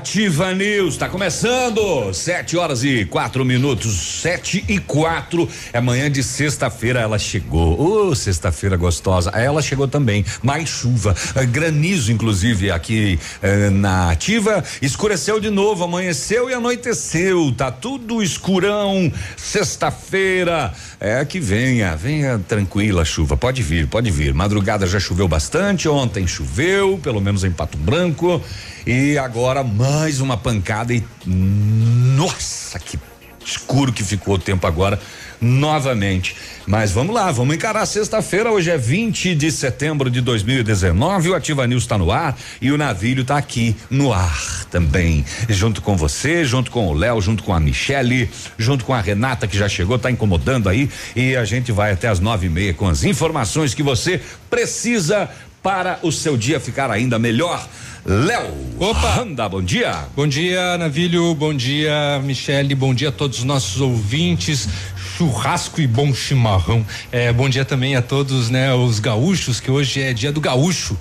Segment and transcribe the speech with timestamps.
[0.00, 2.10] Ativa News, está começando.
[2.14, 5.46] Sete horas e quatro minutos, sete e quatro.
[5.74, 7.78] É manhã de sexta-feira, ela chegou.
[7.78, 9.28] Ô, oh, sexta-feira gostosa.
[9.28, 10.24] Ela chegou também.
[10.42, 14.64] Mais chuva, eh, granizo, inclusive, aqui eh, na Ativa.
[14.80, 17.52] Escureceu de novo, amanheceu e anoiteceu.
[17.54, 19.12] Tá tudo escurão.
[19.36, 20.72] Sexta-feira.
[20.98, 23.36] É que venha, venha tranquila a chuva.
[23.36, 24.32] Pode vir, pode vir.
[24.32, 28.42] Madrugada já choveu bastante, ontem choveu, pelo menos em Pato Branco.
[28.86, 32.98] E agora mais uma pancada e nossa, que
[33.44, 35.00] escuro que ficou o tempo agora
[35.40, 36.36] novamente.
[36.66, 38.50] Mas vamos lá, vamos encarar sexta-feira.
[38.50, 41.30] Hoje é 20 de setembro de 2019.
[41.30, 45.24] O Ativa News está no ar e o navio está aqui no ar também.
[45.48, 49.46] Junto com você, junto com o Léo, junto com a Michele, junto com a Renata
[49.46, 50.88] que já chegou, está incomodando aí.
[51.16, 55.28] E a gente vai até as nove e meia com as informações que você precisa
[55.62, 57.66] para o seu dia ficar ainda melhor.
[58.04, 58.50] Léo.
[58.78, 59.20] Opa!
[59.20, 60.06] Anda, bom dia.
[60.16, 61.34] Bom dia, Navilho.
[61.34, 62.74] Bom dia, Michele.
[62.74, 64.68] Bom dia a todos os nossos ouvintes.
[65.16, 66.84] Churrasco e bom chimarrão.
[67.12, 70.96] É, bom dia também a todos, né, os gaúchos, que hoje é dia do gaúcho.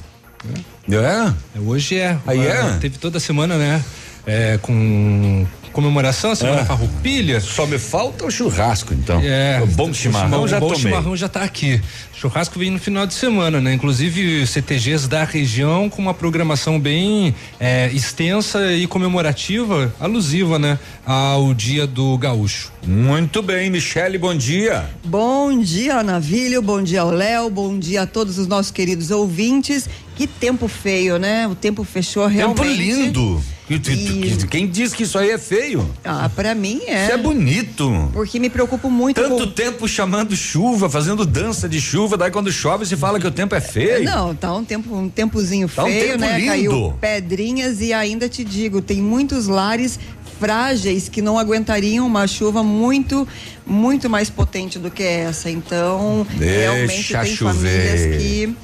[0.91, 1.33] É?
[1.57, 2.17] é hoje é.
[2.27, 2.77] Aí é?
[2.81, 3.83] Teve toda semana, né?
[4.25, 6.65] É, com comemoração, a semana é.
[6.65, 7.39] farroupilha.
[7.39, 9.21] Só me falta o churrasco, então.
[9.23, 9.61] É.
[9.61, 10.81] O bom chimarrão, já o bom tomei.
[10.81, 11.81] chimarrão já está aqui.
[12.13, 13.73] Churrasco vem no final de semana, né?
[13.73, 20.77] Inclusive CTGs da região com uma programação bem é, extensa e comemorativa, alusiva, né?
[21.05, 22.73] Ao dia do gaúcho.
[22.85, 24.89] Muito bem, Michele, bom dia.
[25.05, 29.87] Bom dia, Navilho, bom dia ao Léo, bom dia a todos os nossos queridos ouvintes.
[30.19, 31.47] Que tempo feio, né?
[31.47, 32.57] O tempo fechou realmente.
[32.57, 33.41] Tempo lindo.
[33.69, 34.47] E...
[34.49, 35.89] Quem diz que isso aí é feio?
[36.03, 37.03] Ah, para mim é.
[37.05, 38.09] Isso é bonito.
[38.11, 39.47] Porque me preocupo muito Tanto com...
[39.47, 43.55] tempo chamando chuva, fazendo dança de chuva, daí quando chove se fala que o tempo
[43.55, 44.03] é feio.
[44.03, 46.37] Não, tá um tempo, um tempozinho tá feio, um tempo né?
[46.37, 46.49] Lindo.
[46.49, 49.97] Caiu pedrinhas e ainda te digo, tem muitos lares
[50.37, 53.25] frágeis que não aguentariam uma chuva muito,
[53.65, 55.49] muito mais potente do que essa.
[55.49, 57.53] Então, Deixa realmente tem chover.
[57.53, 58.55] famílias que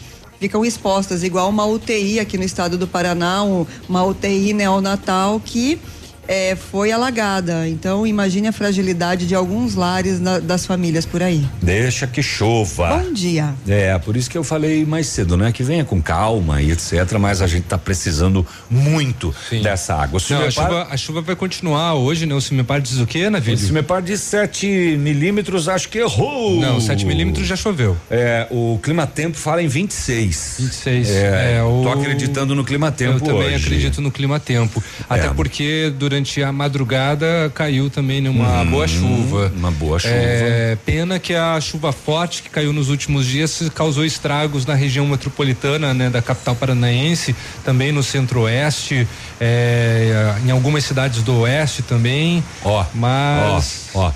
[0.46, 3.42] ficam expostas, igual uma UTI aqui no estado do Paraná,
[3.90, 5.80] uma UTI neonatal que
[6.28, 7.68] é, foi alagada.
[7.68, 11.46] Então, imagine a fragilidade de alguns lares na, das famílias por aí.
[11.62, 12.98] Deixa que chova.
[12.98, 13.54] Bom dia.
[13.68, 15.52] É, por isso que eu falei mais cedo, né?
[15.52, 17.18] Que venha com calma e etc.
[17.20, 19.62] Mas a gente está precisando muito Sim.
[19.62, 20.20] dessa água.
[20.30, 22.34] Não, a, chuva, a chuva vai continuar hoje, né?
[22.34, 23.58] O Cimepar diz o quê, Navilho?
[23.58, 26.60] O Cimepar diz 7 milímetros, acho que errou.
[26.60, 27.98] Não, 7 milímetros já choveu.
[28.10, 30.56] É, o Clima Tempo fala em 26.
[30.60, 31.10] 26.
[31.10, 31.84] É, é o...
[31.84, 33.18] tô acreditando no Clima Tempo.
[33.18, 33.66] Eu também hoje.
[33.66, 34.84] acredito no Clima Tempo.
[35.10, 35.34] Até é.
[35.34, 39.52] porque durante durante a madrugada caiu também numa hum, boa chuva.
[39.56, 40.14] Uma boa chuva.
[40.14, 45.06] É, pena que a chuva forte que caiu nos últimos dias causou estragos na região
[45.06, 49.06] metropolitana, né, da capital paranaense, também no centro-oeste,
[49.42, 52.42] é, em algumas cidades do oeste também.
[52.64, 54.14] Ó, mas ó, ó.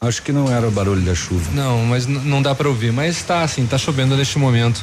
[0.00, 1.48] Acho que não era o barulho da chuva.
[1.54, 2.92] Não, mas não dá para ouvir.
[2.92, 4.82] Mas está assim, está chovendo neste momento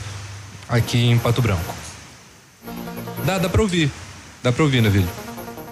[0.68, 1.83] aqui em Pato Branco.
[3.26, 3.90] Dá, dá pra ouvir.
[4.42, 5.08] Dá pra ouvir, Navilho.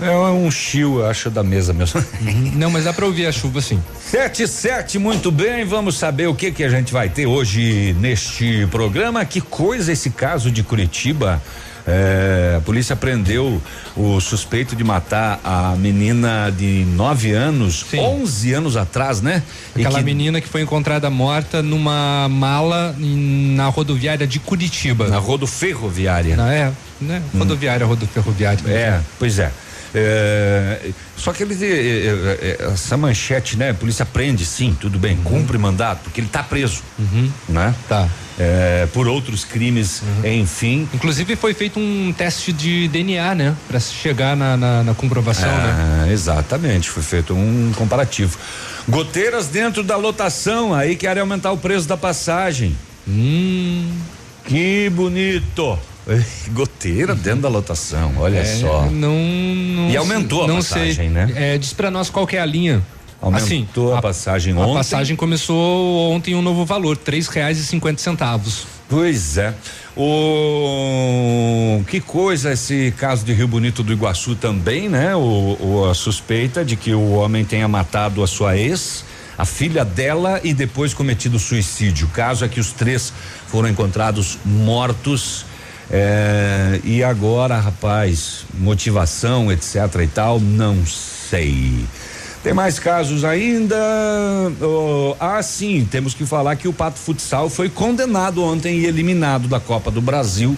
[0.01, 2.03] É um chiu, acho, da mesa mesmo.
[2.55, 3.81] Não, mas dá pra ouvir a chuva sim.
[4.03, 8.65] Sete, sete, muito bem, vamos saber o que que a gente vai ter hoje neste
[8.71, 9.23] programa.
[9.25, 11.41] Que coisa esse caso de Curitiba.
[11.87, 13.61] É, a polícia prendeu
[13.95, 17.99] o suspeito de matar a menina de 9 anos, Sim.
[17.99, 19.41] 11 anos atrás, né?
[19.75, 25.07] Aquela que, menina que foi encontrada morta numa mala na rodoviária de Curitiba.
[25.07, 26.35] Na rodoferroviária.
[26.35, 27.21] É, né?
[27.37, 27.89] Rodoviária, hum.
[27.89, 28.61] rodoferroviária.
[28.67, 29.51] É, pois é.
[29.93, 33.71] É, só que ele é, é, é, essa manchete, né?
[33.71, 35.23] A polícia prende, sim, tudo bem, uhum.
[35.23, 37.29] cumpre mandato, porque ele está preso, uhum.
[37.49, 37.75] né?
[37.89, 38.07] Tá.
[38.43, 40.33] É, por outros crimes, uhum.
[40.33, 40.89] enfim.
[40.91, 43.55] Inclusive foi feito um teste de DNA, né?
[43.67, 46.07] Para chegar na, na, na comprovação, né?
[46.11, 48.39] Exatamente, foi feito um comparativo.
[48.89, 52.75] Goteiras dentro da lotação, aí querem aumentar o preço da passagem.
[53.07, 53.87] Hum.
[54.45, 55.77] Que bonito.
[56.51, 58.85] Goteira dentro da lotação, olha é, só.
[58.85, 61.09] Não, não, E aumentou não a passagem, sei.
[61.09, 61.31] né?
[61.35, 62.81] É, diz para nós qual é a linha.
[63.21, 64.71] Aumentou assim, a, a passagem ontem.
[64.71, 68.65] A passagem começou ontem um novo valor, três reais e cinquenta centavos.
[68.89, 69.53] Pois é.
[69.95, 75.15] O que coisa esse caso de Rio Bonito do Iguaçu também, né?
[75.15, 79.05] O, o, a suspeita de que o homem tenha matado a sua ex,
[79.37, 82.07] a filha dela e depois cometido suicídio.
[82.07, 83.13] O caso é que os três
[83.47, 85.45] foram encontrados mortos.
[85.93, 91.85] É, e agora, rapaz, motivação, etc e tal, não sei.
[92.43, 93.77] Tem mais casos ainda.
[94.61, 99.47] Oh, ah, sim, temos que falar que o Pato Futsal foi condenado ontem e eliminado
[99.47, 100.57] da Copa do Brasil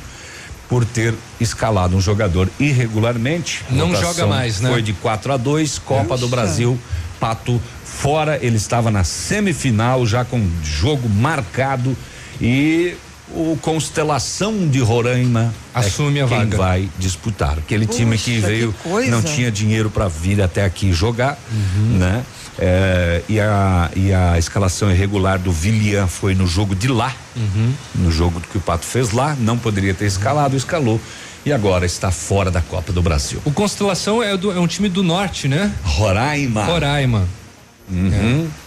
[0.70, 3.66] por ter escalado um jogador irregularmente.
[3.70, 4.70] Não joga mais, né?
[4.70, 6.80] Foi de 4 a 2, Copa do Brasil,
[7.20, 8.40] Pato fora.
[8.42, 11.98] Ele estava na semifinal, já com jogo marcado
[12.40, 12.96] e
[13.30, 16.58] o Constelação de Roraima é assume é a quem vaga.
[16.58, 17.58] vai disputar.
[17.58, 21.98] Aquele Puxa, time que veio que não tinha dinheiro para vir até aqui jogar, uhum.
[21.98, 22.24] né?
[22.60, 27.74] É, e, a, e a escalação irregular do Villian foi no jogo de lá, uhum.
[27.96, 31.02] no jogo que o Pato fez lá, não poderia ter escalado, escalou
[31.46, 33.42] e agora está fora da Copa do Brasil.
[33.44, 35.74] O Constelação é, do, é um time do norte, né?
[35.84, 36.64] Roraima.
[36.64, 37.28] Roraima.
[37.90, 38.48] Uhum.
[38.48, 38.63] É.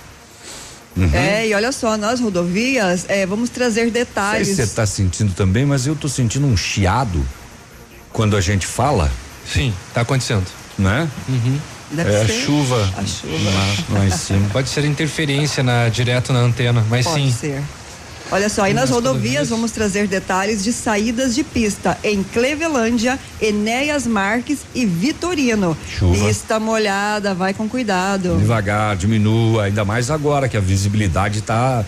[0.96, 1.10] Uhum.
[1.12, 4.48] É, e olha só, nas rodovias, é, vamos trazer detalhes.
[4.48, 7.24] Você está sentindo também, mas eu estou sentindo um chiado
[8.12, 9.10] quando a gente fala.
[9.52, 10.46] Sim, está acontecendo.
[10.78, 11.08] Né?
[11.28, 11.58] Uhum.
[11.90, 12.32] Deve é ser.
[12.32, 12.94] a chuva.
[12.96, 13.50] A chuva.
[13.90, 14.48] Lá, em cima.
[14.50, 17.32] Pode ser interferência na, direto na antena, mas Pode sim.
[17.32, 17.62] Ser.
[18.30, 24.04] Olha só, aí nas rodovias vamos trazer detalhes de saídas de pista em Clevelândia, Enéas
[24.04, 25.76] Marques e Vitorino.
[25.88, 26.26] Chuva.
[26.26, 28.36] Pista molhada, vai com cuidado.
[28.36, 31.84] Devagar, diminua, ainda mais agora que a visibilidade está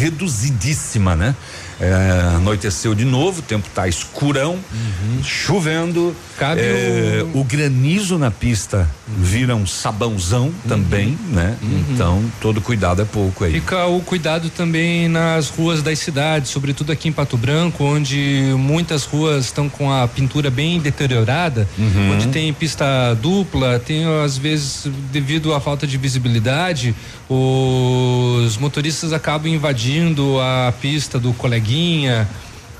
[0.00, 1.36] reduzidíssima, né?
[1.78, 5.22] É, anoiteceu de novo, o tempo está escurão, uhum.
[5.22, 6.16] chovendo.
[6.38, 7.40] Cabe é, o...
[7.40, 7.44] o...
[7.44, 10.52] granizo na pista vira um sabãozão uhum.
[10.68, 11.56] também, né?
[11.62, 11.84] Uhum.
[11.90, 13.52] Então, todo cuidado é pouco aí.
[13.52, 19.04] Fica o cuidado também nas ruas das cidades, sobretudo aqui em Pato Branco, onde muitas
[19.04, 22.12] ruas estão com a pintura bem deteriorada, uhum.
[22.12, 26.94] onde tem pista dupla, tem às vezes, devido à falta de visibilidade,
[27.28, 31.32] os motoristas acabam invadindo a pista do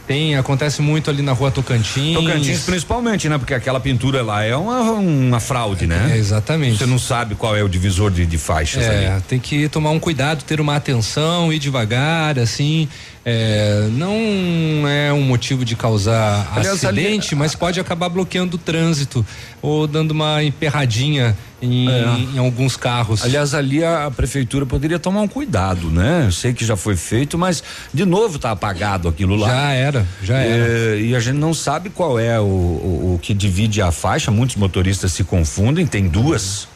[0.07, 2.15] Tem, acontece muito ali na rua Tocantins.
[2.15, 3.39] Tocantins principalmente, né?
[3.39, 6.13] Porque aquela pintura lá é uma, uma fraude, né?
[6.13, 6.79] É, exatamente.
[6.79, 9.23] Você não sabe qual é o divisor de, de faixas é, ali.
[9.23, 12.89] Tem que tomar um cuidado, ter uma atenção, ir devagar, assim.
[13.29, 18.59] É, não é um motivo de causar Aliás, acidente, ali, mas pode acabar bloqueando o
[18.59, 19.27] trânsito
[19.61, 22.05] ou dando uma emperradinha em, é.
[22.35, 23.25] em, alguns carros.
[23.25, 26.27] Aliás, ali a, a, prefeitura poderia tomar um cuidado, né?
[26.27, 29.49] Eu sei que já foi feito, mas de novo está apagado aquilo lá.
[29.49, 30.97] Já era, já é, era.
[30.97, 34.31] E a gente não sabe qual é o, o, o que divide a faixa.
[34.31, 35.85] Muitos motoristas se confundem.
[35.85, 36.69] Tem duas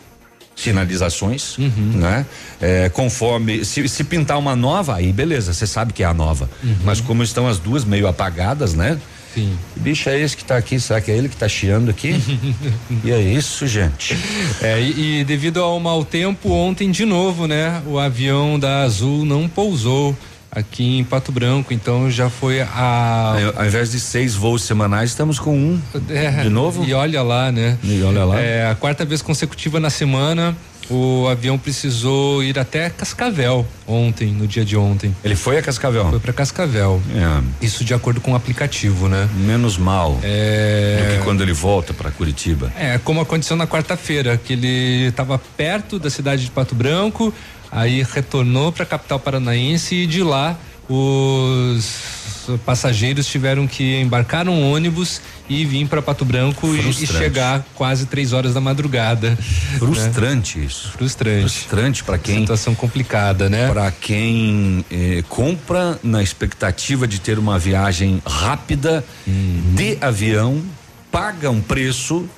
[0.62, 1.92] sinalizações, uhum.
[1.94, 2.26] né?
[2.60, 6.48] É, conforme se, se, pintar uma nova, aí beleza, você sabe que é a nova.
[6.62, 6.76] Uhum.
[6.84, 8.98] Mas como estão as duas meio apagadas, né?
[9.34, 9.56] Sim.
[9.74, 10.78] Que bicho é esse que está aqui?
[10.80, 12.20] Será que é ele que está chiando aqui?
[13.04, 14.16] e é isso, gente.
[14.60, 17.80] É, e, e, devido ao mau tempo, ontem de novo, né?
[17.86, 20.16] O avião da Azul não pousou
[20.50, 23.36] aqui em Pato Branco, então já foi a.
[23.56, 25.80] Ao invés de seis voos semanais, estamos com um.
[26.08, 26.84] É, de novo?
[26.84, 27.78] E olha lá, né?
[27.82, 28.40] E olha lá.
[28.40, 30.56] É a quarta vez consecutiva na semana.
[30.90, 35.14] O avião precisou ir até Cascavel ontem, no dia de ontem.
[35.22, 36.10] Ele foi a Cascavel?
[36.10, 37.00] Foi para Cascavel.
[37.14, 37.64] É.
[37.64, 39.28] Isso de acordo com o aplicativo, né?
[39.36, 40.18] Menos mal.
[40.24, 40.98] É.
[41.00, 42.72] Do que quando ele volta para Curitiba.
[42.76, 47.32] É, como aconteceu na quarta-feira, que ele estava perto da cidade de Pato Branco,
[47.70, 50.58] aí retornou para a capital paranaense e de lá
[50.88, 57.64] os passageiros tiveram que embarcar um ônibus e vir para Pato Branco e, e, chegar
[57.74, 59.36] quase três horas da madrugada.
[59.78, 60.64] Frustrante né?
[60.64, 60.90] isso.
[60.92, 61.40] Frustrante.
[61.42, 62.40] Frustrante para quem.
[62.40, 63.68] Situação complicada, né?
[63.68, 69.74] Para quem eh, compra na expectativa de ter uma viagem rápida uhum.
[69.74, 70.62] de avião,
[71.10, 72.28] paga um preço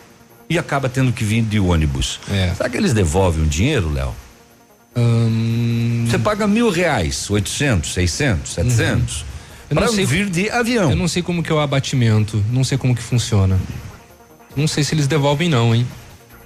[0.48, 2.20] e acaba tendo que vir de ônibus.
[2.30, 2.52] É.
[2.54, 4.14] Será que eles devolvem o dinheiro, Léo?
[4.96, 6.06] Hum...
[6.08, 9.24] Você paga mil reais, oitocentos, seiscentos, setecentos.
[9.70, 9.76] Uhum.
[9.76, 10.90] Para vir de avião.
[10.90, 13.58] Eu não sei como que é o abatimento, não sei como que funciona.
[14.54, 15.86] Não sei se eles devolvem não, hein?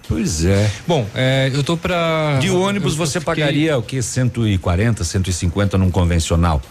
[0.08, 0.70] Pois é.
[0.86, 3.42] Bom, é, eu tô para De ônibus eu, você eu fiquei...
[3.42, 6.62] pagaria o que 140, 150 num convencional?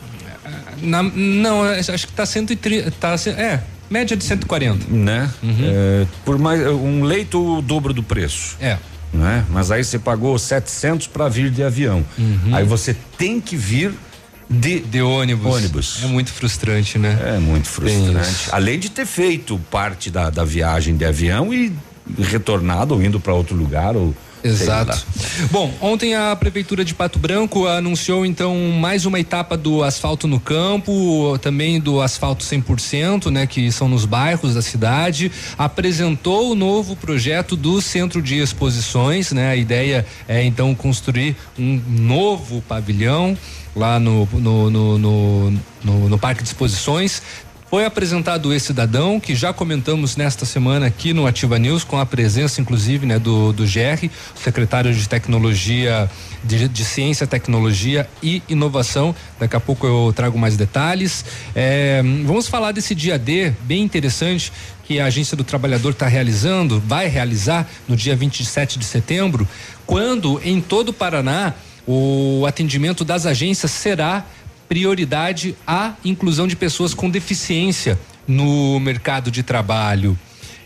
[0.82, 4.88] Na, não, acho que tá 130, tá é, média de 140.
[4.90, 5.30] Né?
[5.44, 5.56] Uhum.
[5.62, 8.56] É, por mais um leito o dobro do preço.
[8.62, 8.78] É.
[9.14, 9.46] Né?
[9.50, 12.04] Mas aí você pagou 700 para vir de avião.
[12.18, 12.54] Uhum.
[12.54, 13.94] Aí você tem que vir
[14.50, 15.56] de, de ônibus.
[15.56, 16.04] ônibus.
[16.04, 17.18] É muito frustrante, né?
[17.36, 18.50] É muito frustrante.
[18.52, 21.74] Além de ter feito parte da, da viagem de avião e
[22.20, 24.14] retornado ou indo para outro lugar ou
[24.46, 25.04] Exato.
[25.50, 30.40] Bom, ontem a Prefeitura de Pato Branco anunciou então mais uma etapa do asfalto no
[30.40, 35.32] campo, também do asfalto 100%, né, que são nos bairros da cidade.
[35.58, 39.50] Apresentou o novo projeto do centro de exposições, né?
[39.50, 43.36] A ideia é então construir um novo pavilhão
[43.76, 45.52] lá no, no, no,
[45.84, 47.22] no, Parque de Exposições.
[47.68, 52.06] Foi apresentado esse cidadão que já comentamos nesta semana aqui no Ativa News, com a
[52.06, 56.10] presença, inclusive, né, do, do GR, secretário de Tecnologia,
[56.44, 59.16] de, de, Ciência, Tecnologia e Inovação.
[59.40, 61.26] Daqui a pouco eu trago mais detalhes.
[61.56, 64.54] É, vamos falar desse dia D, bem interessante,
[64.84, 69.48] que a Agência do Trabalhador está realizando, vai realizar no dia 27 de setembro,
[69.88, 71.56] quando em todo o Paraná
[71.88, 74.26] o atendimento das agências será
[74.68, 80.18] prioridade à inclusão de pessoas com deficiência no mercado de trabalho.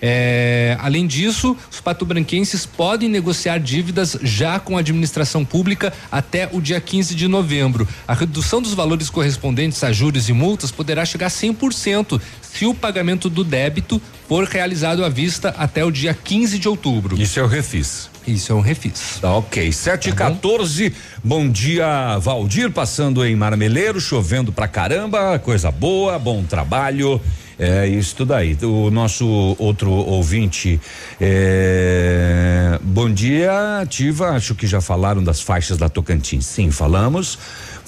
[0.02, 6.62] É, além disso, os patobranquenses podem negociar dívidas já com a administração pública até o
[6.62, 7.88] dia 15 de novembro.
[8.08, 12.74] A redução dos valores correspondentes a juros e multas poderá chegar a 100% se o
[12.74, 17.22] pagamento do débito for realizado à vista até o dia 15 de outubro.
[17.22, 18.09] Isso é o refis.
[18.28, 19.20] Isso é um refis.
[19.22, 19.72] Tá ok.
[19.72, 20.96] 7 e 14 bom?
[21.24, 27.20] bom dia, Valdir, passando em Marmeleiro, chovendo pra caramba, coisa boa, bom trabalho.
[27.60, 28.58] É isso tudo aí.
[28.64, 29.28] O nosso
[29.60, 30.80] outro ouvinte,
[31.20, 34.30] é, bom dia, Ativa.
[34.30, 36.46] Acho que já falaram das faixas da Tocantins.
[36.46, 37.38] Sim, falamos.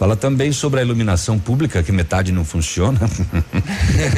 [0.01, 2.99] Fala também sobre a iluminação pública, que metade não funciona.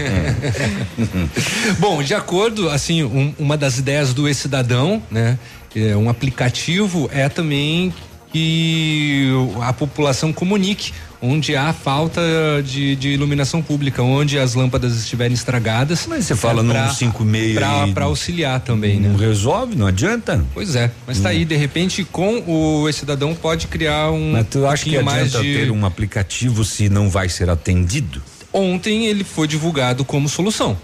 [1.78, 5.38] Bom, de acordo, assim, um, uma das ideias do E-Cidadão, né?
[5.76, 7.94] É, um aplicativo é também
[8.32, 9.30] que
[9.62, 12.22] a população comunique onde há falta
[12.66, 16.06] de, de, iluminação pública, onde as lâmpadas estiverem estragadas.
[16.06, 19.10] Mas você fala é, no 56 para auxiliar também, não né?
[19.10, 20.44] Não resolve, não adianta.
[20.54, 21.32] Pois é, mas está hum.
[21.32, 25.42] aí de repente com o esse cidadão pode criar um Mas tu acha que adianta
[25.42, 25.54] de...
[25.54, 28.22] ter um aplicativo se não vai ser atendido?
[28.52, 30.78] Ontem ele foi divulgado como solução.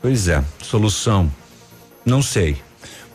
[0.00, 1.30] Pois é, solução.
[2.04, 2.56] Não sei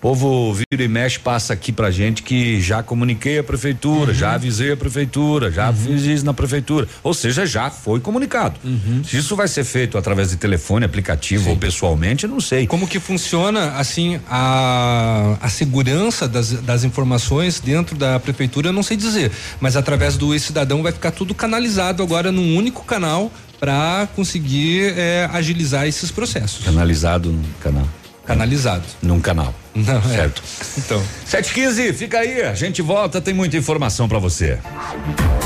[0.05, 4.15] povo vira e mexe passa aqui pra gente que já comuniquei a prefeitura, uhum.
[4.15, 5.75] já avisei a prefeitura, já uhum.
[5.75, 6.87] fiz isso na prefeitura.
[7.01, 8.59] Ou seja, já foi comunicado.
[8.63, 9.03] Uhum.
[9.03, 11.49] Se isso vai ser feito através de telefone, aplicativo Sim.
[11.49, 12.67] ou pessoalmente, eu não sei.
[12.67, 18.83] Como que funciona, assim, a, a segurança das, das informações dentro da prefeitura, eu não
[18.83, 19.31] sei dizer.
[19.59, 25.27] Mas através do e-cidadão vai ficar tudo canalizado agora num único canal para conseguir é,
[25.33, 26.63] agilizar esses processos.
[26.63, 27.87] Canalizado no canal.
[28.23, 28.83] Canalizado.
[29.01, 29.64] Num canal.
[29.75, 30.01] Não, é.
[30.01, 30.41] certo.
[30.41, 30.79] É.
[30.79, 31.03] Então.
[31.25, 34.57] 715, fica aí, a gente volta, tem muita informação para você.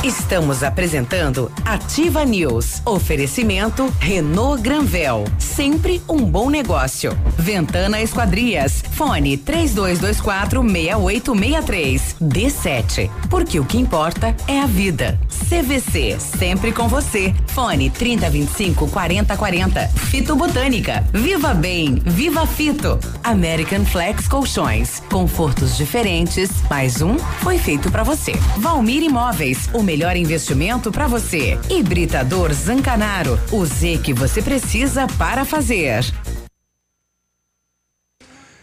[0.04, 2.82] Estamos apresentando Ativa News.
[2.86, 7.18] Oferecimento Renault Granvel, sempre um bom negócio.
[7.38, 8.84] Ventana Esquadrias.
[8.92, 12.16] Fone 3224 6863.
[12.22, 13.10] D7.
[13.30, 15.20] Porque o que importa é a vida.
[15.50, 17.34] CVC, sempre com você.
[17.48, 19.88] Fone 3025 4040.
[19.88, 21.04] Fito Botânica.
[21.14, 23.00] Viva Bem, Viva Fito.
[23.24, 26.50] American Flex Colchões, confortos diferentes.
[26.70, 28.34] Mais um foi feito para você.
[28.58, 31.60] Valmir Imóveis, o melhor investimento para você.
[31.70, 36.04] Hibridador Zancanaro, o Z que você precisa para fazer.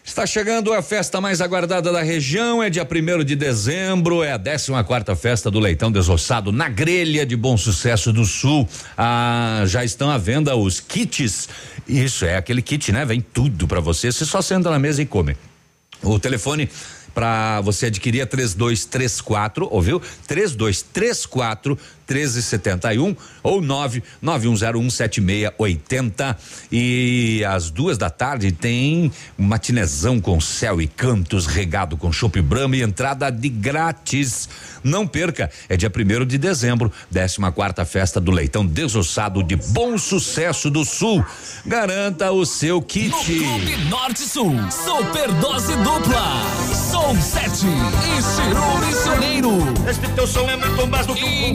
[0.07, 4.39] Está chegando a festa mais aguardada da região, é dia primeiro de dezembro, é a
[4.39, 8.69] 14 quarta festa do leitão desossado na grelha de Bom Sucesso do Sul.
[8.97, 11.49] Ah, já estão à venda os kits.
[11.89, 13.05] Isso é aquele kit, né?
[13.05, 14.13] Vem tudo para você.
[14.13, 15.37] Você só senta na mesa e come.
[16.01, 16.71] O telefone
[17.13, 20.01] para você adquirir é 3234, ouviu?
[20.29, 21.77] 3234
[22.09, 26.37] 1371 ou 991017680.
[26.71, 32.77] E às duas da tarde tem matinezão com céu e cantos regado com chopp Brahma
[32.77, 34.49] e entrada de grátis.
[34.83, 39.99] Não perca, é dia primeiro de dezembro, 14 quarta festa do leitão desossado de bom
[39.99, 41.27] sucesso do sul.
[41.65, 43.09] Garanta o seu kit.
[43.09, 46.43] No Clube Norte Sul, super dose dupla.
[46.91, 49.51] Som 7 e Chiru Missioneiro.
[49.89, 51.55] Este teu som é muito mais do que um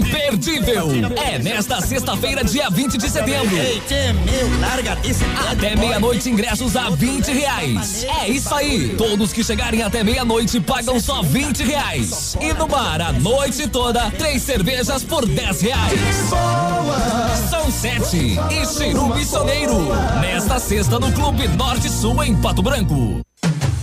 [0.49, 1.11] imperdível.
[1.17, 3.55] É nesta sexta-feira, dia 20 de setembro.
[5.51, 8.05] Até meia-noite, ingressos a 20 reais.
[8.21, 8.95] É isso aí.
[8.97, 12.35] Todos que chegarem até meia-noite pagam só 20 reais.
[12.39, 15.99] E no bar, a noite toda, três cervejas por 10 reais.
[17.49, 19.89] São sete e Chiru Missioneiro.
[20.21, 23.21] Nesta sexta no Clube Norte Sul, em Pato Branco.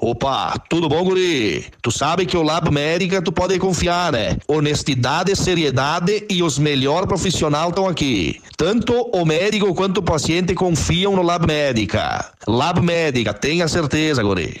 [0.00, 1.66] Opa, tudo bom, guri?
[1.82, 4.36] Tu sabe que o Lab Médica tu pode confiar, né?
[4.46, 8.40] Honestidade, seriedade e os melhores profissionais estão aqui.
[8.56, 12.30] Tanto o médico quanto o paciente confiam no Lab Médica.
[12.46, 14.60] Lab Médica, tenha certeza, guri.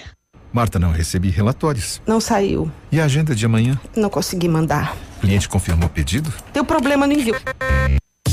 [0.52, 2.00] Marta, não recebi relatórios.
[2.04, 2.68] Não saiu.
[2.90, 3.78] E a agenda de amanhã?
[3.94, 4.96] Não consegui mandar.
[5.18, 6.32] O cliente confirmou o pedido?
[6.52, 7.36] Deu problema no envio.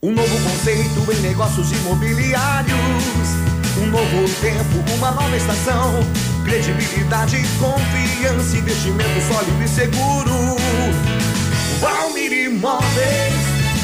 [0.04, 2.78] Um novo conceito em negócios imobiliários.
[3.82, 5.92] Um novo tempo, uma nova estação.
[6.46, 10.56] Credibilidade, confiança, investimento sólido e seguro.
[11.80, 13.34] Valmir Imóveis,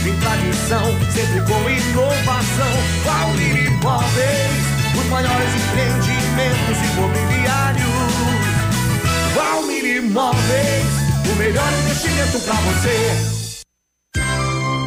[0.04, 2.74] tem tradição, sempre com inovação.
[3.04, 4.66] Valmir Imóveis,
[5.00, 7.88] os maiores empreendimentos imobiliários.
[9.34, 13.38] Valmir Imóveis o melhor investimento para você.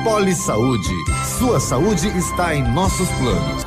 [0.05, 0.95] Poli Saúde.
[1.39, 3.67] Sua saúde está em nossos planos.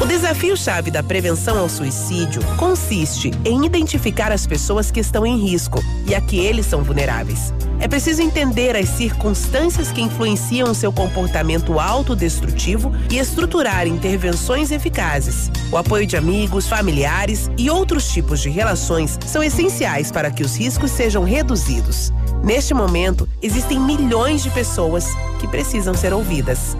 [0.00, 5.82] O desafio-chave da prevenção ao suicídio consiste em identificar as pessoas que estão em risco
[6.06, 7.52] e a que eles são vulneráveis.
[7.80, 15.50] É preciso entender as circunstâncias que influenciam seu comportamento autodestrutivo e estruturar intervenções eficazes.
[15.72, 20.56] O apoio de amigos, familiares e outros tipos de relações são essenciais para que os
[20.56, 22.12] riscos sejam reduzidos.
[22.44, 25.08] Neste momento, existem milhões de pessoas
[25.40, 26.76] que precisam ser ouvidas.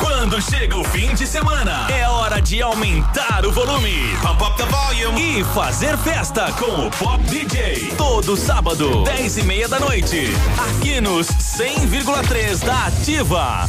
[0.00, 3.94] Quando chega o fim de semana, é hora de aumentar o volume.
[4.20, 5.40] Pump up the volume.
[5.40, 7.92] E fazer festa com o Pop DJ.
[7.96, 10.28] Todo sábado, 10 e meia da noite.
[10.68, 13.68] Aqui nos 100,3 da Ativa.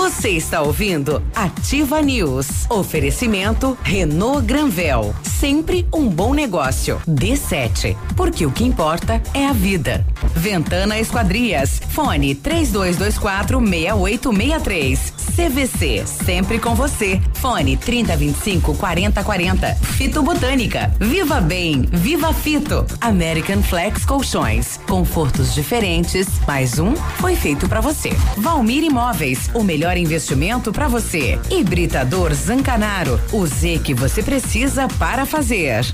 [0.11, 2.69] Você está ouvindo Ativa News.
[2.69, 5.15] Oferecimento Renault Granvel.
[5.23, 7.01] Sempre um bom negócio.
[7.07, 7.95] D7.
[8.15, 10.05] Porque o que importa é a vida.
[10.35, 11.81] Ventana Esquadrias.
[11.89, 15.13] Fone 3224 6863.
[15.35, 16.03] CVC.
[16.05, 17.19] Sempre com você.
[17.35, 19.75] Fone 3025 4040.
[19.75, 20.93] Fito Botânica.
[20.99, 21.83] Viva Bem.
[21.89, 22.85] Viva Fito.
[22.99, 24.77] American Flex Colchões.
[24.87, 26.27] Confortos diferentes.
[26.45, 28.09] Mais um foi feito para você.
[28.37, 29.49] Valmir Imóveis.
[29.53, 31.39] O melhor investimento para você.
[31.49, 33.19] Hibridador Zancanaro.
[33.31, 35.85] O Z que você precisa para fazer.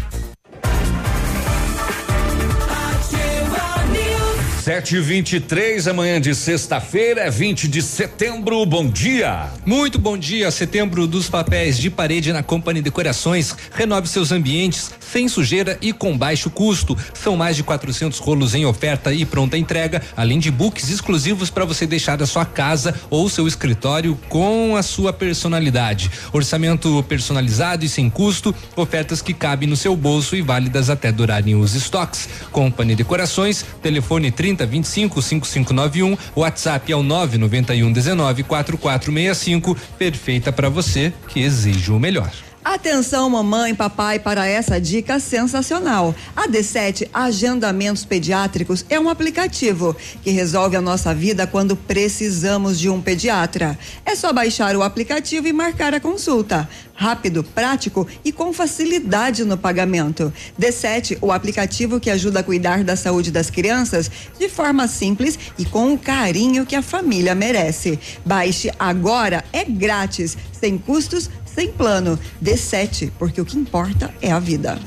[4.67, 8.65] Sete e vinte e três, amanhã de sexta-feira, é 20 de setembro.
[8.65, 9.47] Bom dia.
[9.65, 10.51] Muito bom dia.
[10.51, 13.55] Setembro dos papéis de parede na Company Decorações.
[13.71, 16.97] Renove seus ambientes sem sujeira e com baixo custo.
[17.13, 21.63] São mais de 400 rolos em oferta e pronta entrega, além de books exclusivos para
[21.63, 26.11] você deixar a sua casa ou seu escritório com a sua personalidade.
[26.33, 31.55] Orçamento personalizado e sem custo, ofertas que cabem no seu bolso e válidas até durarem
[31.55, 32.27] os estoques.
[32.51, 41.13] Company Decorações, telefone 30 25 5591, WhatsApp é o 991 19 4465, perfeita para você
[41.27, 42.31] que exige o melhor.
[42.63, 46.13] Atenção, mamãe, papai, para essa dica sensacional.
[46.35, 52.89] A D7 Agendamentos Pediátricos é um aplicativo que resolve a nossa vida quando precisamos de
[52.89, 53.79] um pediatra.
[54.05, 56.67] É só baixar o aplicativo e marcar a consulta.
[56.93, 60.33] Rápido, prático e com facilidade no pagamento.
[60.59, 65.63] D7, o aplicativo que ajuda a cuidar da saúde das crianças de forma simples e
[65.63, 67.99] com o carinho que a família merece.
[68.25, 72.19] Baixe agora, é grátis, sem custos, sem plano.
[72.43, 74.77] D7, porque o que importa é a vida.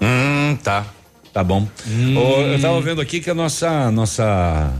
[0.00, 0.86] Hum, tá.
[1.34, 1.68] Tá bom.
[2.16, 4.72] Ô, eu tava vendo aqui que a nossa nossa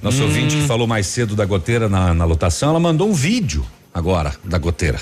[0.00, 0.26] nosso Hum.
[0.26, 4.32] ouvinte que falou mais cedo da goteira na, na lotação, ela mandou um vídeo agora
[4.44, 5.00] da goteira.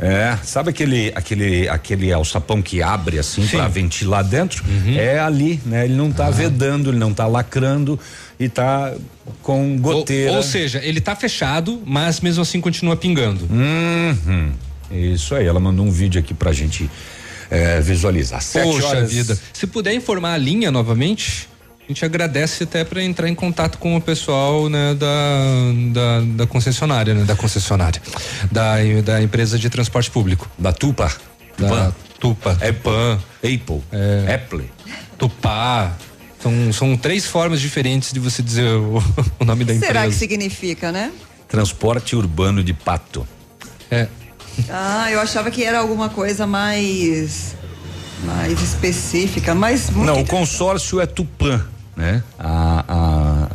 [0.00, 4.64] É, sabe aquele aquele aquele alçapão que abre assim para ventilar dentro?
[4.64, 4.96] Uhum.
[4.96, 5.86] É ali, né?
[5.86, 6.30] Ele não tá Ah.
[6.30, 7.98] vedando, ele não tá lacrando
[8.38, 8.94] e tá
[9.42, 10.30] com goteira.
[10.30, 13.48] Ou, ou seja, ele tá fechado, mas mesmo assim continua pingando.
[13.50, 14.52] Uhum.
[14.90, 16.88] Isso aí, ela mandou um vídeo aqui pra gente
[17.50, 18.40] é, visualizar.
[18.40, 19.12] Sete Poxa horas.
[19.12, 19.36] vida.
[19.52, 21.48] Se puder informar a linha novamente,
[21.88, 25.08] a gente agradece até para entrar em contato com o pessoal né, da,
[25.90, 27.24] da, da concessionária, né?
[27.24, 28.02] Da concessionária.
[28.52, 30.50] Da, da empresa de transporte público.
[30.58, 31.10] Da Tupa.
[31.56, 32.56] Da Tupa.
[32.56, 33.18] Tupan.
[33.42, 33.82] Apple.
[33.90, 34.70] É, Apple.
[35.16, 35.96] Tupá.
[36.42, 39.02] São, são três formas diferentes de você dizer o,
[39.40, 39.86] o nome da empresa.
[39.86, 41.10] Será que significa, né?
[41.48, 43.26] Transporte urbano de pato.
[43.90, 44.08] É.
[44.68, 47.56] Ah, eu achava que era alguma coisa mais
[48.24, 51.64] mais específica, mas Não, o consórcio é Tupan,
[51.98, 52.22] né?
[52.38, 53.48] A,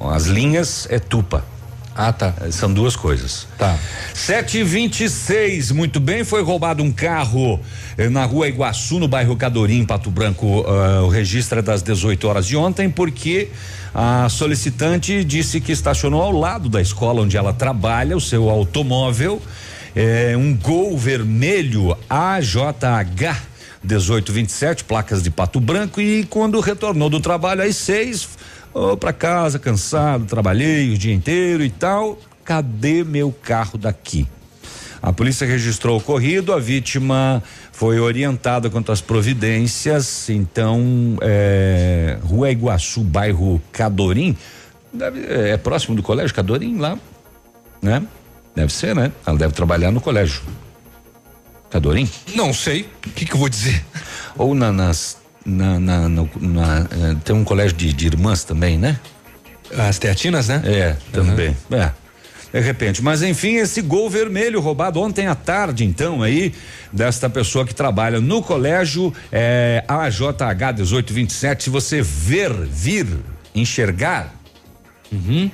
[0.00, 1.42] a- as linhas é Tupa.
[1.98, 2.34] Ah, tá.
[2.50, 3.48] São duas coisas.
[3.56, 3.74] Tá.
[4.12, 6.22] 7 e 26 muito bem.
[6.24, 7.58] Foi roubado um carro
[7.96, 10.62] eh, na rua Iguaçu, no bairro Cadorim, Pato Branco.
[10.68, 13.48] ah, o registro é das 18 horas de ontem, porque
[13.94, 19.40] a solicitante disse que estacionou ao lado da escola onde ela trabalha o seu automóvel,
[19.94, 23.55] eh, um Gol vermelho AJH
[23.86, 28.28] 1827, placas de Pato Branco, e quando retornou do trabalho às seis,
[28.74, 32.18] oh, para casa, cansado, trabalhei o dia inteiro e tal.
[32.44, 34.26] Cadê meu carro daqui?
[35.02, 40.28] A polícia registrou o ocorrido, a vítima foi orientada quanto às providências.
[40.30, 44.36] Então, é, Rua Iguaçu, bairro Cadorim,
[44.92, 46.98] deve- é próximo do colégio Cadorim lá,
[47.80, 48.02] né?
[48.54, 49.12] Deve ser, né?
[49.24, 50.40] Ela deve trabalhar no colégio.
[51.76, 52.08] Cadorim?
[52.34, 52.88] Não sei.
[53.06, 53.84] O que, que eu vou dizer?
[54.38, 55.18] Ou na, nas.
[55.44, 58.98] Na, na- no- na, eh, tem um colégio de, de irmãs também, né?
[59.78, 60.60] As teatinas, né?
[60.64, 61.56] É, também.
[61.70, 61.90] É.
[62.52, 66.52] De repente, mas enfim, esse gol vermelho roubado ontem à tarde, então, aí,
[66.92, 71.64] desta pessoa que trabalha no colégio é, AJH 1827.
[71.64, 73.06] Se você ver, vir,
[73.54, 74.34] enxergar,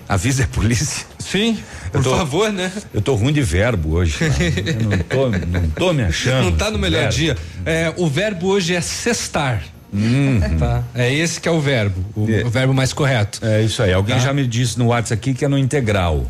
[0.08, 1.04] avisa a polícia.
[1.08, 1.16] Uhum.
[1.26, 1.58] Sim,
[1.92, 2.70] por favor, né?
[2.92, 4.16] Eu tô ruim de verbo hoje.
[4.20, 6.44] Eu não tô, não tô me achando.
[6.44, 7.14] Não tá no melhor Verbo.
[7.14, 7.36] dia.
[7.64, 9.62] É, o verbo hoje é cestar.
[10.58, 10.82] Tá?
[10.94, 13.44] É esse que é o verbo, o, o verbo mais correto.
[13.44, 13.92] É isso aí.
[13.92, 14.22] Alguém Tá?
[14.22, 16.26] já me disse no WhatsApp aqui que é no integral.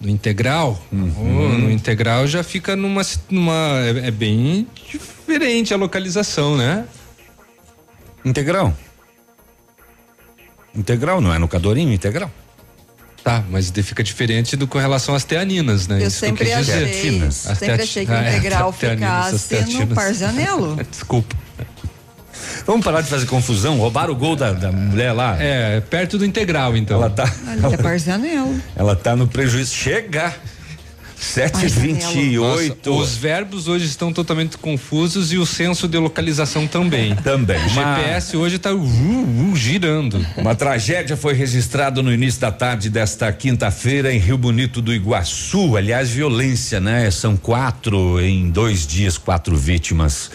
[0.00, 0.82] No integral?
[0.90, 1.12] Uhum.
[1.18, 3.02] Oh, no integral já fica numa.
[3.30, 6.84] numa é, é bem diferente a localização, né?
[8.24, 8.74] Integral.
[10.74, 12.30] Integral, não é no Cadorinho, integral.
[13.26, 16.00] Tá, mas fica diferente do com relação às teaninas, né?
[16.00, 16.84] Eu Isso que sempre quis dizer.
[16.84, 19.94] achei, sempre achei que o Ah, é, integral teaninas, as ficasse no teatinas.
[19.96, 20.76] Parzanello.
[20.88, 21.36] Desculpa.
[22.64, 23.78] Vamos parar de fazer confusão.
[23.78, 25.36] Roubaram o gol da, da mulher lá.
[25.42, 26.98] É, perto do integral, então.
[26.98, 27.24] Ela tá.
[27.48, 28.62] Ali é Barzanello.
[28.76, 29.74] Ela tá no prejuízo.
[29.74, 30.32] Chega!
[31.18, 32.90] 728.
[32.90, 37.14] Nossa, os verbos hoje estão totalmente confusos e o senso de localização também.
[37.24, 37.64] Também.
[37.64, 40.24] O GPS hoje está uh, uh, girando.
[40.36, 45.76] Uma tragédia foi registrada no início da tarde desta quinta-feira em Rio Bonito do Iguaçu.
[45.76, 47.10] Aliás, violência, né?
[47.10, 50.30] São quatro em dois dias, quatro vítimas.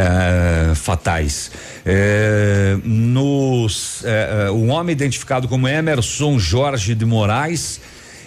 [0.00, 1.50] eh, fatais.
[1.84, 7.80] Eh, nos, eh, um homem identificado como Emerson Jorge de Moraes,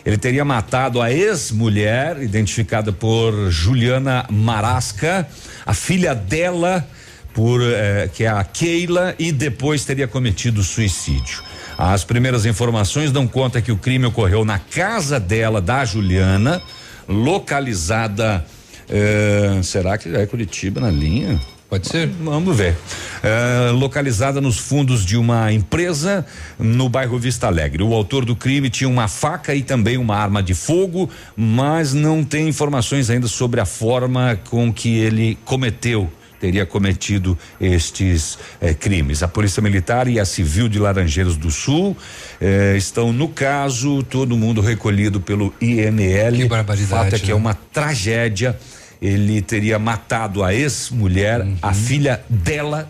[0.06, 5.28] ele teria matado a ex-mulher, identificada por Juliana Marasca,
[5.66, 6.86] a filha dela,
[7.34, 11.42] por eh, que é a Keila, e depois teria cometido suicídio.
[11.78, 16.62] As primeiras informações dão conta que o crime ocorreu na casa dela, da Juliana,
[17.08, 18.46] localizada.
[18.90, 21.40] eh, será que é Curitiba na linha?
[21.74, 22.08] Pode ser?
[22.22, 22.76] Vamos ver.
[23.24, 26.24] Eh, localizada nos fundos de uma empresa
[26.60, 27.82] no bairro Vista Alegre.
[27.82, 32.24] O autor do crime tinha uma faca e também uma arma de fogo, mas não
[32.24, 36.08] tem informações ainda sobre a forma com que ele cometeu
[36.40, 39.24] teria cometido estes eh, crimes.
[39.24, 41.96] A Polícia Militar e a Civil de Laranjeiras do Sul
[42.40, 46.36] eh, estão no caso, todo mundo recolhido pelo IML.
[46.36, 47.40] Que barbaridade, O fato é que é né?
[47.40, 48.60] uma tragédia.
[49.04, 52.88] Ele teria matado a ex-mulher, a filha dela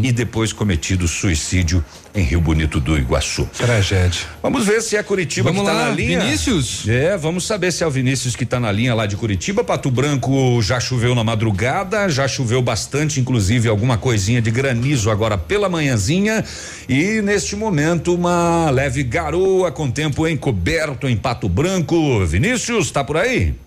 [0.00, 3.50] e depois cometido suicídio em Rio Bonito do Iguaçu.
[3.58, 4.20] Tragédia.
[4.40, 6.20] Vamos ver se é Curitiba Vamos que tá lá, na linha.
[6.20, 6.86] Vinícius?
[6.86, 9.64] É, vamos saber se é o Vinícius que tá na linha lá de Curitiba.
[9.64, 15.36] Pato Branco já choveu na madrugada, já choveu bastante, inclusive alguma coisinha de granizo agora
[15.36, 16.44] pela manhãzinha.
[16.88, 22.24] E neste momento, uma leve garoa com tempo encoberto em Pato Branco.
[22.24, 23.65] Vinícius, tá por aí?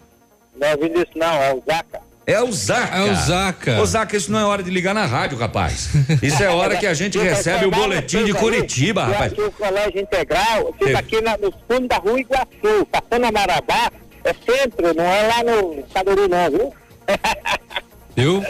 [0.59, 2.01] Não é o Vinícius, não, é o Zaca.
[2.27, 2.97] É o Zaca.
[2.97, 3.81] É o Zaca.
[3.81, 5.89] Ô, Zaca, isso não é hora de ligar na rádio, rapaz.
[6.21, 9.31] Isso é hora que a gente recebe o boletim de Curitiba, rapaz.
[9.31, 13.91] Aqui o Colégio Integral fica aqui na, no fundo da rua Iguaçu, passando a Marabá,
[14.23, 16.73] é centro, não é lá no Cadori não, viu?
[18.15, 18.43] Eu?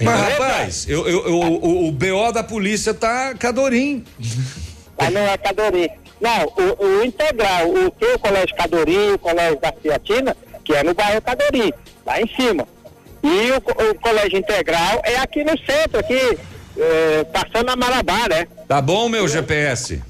[0.00, 4.04] Mas, rapaz, eu, eu, eu- o, o BO da polícia tá Cadorim.
[4.98, 5.90] Mas não é Cadori.
[6.20, 10.94] Não, o, o Integral, o teu Colégio Cadori, o Colégio da Ciatina, que é no
[10.94, 11.72] bairro Cadori,
[12.04, 12.66] lá em cima.
[13.22, 16.38] E o, o Colégio Integral é aqui no centro, aqui,
[16.76, 18.46] eh, passando a Marabá, né?
[18.68, 20.02] Tá bom, meu GPS?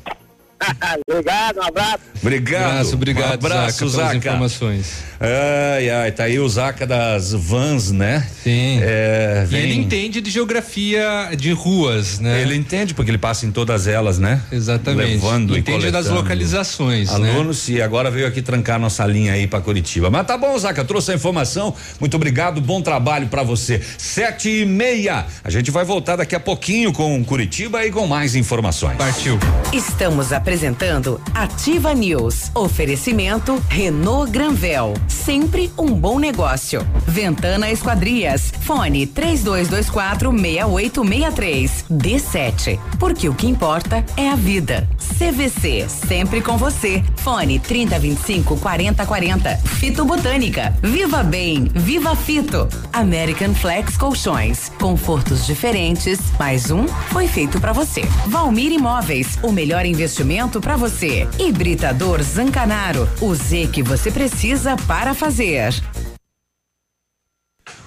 [1.09, 1.99] Obrigado, um abraço.
[2.23, 2.64] Obrigado.
[2.71, 4.17] Abraço, obrigado, Um abraço, Zaca, pelas Zaca.
[4.17, 4.95] informações.
[5.21, 8.27] Ai, ai, tá aí o Zaca das vans, né?
[8.43, 8.79] Sim.
[8.83, 12.40] É, E vem- ele entende de geografia de ruas, né?
[12.43, 14.40] Ele entende porque ele passa em todas elas, né?
[14.51, 15.12] Exatamente.
[15.14, 17.31] Levando e Entende das localizações, né?
[17.33, 20.11] Alunos, e agora veio aqui trancar nossa linha aí pra Curitiba.
[20.11, 21.75] Mas tá bom, Zaca, trouxe a informação.
[22.01, 23.81] Muito obrigado, bom trabalho pra você.
[23.99, 25.27] Sete e meia.
[25.43, 28.97] A gente vai voltar daqui a pouquinho com Curitiba e com mais informações.
[28.97, 29.38] Partiu.
[29.73, 32.50] Estamos apresentando Ativa News.
[32.54, 34.92] Oferecimento Renault Granvel.
[35.09, 36.87] Sempre um bom negócio.
[37.07, 38.52] Ventana Esquadrias.
[38.61, 41.87] Fone 3224 6863.
[41.90, 42.78] D7.
[42.98, 44.87] Porque o que importa é a vida.
[45.16, 45.87] CVC.
[45.88, 47.02] Sempre com você.
[47.16, 49.57] Fone 3025 4040.
[49.57, 50.76] Fito Botânica.
[50.83, 51.70] Viva Bem.
[51.74, 52.68] Viva Fito.
[52.92, 54.70] American Flex Colchões.
[54.78, 56.20] Confortos diferentes.
[56.38, 58.02] Mais um foi feito pra você.
[58.26, 59.38] Valmir Imóveis.
[59.42, 61.29] O melhor investimento pra você.
[61.38, 63.09] Hibridador Zancanaro.
[63.20, 65.73] O Z que você precisa para fazer.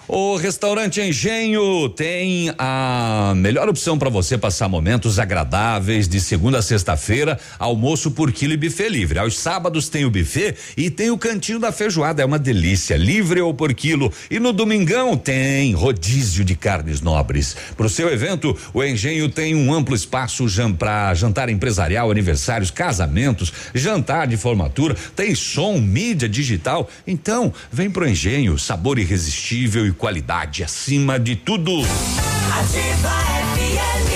[0.10, 6.62] O restaurante Engenho tem a melhor opção para você passar momentos agradáveis de segunda a
[6.62, 9.20] sexta-feira, almoço por quilo e buffet livre.
[9.20, 13.42] Aos sábados tem o buffet e tem o cantinho da feijoada, é uma delícia, livre
[13.42, 14.10] ou por quilo.
[14.32, 17.58] E no domingão tem rodízio de carnes nobres.
[17.76, 20.46] Para o seu evento, o Engenho tem um amplo espaço
[20.80, 26.90] para jantar empresarial, aniversários, casamentos, jantar de formatura, tem som, mídia digital.
[27.06, 31.82] Então, vem pro Engenho, sabor irresistível e qualidade acima de tudo.
[31.82, 33.10] Ativa
[33.58, 34.08] FM.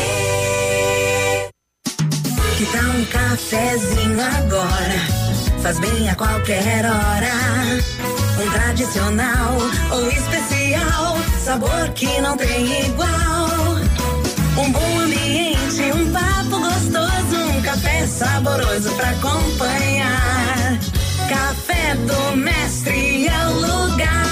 [2.58, 5.22] Que tal um cafezinho agora?
[5.62, 7.32] Faz bem a qualquer hora.
[8.40, 9.58] Um tradicional
[9.92, 13.76] ou especial, sabor que não tem igual.
[14.58, 20.80] Um bom ambiente, um papo gostoso, um café saboroso pra acompanhar.
[21.28, 24.31] Café do Mestre é o lugar.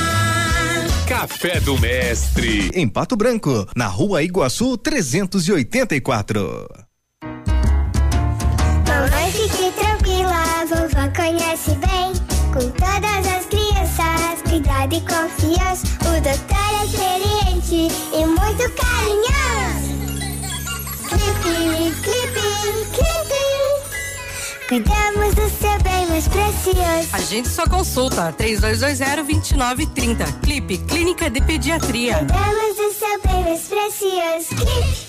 [1.20, 2.72] Café do Mestre.
[2.74, 6.66] Em Pato Branco, na rua Iguaçu 384.
[8.88, 12.14] Mamãe, fique tranquila, vovó conhece bem.
[12.54, 15.86] Com todas as crianças, cuidado e confiança.
[16.04, 19.29] O doutor é experiente e muito carinhoso.
[24.70, 27.10] Cuidamos do seu bem mais precioso.
[27.12, 30.42] Agende sua consulta 3220-2930.
[30.44, 32.20] Clipe Clínica de Pediatria.
[32.20, 34.50] Cuidamos do seu bem mais precioso.
[34.50, 35.09] Clipe.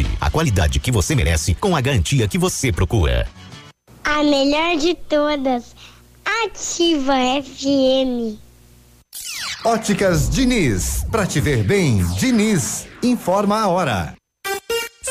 [0.19, 3.27] a qualidade que você merece com a garantia que você procura.
[4.03, 5.75] A melhor de todas.
[6.43, 8.37] Ativa FM.
[9.63, 11.05] Óticas Diniz.
[11.11, 12.87] Pra te ver bem, Diniz.
[13.03, 14.15] Informa a hora.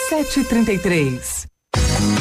[0.08, 1.49] 733.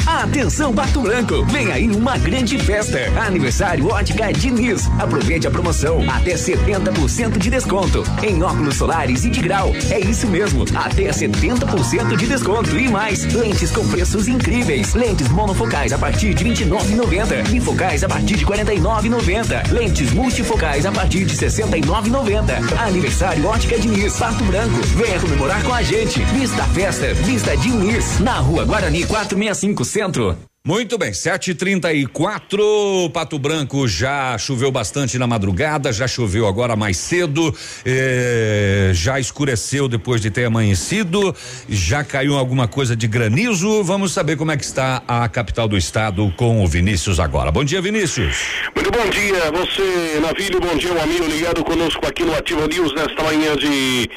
[0.06, 2.98] Atenção Pato Branco, vem aí uma grande festa.
[3.20, 4.88] Aniversário Ótica Diniz.
[4.98, 9.72] Aproveite a promoção, até 70% de desconto em óculos solares e de grau.
[9.90, 13.24] É isso mesmo, até 70% de desconto e mais.
[13.32, 14.94] Lentes com preços incríveis.
[14.94, 17.48] Lentes monofocais a partir de 29,90.
[17.48, 19.70] Bifocais a partir de 49,90.
[19.72, 22.78] Lentes multifocais a partir de 69,90.
[22.80, 24.80] Aniversário Ótica Diniz, Pato Branco.
[24.96, 26.20] Venha comemorar com a gente.
[26.24, 30.49] Vista festa, vista Diniz, na Rua Guarani 465 Centro.
[30.62, 33.10] Muito bem, 7h34.
[33.14, 37.50] Pato Branco já choveu bastante na madrugada, já choveu agora mais cedo,
[37.82, 41.34] eh, já escureceu depois de ter amanhecido,
[41.66, 43.82] já caiu alguma coisa de granizo.
[43.82, 47.50] Vamos saber como é que está a capital do estado com o Vinícius agora.
[47.50, 48.36] Bom dia, Vinícius.
[48.74, 52.94] Muito bom dia, você, Navilho, bom dia, um amigo ligado conosco aqui no Ativa News
[52.94, 54.10] nesta manhã de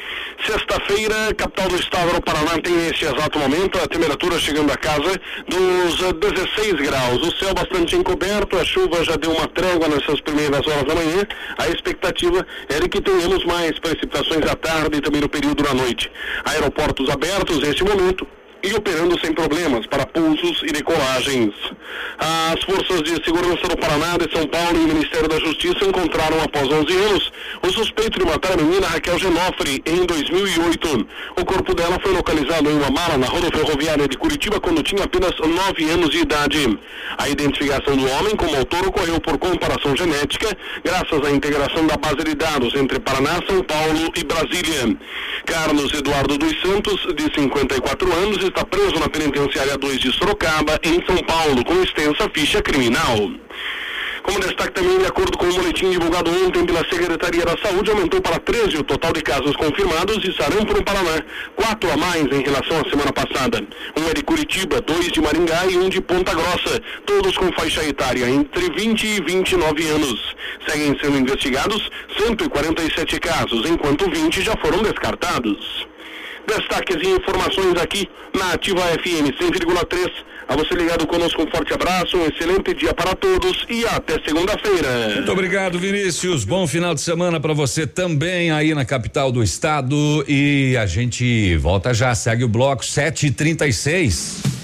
[0.46, 5.18] sexta-feira, capital do estado do Paraná tem nesse exato momento a temperatura chegando a casa
[5.48, 7.22] dos eh, 16 graus.
[7.22, 11.26] O céu bastante encoberto, a chuva já deu uma trégua nessas primeiras horas da manhã.
[11.56, 15.72] A expectativa é de que tenhamos mais precipitações à tarde e também no período da
[15.72, 16.10] noite.
[16.44, 18.26] Aeroportos abertos neste momento
[18.64, 21.52] e operando sem problemas para pousos e decolagens.
[22.18, 26.40] As forças de segurança do Paraná, de São Paulo e o Ministério da Justiça encontraram
[26.42, 31.06] após 11 anos o suspeito de matar a menina Raquel Genofre em 2008.
[31.38, 35.32] O corpo dela foi localizado em uma mala na rodoferroviária de Curitiba quando tinha apenas
[35.38, 36.78] 9 anos de idade.
[37.18, 42.24] A identificação do homem como autor ocorreu por comparação genética, graças à integração da base
[42.24, 44.96] de dados entre Paraná, São Paulo e Brasília.
[45.44, 51.04] Carlos Eduardo dos Santos, de 54 anos, está preso na penitenciária 2 de Sorocaba, em
[51.04, 53.32] São Paulo, com extensa ficha criminal.
[54.22, 58.22] Como destaque também, de acordo com o boletim divulgado ontem pela Secretaria da Saúde, aumentou
[58.22, 61.20] para 13 o total de casos confirmados de sarampo no Paraná,
[61.56, 63.60] quatro a mais em relação à semana passada.
[63.98, 67.84] Um é de Curitiba, dois de Maringá e um de Ponta Grossa, todos com faixa
[67.84, 70.36] etária entre 20 e 29 anos.
[70.66, 75.92] Seguem sendo investigados 147 casos, enquanto 20 já foram descartados.
[76.46, 80.10] Destaques e informações aqui na Ativa FM 100,3.
[80.46, 85.14] A você ligado conosco, um forte abraço, um excelente dia para todos e até segunda-feira.
[85.14, 86.44] Muito obrigado, Vinícius.
[86.44, 90.24] Bom final de semana para você também aí na capital do estado.
[90.28, 94.63] E a gente volta já, segue o bloco 7h36.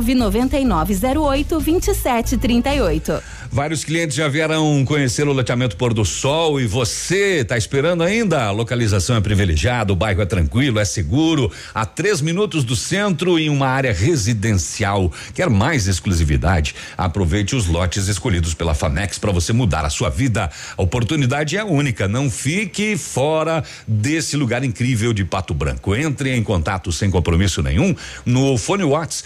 [0.00, 3.22] 99908 2738.
[3.54, 8.46] Vários clientes já vieram conhecer o loteamento Pôr do Sol e você está esperando ainda?
[8.46, 13.38] A localização é privilegiada, o bairro é tranquilo, é seguro, a três minutos do centro
[13.38, 15.12] em uma área residencial.
[15.32, 16.74] Quer mais exclusividade?
[16.98, 20.50] Aproveite os lotes escolhidos pela Famex para você mudar a sua vida.
[20.76, 25.94] A oportunidade é única, não fique fora desse lugar incrível de Pato Branco.
[25.94, 27.94] Entre em contato sem compromisso nenhum
[28.26, 29.22] no fone Whats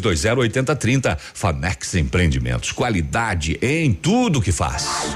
[0.00, 1.18] 3220 8030.
[1.34, 5.14] Famex Empreendimentos, qualidade em tudo que faz.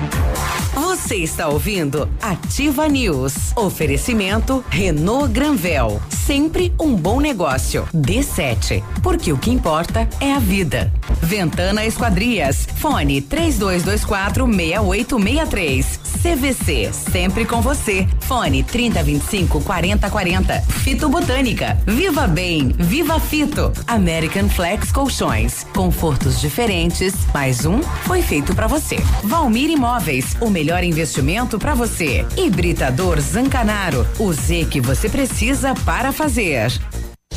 [0.75, 3.35] Você está ouvindo Ativa News.
[3.57, 6.01] Oferecimento Renault Granvel.
[6.09, 7.87] Sempre um bom negócio.
[7.95, 8.83] D7.
[9.03, 10.93] Porque o que importa é a vida.
[11.21, 12.67] Ventana Esquadrias.
[12.77, 16.01] Fone 3224 6863.
[16.23, 16.91] CVC.
[16.93, 18.09] Sempre com você.
[18.21, 20.61] Fone 3025 4040.
[20.63, 21.79] Fito Botânica.
[21.87, 22.75] Viva Bem.
[22.79, 23.73] Viva Fito.
[23.87, 25.65] American Flex Colchões.
[25.75, 27.15] Confortos diferentes.
[27.33, 28.97] Mais um foi feito para você.
[29.23, 30.37] Valmir Imóveis.
[30.41, 32.27] O melhor investimento para você.
[32.37, 34.07] Hibridador Zancanaro.
[34.19, 36.73] O Z que você precisa para fazer.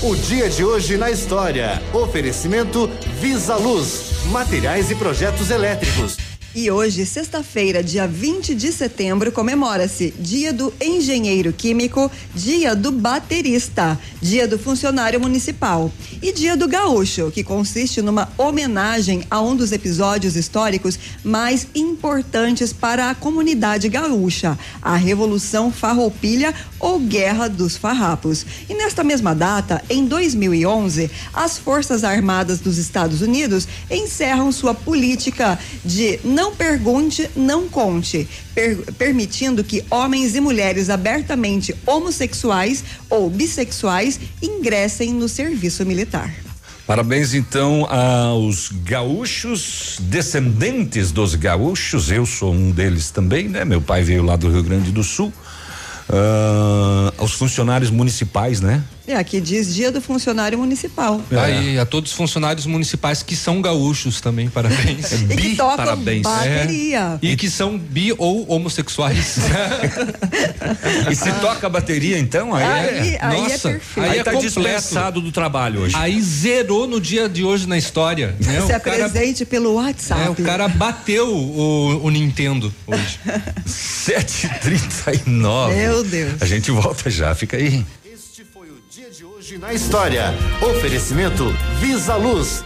[0.01, 1.81] O dia de hoje na história.
[1.93, 4.25] Oferecimento Visa Luz.
[4.31, 6.17] Materiais e projetos elétricos.
[6.59, 13.95] E hoje, sexta-feira, dia 20 de setembro, comemora-se Dia do Engenheiro Químico, Dia do Baterista,
[14.19, 19.71] Dia do Funcionário Municipal e Dia do Gaúcho, que consiste numa homenagem a um dos
[19.71, 28.43] episódios históricos mais importantes para a comunidade gaúcha, a Revolução Farroupilha ou Guerra dos Farrapos.
[28.67, 35.59] E nesta mesma data, em 2011, as Forças Armadas dos Estados Unidos encerram sua política
[35.85, 44.19] de não pergunte, não conte, per- permitindo que homens e mulheres abertamente homossexuais ou bissexuais
[44.41, 46.33] ingressem no serviço militar.
[46.85, 52.09] Parabéns então aos gaúchos, descendentes dos gaúchos.
[52.09, 53.65] Eu sou um deles também, né?
[53.65, 55.33] Meu pai veio lá do Rio Grande do Sul.
[56.09, 58.81] Ah, aos funcionários municipais, né?
[59.07, 61.21] É, aqui diz Dia do Funcionário Municipal.
[61.31, 61.39] É.
[61.39, 65.13] Aí, a todos os funcionários municipais que são gaúchos também, parabéns.
[65.31, 66.23] E que tocam parabéns.
[66.23, 67.17] bateria.
[67.21, 67.25] É.
[67.25, 69.37] E que são bi ou homossexuais.
[71.09, 73.19] E se toca a bateria, então, aí, Aí- é.
[73.21, 74.05] aí é Nossa, perfeito.
[74.05, 74.55] aí, Aí é tá completo.
[74.61, 75.95] dispensado do trabalho hoje.
[75.95, 78.35] Aí zerou no dia de hoje na história.
[78.39, 78.61] Né?
[78.61, 80.21] Se O cara, apresente pelo WhatsApp.
[80.21, 83.19] é, o cara bateu o, o Nintendo hoje.
[83.65, 85.73] 7h39.
[85.75, 86.41] Meu Deus.
[86.41, 87.85] A gente volta já, fica aí.
[89.47, 90.33] Hoje na história.
[90.61, 91.45] Oferecimento
[91.79, 92.65] Visa Luz.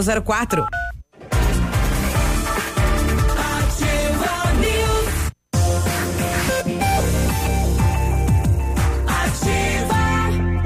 [0.01, 0.90] 6004.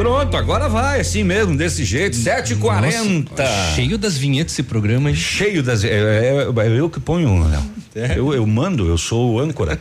[0.06, 3.26] Pronto, agora vai, assim mesmo, desse jeito, 7h40.
[3.74, 5.16] Cheio das vinhetas esse programa, hein?
[5.16, 5.84] Cheio das.
[5.84, 7.64] É, é- é eu que ponho, Léo.
[7.96, 9.80] Eu, eu mando, eu sou o âncora.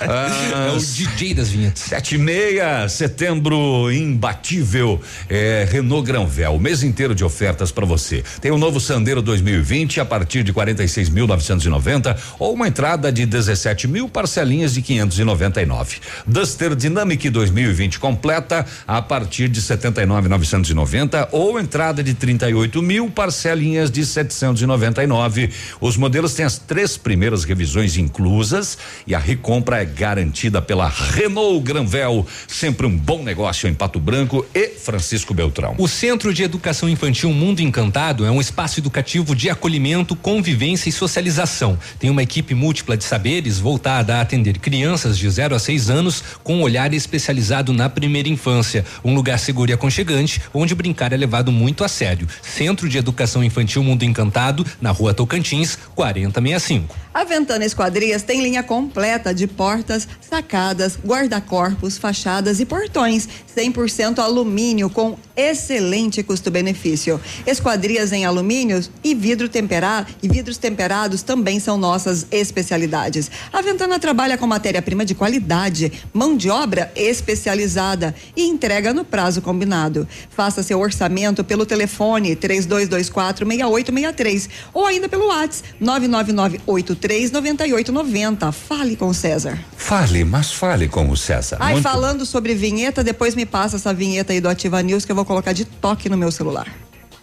[0.00, 1.84] Ah, É o DJ das vinhetas.
[1.84, 5.00] Sete e meia, setembro imbatível.
[5.30, 8.24] É, Renault Granvel, mês inteiro de ofertas para você.
[8.40, 14.08] Tem o novo Sandero 2020 a partir de 46.990 ou uma entrada de 17 mil
[14.08, 15.98] parcelinhas de 599.
[16.26, 24.04] Duster Dynamic 2020 completa a partir de 79.990 ou entrada de 38 mil parcelinhas de
[24.04, 25.50] 799.
[25.80, 31.60] Os modelos têm as três primeiras revisões inclusas e a recompra é garantida pela Renault
[31.64, 32.26] Granvel.
[32.46, 35.74] Sempre um bom negócio em Pato Branco e Francisco Beltrão.
[35.78, 40.92] O Centro de Educação Infantil Mundo Encantado é um espaço educativo de acolhimento, convivência e
[40.92, 41.78] socialização.
[41.98, 46.22] Tem uma equipe múltipla de saberes voltada a atender crianças de 0 a 6 anos
[46.42, 48.84] com um olhar especializado na primeira infância.
[49.04, 52.26] Um lugar seguro e aconchegante, onde brincar é levado muito a sério.
[52.42, 57.02] Centro de Educação Infantil Mundo Encantado, na rua Tocantins, 4065.
[57.14, 63.28] A Ventana Esquadrias tem linha completa de portas, sacadas, guarda-corpos, fachadas e portões.
[63.54, 67.20] 100% alumínio com excelente custo-benefício.
[67.46, 73.30] Esquadrias em alumínio e vidro temperado e vidros temperados também são nossas especialidades.
[73.52, 79.41] A Ventana trabalha com matéria-prima de qualidade, mão de obra especializada e entrega no prazo
[79.42, 80.08] combinado.
[80.30, 88.52] Faça seu orçamento pelo telefone 3224 6863 ou ainda pelo WhatsApp 99983 9890.
[88.52, 89.58] Fale com o César.
[89.76, 91.58] Fale, mas fale com o César.
[91.60, 95.12] Ai, Muito- falando sobre vinheta, depois me passa essa vinheta aí do Ativa News que
[95.12, 96.66] eu vou colocar de toque no meu celular.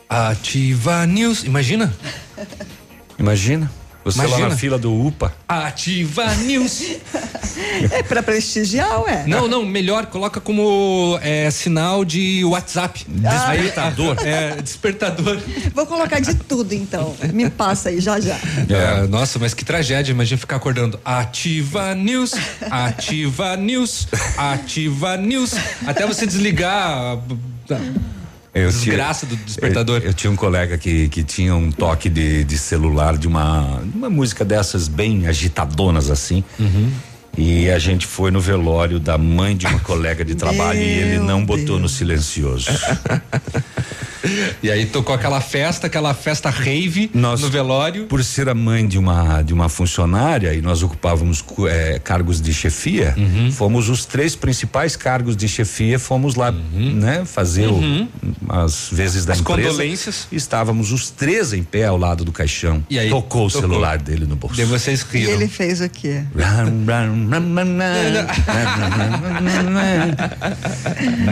[0.07, 1.93] Ativa News, imagina?
[3.19, 3.69] Imagina.
[4.11, 4.49] Você lá Imagina.
[4.49, 5.33] na fila do UPA.
[5.47, 6.83] Ativa News.
[7.91, 9.23] É pra prestigiar, ué?
[9.27, 13.05] Não, não, melhor, coloca como é, sinal de WhatsApp.
[13.07, 14.17] Despertador.
[14.25, 15.39] É, despertador.
[15.73, 17.15] Vou colocar de tudo então.
[17.33, 18.37] Me passa aí já já.
[18.69, 20.99] É, nossa, mas que tragédia, imagina ficar acordando.
[21.03, 22.33] Ativa News,
[22.69, 24.07] Ativa News,
[24.37, 25.53] Ativa News.
[25.85, 27.19] Até você desligar.
[28.53, 30.01] Eu Desgraça do despertador.
[30.01, 33.81] Eu, eu tinha um colega que, que tinha um toque de, de celular de uma,
[33.93, 36.43] uma música dessas bem agitadonas assim.
[37.37, 41.19] E a gente foi no velório da mãe de uma colega de trabalho e ele
[41.19, 42.69] não botou no silencioso.
[44.61, 48.05] E aí tocou aquela festa, aquela festa rave Nós, no velório.
[48.05, 52.53] Por ser a mãe de uma de uma funcionária e nós ocupávamos eh, cargos de
[52.53, 53.49] chefia, Uhum.
[53.49, 58.07] fomos os três principais cargos de chefia, fomos lá, né, fazer o- Uhum.
[58.49, 59.69] as vezes da As empresa.
[59.69, 60.27] condolências.
[60.33, 62.83] Estávamos os três em pé ao lado do caixão.
[62.89, 63.61] E aí, tocou o tocou.
[63.69, 64.57] celular dele no bolso.
[64.57, 65.31] Daí vocês E riram.
[65.33, 66.23] ele fez o quê?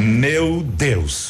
[0.02, 1.28] Meu Deus.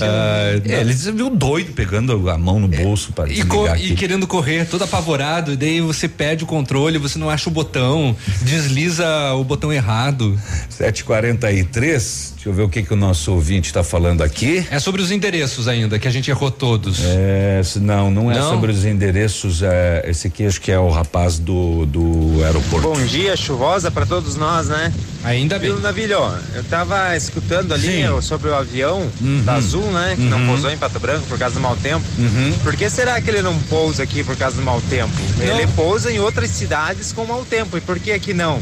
[0.00, 3.40] Ah, ele viu doido pegando a mão no bolso para E,
[3.80, 7.52] e querendo correr, todo apavorado, e daí você perde o controle, você não acha o
[7.52, 10.38] botão, desliza o botão errado.
[10.68, 14.66] 743, deixa eu ver o que que o nosso ouvinte está falando aqui.
[14.70, 17.00] É sobre os endereços ainda, que a gente errou todos.
[17.02, 18.50] É, não, não é Não?
[18.50, 19.62] sobre os endereços.
[19.62, 22.88] É, esse aqui acho que é o rapaz do, do aeroporto.
[22.88, 24.92] Bom dia, chuvosa para todos nós, né?
[25.22, 25.70] Ainda bem.
[25.70, 26.18] Viu, Navilho,
[26.54, 29.42] eu tava escutando ali ó, sobre o avião Uhum.
[29.44, 30.14] da Azul, né?
[30.16, 30.46] Que não Uhum.
[30.48, 32.04] pousou em Pato Branco por causa do mau tempo.
[32.18, 32.52] Uhum.
[32.64, 35.12] Por que será que ele não pousa aqui por causa do mau tempo?
[35.40, 37.78] Ele pousa em outras cidades com mau tempo.
[37.78, 38.60] E por que aqui não?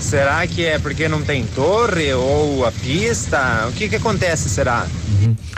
[0.00, 3.66] Será que é porque não tem torre ou a pista?
[3.68, 4.86] O que que acontece, será?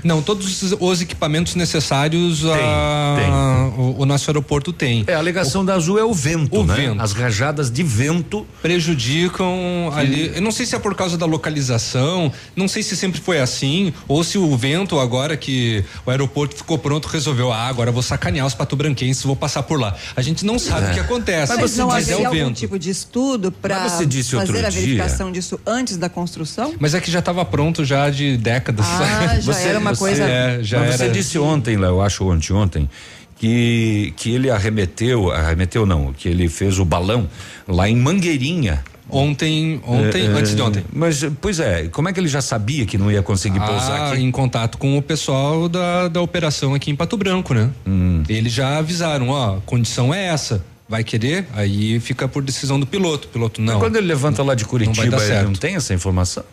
[0.04, 5.04] Não, todos os- os equipamentos necessários a- O, o nosso aeroporto tem.
[5.06, 6.74] É, a alegação da Azul é o vento, O né?
[6.74, 7.00] vento.
[7.02, 10.32] As rajadas de vento prejudicam ali.
[10.34, 13.92] Eu não sei se é por causa da localização, não sei se sempre foi assim,
[14.08, 18.02] ou se o vento, agora que o aeroporto ficou pronto, resolveu, ah, agora eu vou
[18.02, 19.94] sacanear os patobranquenses, vou passar por lá.
[20.16, 20.90] A gente não sabe É.
[20.90, 22.56] o que acontece, Mas não mas é o algum vento.
[22.58, 26.08] tipo de estudo para Mas você disse outro fazer a dia- verificação disso antes da
[26.08, 26.74] construção?
[26.78, 28.86] Mas é que já estava pronto já de décadas.
[28.86, 31.12] Ah, já era uma coisa- É, já Mas você era.
[31.12, 32.88] disse ontem, Léo, eu acho anteontem,
[33.36, 37.28] que, que ele arremeteu, arremeteu não, que ele fez o balão
[37.66, 38.82] lá em Mangueirinha.
[39.10, 40.84] Ontem, ontem, É, é, antes de ontem.
[40.90, 44.12] Mas, pois é, como é que ele já sabia que não ia conseguir pousar Ah,
[44.12, 44.22] aqui?
[44.22, 47.68] em contato com o pessoal da, da operação aqui em Pato Branco, né?
[47.86, 48.22] Hum.
[48.28, 50.64] Eles já avisaram, ó, condição é essa.
[50.88, 51.46] Vai querer?
[51.54, 53.28] Aí fica por decisão do piloto.
[53.28, 53.78] Piloto não.
[53.80, 56.44] Quando ele levanta lá de Não Curitiba, dar ele não tem essa informação?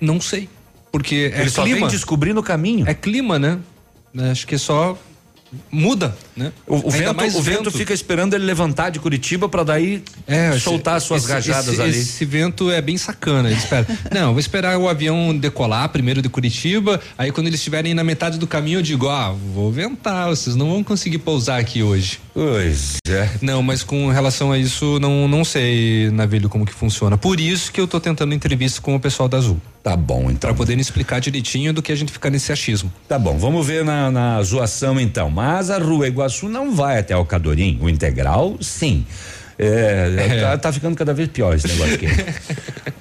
[0.00, 0.48] Não sei.
[0.92, 1.80] Porque é ele só clima.
[1.80, 2.86] vem descobrindo o caminho.
[2.86, 3.58] É clima, né?
[4.30, 4.96] Acho que só
[5.70, 6.52] muda, né?
[6.66, 10.02] O, o vento, mais o vento fica esperando ele levantar de Curitiba para daí
[10.60, 11.90] soltar as suas esse- rajadas esse, ali.
[11.98, 13.48] Esse vento é bem sacana.
[13.50, 13.86] Ele espera.
[14.12, 17.00] Não, vou esperar o avião decolar primeiro de Curitiba.
[17.16, 20.70] Aí quando eles estiverem na metade do caminho, eu digo, ah, vou ventar, vocês não
[20.70, 22.18] vão conseguir pousar aqui hoje.
[22.34, 23.28] Pois é.
[23.40, 27.18] Não, mas com relação a isso, não, não sei, Navilho, como que funciona.
[27.18, 29.60] Por isso que eu tô tentando entrevista com o pessoal da Azul.
[29.82, 30.48] Tá bom, então.
[30.48, 32.90] Pra poderem explicar direitinho do que a gente ficar nesse achismo.
[33.08, 35.28] Tá bom, vamos ver na, na zoação então.
[35.28, 37.78] Mas a Rua Iguaçu não vai até o Cadorim.
[37.82, 39.04] O integral, sim.
[39.58, 42.06] É, Tá, tá ficando cada vez pior esse negócio aqui.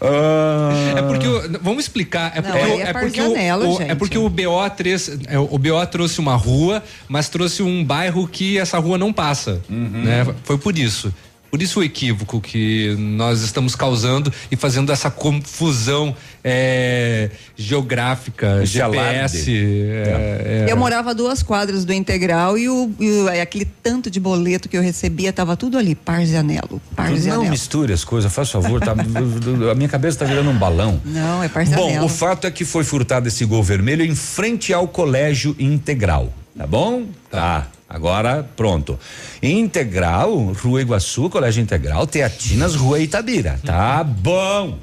[0.01, 2.31] Ah, É porque o- vamos explicar.
[2.35, 5.17] É Não, porque, o- aí é porque, o, Parzanello, o- é porque o BO 3,
[5.27, 9.61] é, o BO trouxe uma rua, mas trouxe um bairro que essa rua não passa,
[9.69, 10.03] Uhum.
[10.03, 10.25] né?
[10.43, 11.13] Foi por isso.
[11.51, 18.73] Por isso o equívoco que nós estamos causando e fazendo essa confusão é, geográfica, Esse
[18.73, 19.51] GPS.
[19.51, 20.71] é, é.
[20.71, 24.69] Eu morava a duas quadras do Integral e, o, e o- aquele tanto de boleto
[24.69, 28.79] que eu recebia tava tudo ali, Parzianello, Não misture as coisas, faz favor.
[28.81, 31.01] Tá, a minha cabeça tá virando um balão.
[31.05, 31.99] Não, é Parzianello.
[31.99, 36.31] Bom, o fato é que foi furtado esse gol vermelho em frente ao colégio integral.
[36.57, 37.05] Tá bom?
[37.29, 37.67] Tá.
[37.93, 38.97] Agora, pronto.
[39.43, 43.59] Integral, Rua Iguaçu, Colégio Integral, Teatinas, Rua Itabira.
[43.65, 44.79] Tá bom.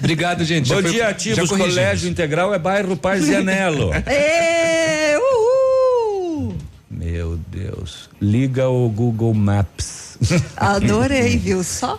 [0.00, 0.68] Obrigado, gente.
[0.68, 1.48] Bom Já dia, ativos.
[1.48, 3.90] Colégio Integral é bairro Parzianello.
[5.22, 6.56] Uhul!
[6.90, 8.10] Meu Deus.
[8.20, 10.07] Liga o Google Maps.
[10.56, 11.96] Adorei, viu só?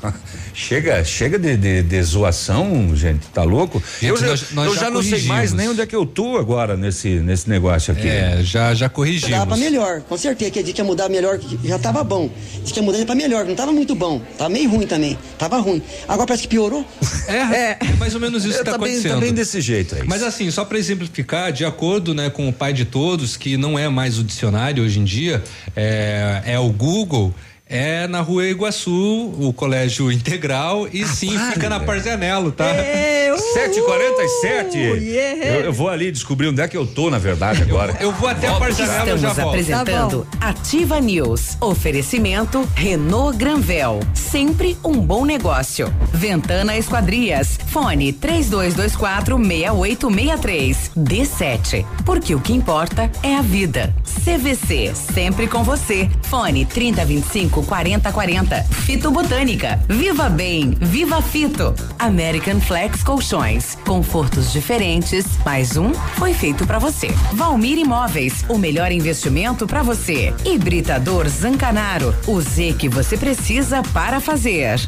[0.54, 3.82] chega, chega de, de, de zoação, gente, tá louco?
[4.00, 5.94] Gente, eu já, nós- nós eu já já não sei mais nem onde é que
[5.96, 8.08] eu tô agora nesse, nesse negócio aqui.
[8.08, 9.44] É, já, já corrigimos.
[9.46, 12.30] Pra melhor, com certeza que a gente ia mudar melhor, já tava bom.
[12.62, 14.20] Diz que ia mudar pra melhor, não tava muito bom.
[14.38, 15.18] Tava meio ruim também.
[15.38, 15.82] Tava ruim.
[16.08, 16.84] Agora parece que piorou.
[17.28, 19.14] É, é mais ou menos isso É, que tá, tá bem- acontecendo.
[19.14, 20.02] tá bem desse jeito aí.
[20.06, 23.76] Mas assim, só para exemplificar, de acordo né, com o pai de todos, que não
[23.76, 25.42] é mais o dicionário hoje em dia,
[25.74, 27.34] é, é o Google.
[27.68, 32.64] É na rua Iguaçu, o colégio integral, e sim, fica na Parzianello, tá?
[32.64, 34.74] 7h47.
[34.74, 35.44] yeah.
[35.46, 37.96] Eu, eu vou ali descobrir onde é que eu tô, na verdade, agora.
[38.00, 39.48] Eu vou até a Parzianello e já Estamos volto.
[39.48, 41.56] apresentando Ativa News.
[41.60, 43.98] Oferecimento Renault Granvel.
[44.14, 45.92] Sempre um bom negócio.
[46.12, 47.58] Ventana Esquadrias.
[47.66, 50.92] Fone 3224 6863.
[50.96, 51.84] D7.
[52.04, 53.92] Porque o que importa é a vida.
[54.24, 56.08] CVC, sempre com você.
[56.22, 58.62] Fone 3025 4040.
[58.64, 59.80] Fito Botânica.
[59.88, 61.74] Viva Bem, Viva Fito.
[61.98, 63.76] American Flex Colchões.
[63.86, 65.26] Confortos diferentes.
[65.44, 67.08] Mais um foi feito para você.
[67.32, 70.34] Valmir Imóveis, o melhor investimento para você.
[70.44, 74.80] Hibridador Zancanaro, o Z que você precisa para fazer.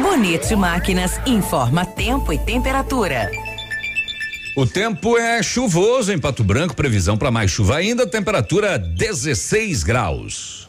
[0.00, 3.30] Bonito Máquinas informa tempo e temperatura.
[4.56, 10.68] O tempo é chuvoso em Pato Branco, previsão para mais chuva ainda, temperatura 16 graus.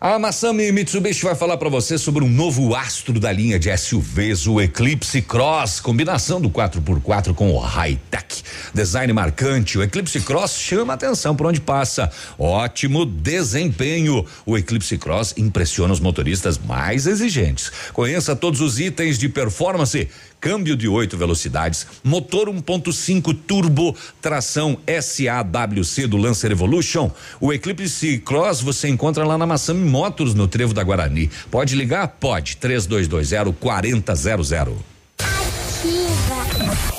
[0.00, 4.46] A Massami Mitsubishi vai falar para você sobre um novo astro da linha de SUVs,
[4.46, 8.44] o Eclipse Cross, combinação do 4x4 com o high-tech.
[8.72, 12.12] Design marcante, o Eclipse Cross chama atenção por onde passa.
[12.38, 14.24] Ótimo desempenho.
[14.46, 17.72] O Eclipse Cross impressiona os motoristas mais exigentes.
[17.92, 20.08] Conheça todos os itens de performance
[20.40, 27.10] câmbio de oito velocidades, motor 1.5 turbo, tração SAWC do Lancer Evolution.
[27.40, 31.30] O Eclipse Cross você encontra lá na Massami Motors no Trevo da Guarani.
[31.50, 32.08] Pode ligar?
[32.08, 32.56] Pode.
[32.56, 34.78] 3220 4000.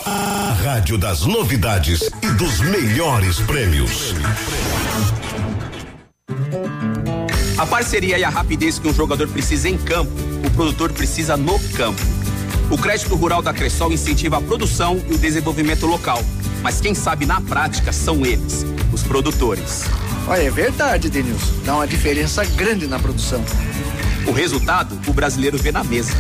[0.06, 4.14] A rádio das novidades e dos melhores prêmios.
[7.58, 10.12] A parceria e a rapidez que um jogador precisa em campo,
[10.46, 12.02] o produtor precisa no campo.
[12.72, 16.24] O crédito rural da Cressol incentiva a produção e o desenvolvimento local.
[16.62, 18.64] Mas quem sabe na prática são eles,
[18.94, 19.86] os produtores.
[20.28, 21.52] Olha, é verdade, Denilson.
[21.66, 23.44] Dá uma diferença grande na produção.
[24.28, 26.14] O resultado, o brasileiro vê na mesa.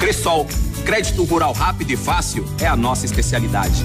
[0.00, 0.48] Cressol,
[0.84, 3.84] crédito rural rápido e fácil é a nossa especialidade.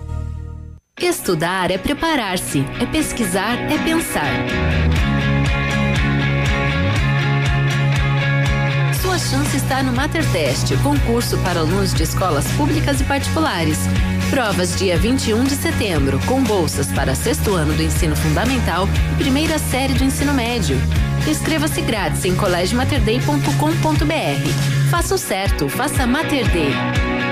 [1.01, 4.29] Estudar é preparar-se, é pesquisar, é pensar.
[9.01, 13.79] Sua chance está no MaterTest, concurso para alunos de escolas públicas e particulares.
[14.29, 19.57] Provas dia 21 de setembro, com bolsas para sexto ano do ensino fundamental e primeira
[19.57, 20.77] série do ensino médio.
[21.27, 24.91] Inscreva-se grátis em colégiomaterday.com.br.
[24.91, 27.30] Faça o certo, faça Mater Day.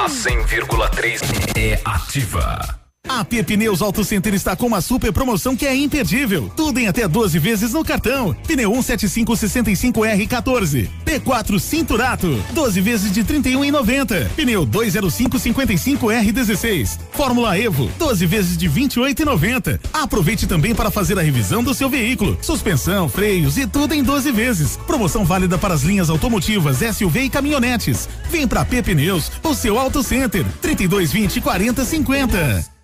[0.00, 1.20] A 100,3
[1.58, 2.79] é ativa.
[3.12, 6.48] A P Pneus Auto Center está com uma super promoção que é imperdível.
[6.54, 8.32] Tudo em até 12 vezes no cartão.
[8.46, 10.88] Pneu 17565R14.
[11.04, 12.40] P4 Cinturato.
[12.52, 14.28] 12 vezes de 31,90.
[14.36, 17.00] Pneu 20555R16.
[17.10, 17.90] Fórmula Evo.
[17.98, 19.80] 12 vezes de 28,90.
[19.92, 22.38] Aproveite também para fazer a revisão do seu veículo.
[22.40, 24.76] Suspensão, freios e tudo em 12 vezes.
[24.86, 28.08] Promoção válida para as linhas automotivas, SUV e caminhonetes.
[28.30, 30.46] Vem pra P Pneus, o seu Auto Center.
[30.62, 32.78] 3220 4050.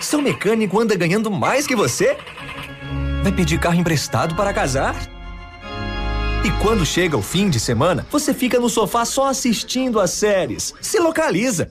[0.00, 2.16] Seu mecânico anda ganhando mais que você?
[3.22, 4.96] Vai pedir carro emprestado para casar?
[6.44, 10.74] E quando chega o fim de semana, você fica no sofá só assistindo as séries.
[10.80, 11.70] Se localiza!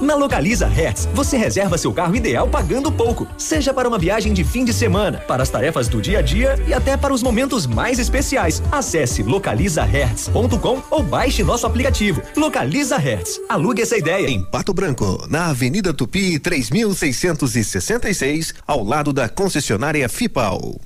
[0.00, 4.44] Na Localiza Hertz, você reserva seu carro ideal pagando pouco, seja para uma viagem de
[4.44, 7.66] fim de semana, para as tarefas do dia a dia e até para os momentos
[7.66, 8.62] mais especiais.
[8.70, 12.22] Acesse localizahertz.com ou baixe nosso aplicativo.
[12.36, 13.40] Localiza Hertz.
[13.48, 14.28] Alugue essa ideia.
[14.28, 20.76] Em Pato Branco, na Avenida Tupi, 3666, ao lado da concessionária Fipal.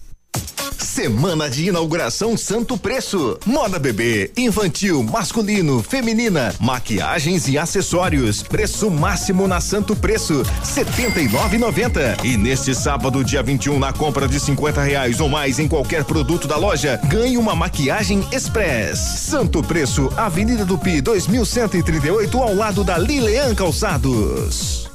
[0.78, 3.38] Semana de inauguração Santo Preço.
[3.44, 8.42] Moda bebê, infantil, masculino, feminina, maquiagens e acessórios.
[8.42, 12.16] Preço máximo na Santo Preço, setenta e nove noventa.
[12.22, 16.46] E neste sábado, dia 21, na compra de 50 reais ou mais em qualquer produto
[16.46, 18.98] da loja, ganhe uma maquiagem Express.
[18.98, 24.88] Santo Preço, Avenida do Pi, 2138, ao lado da Lilean Calçados.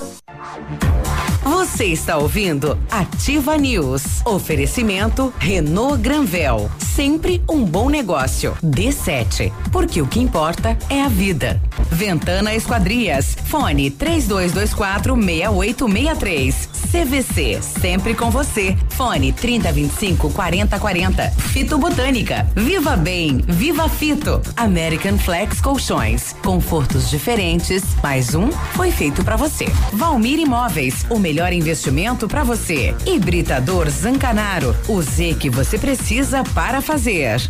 [1.44, 4.26] Você está ouvindo Ativa News.
[4.26, 6.72] Oferecimento Renault Granvel.
[6.78, 8.56] Sempre um bom negócio.
[8.64, 9.52] D7.
[9.72, 11.62] Porque o que importa é a vida.
[11.92, 13.36] Ventana Esquadrias.
[13.46, 16.70] Fone 3224 6863.
[16.94, 17.60] CVC.
[17.62, 18.78] Sempre com você.
[18.90, 21.30] Fone 3025 4040.
[21.32, 22.48] Fito Botânica.
[22.56, 23.44] Viva Bem.
[23.48, 24.42] Viva Fito.
[24.56, 26.34] American Flex Colchões.
[26.44, 27.84] Confortos diferentes.
[28.02, 29.66] Mais um foi feito para você.
[29.92, 31.06] Valmir Imóveis.
[31.10, 32.94] O melhor investimento para você.
[33.08, 34.76] Hibridador Zancanaro.
[34.88, 37.42] O Z que você precisa para fazer.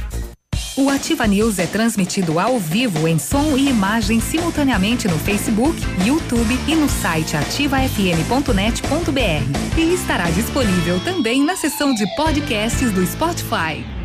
[0.75, 6.57] O Ativa News é transmitido ao vivo em som e imagem simultaneamente no Facebook, YouTube
[6.67, 9.77] e no site ativafm.net.br.
[9.77, 14.03] E estará disponível também na seção de podcasts do Spotify.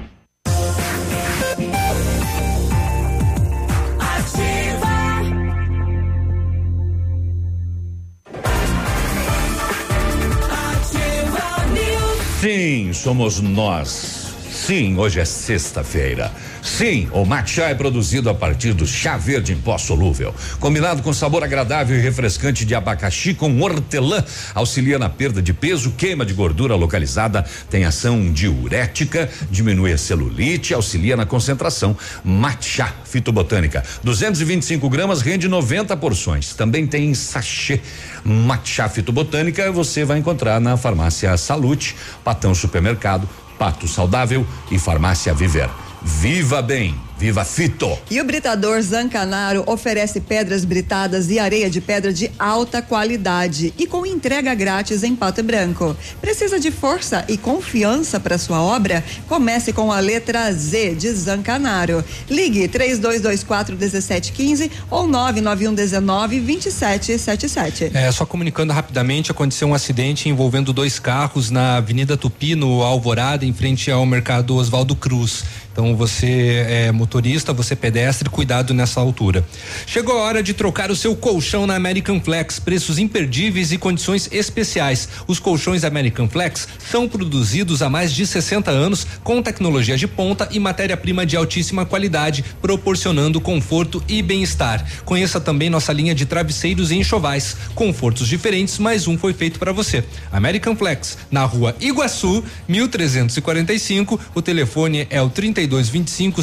[12.41, 14.28] Sim, somos nós.
[14.67, 16.31] Sim, hoje é sexta-feira.
[16.63, 20.35] Sim, o matcha é produzido a partir do chá verde em pó solúvel.
[20.59, 24.23] Combinado com sabor agradável e refrescante de abacaxi com hortelã,
[24.55, 30.75] auxilia na perda de peso, queima de gordura localizada, tem ação diurética, diminui a celulite,
[30.75, 31.97] auxilia na concentração.
[32.23, 36.53] Matcha fitobotânica, 225 gramas rende 90 porções.
[36.53, 37.81] Também tem sachê.
[38.25, 43.27] Matcha fitobotânica você vai encontrar na farmácia Salute, Patão Supermercado,
[43.59, 45.69] Pato Saudável e Farmácia Viver.
[46.01, 47.99] Viva bem, viva Fito.
[48.11, 53.87] E o Britador Zancanaro oferece pedras britadas e areia de pedra de alta qualidade e
[53.87, 55.97] com entrega grátis em Pato Branco.
[56.21, 59.05] Precisa de força e confiança para sua obra?
[59.27, 62.05] Comece com a letra Z de Zancanaro.
[62.31, 67.91] Ligue 3224 1715 ou 991 19 2777.
[67.95, 73.45] É, só comunicando rapidamente, aconteceu um acidente envolvendo dois carros na Avenida Tupi, no Alvorada,
[73.45, 75.45] em frente ao mercado Oswaldo Cruz.
[75.73, 79.43] Então você é motorista, você pedestre, cuidado nessa altura.
[79.87, 84.29] Chegou a hora de trocar o seu colchão na American Flex, preços imperdíveis e condições
[84.31, 85.09] especiais.
[85.27, 90.47] Os colchões American Flex são produzidos há mais de 60 anos com tecnologia de ponta
[90.53, 94.85] e matéria-prima de altíssima qualidade, proporcionando conforto e bem-estar.
[95.07, 99.73] Conheça também nossa linha de travesseiros e enxovais, confortos diferentes, mas um foi feito para
[99.73, 100.05] você.
[100.31, 104.21] American Flex, na rua Iguaçu, 1345.
[104.35, 106.43] O telefone é o 32 3225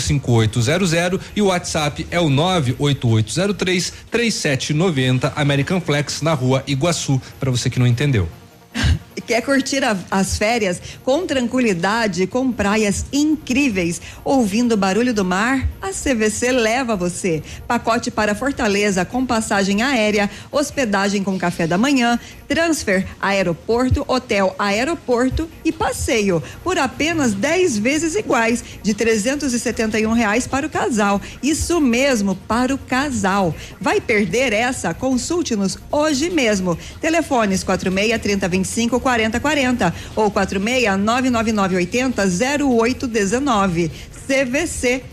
[0.62, 7.70] 5800 e o WhatsApp é o 98803 3790 American Flex na rua Iguaçu, para você
[7.70, 8.28] que não entendeu.
[9.26, 15.68] Quer curtir a, as férias com tranquilidade, com praias incríveis, ouvindo o barulho do mar?
[15.82, 17.41] A CVC leva você.
[17.68, 25.49] Pacote para Fortaleza com passagem aérea, hospedagem com café da manhã, transfer aeroporto, hotel aeroporto
[25.63, 31.22] e passeio por apenas 10 vezes iguais, de 371 reais para o casal.
[31.41, 33.55] Isso mesmo, para o casal.
[33.80, 34.93] Vai perder essa?
[34.93, 36.78] Consulte-nos hoje mesmo.
[36.99, 43.91] Telefones 46 3025 4040 ou 46 999 80 0819.
[44.26, 45.03] CVC,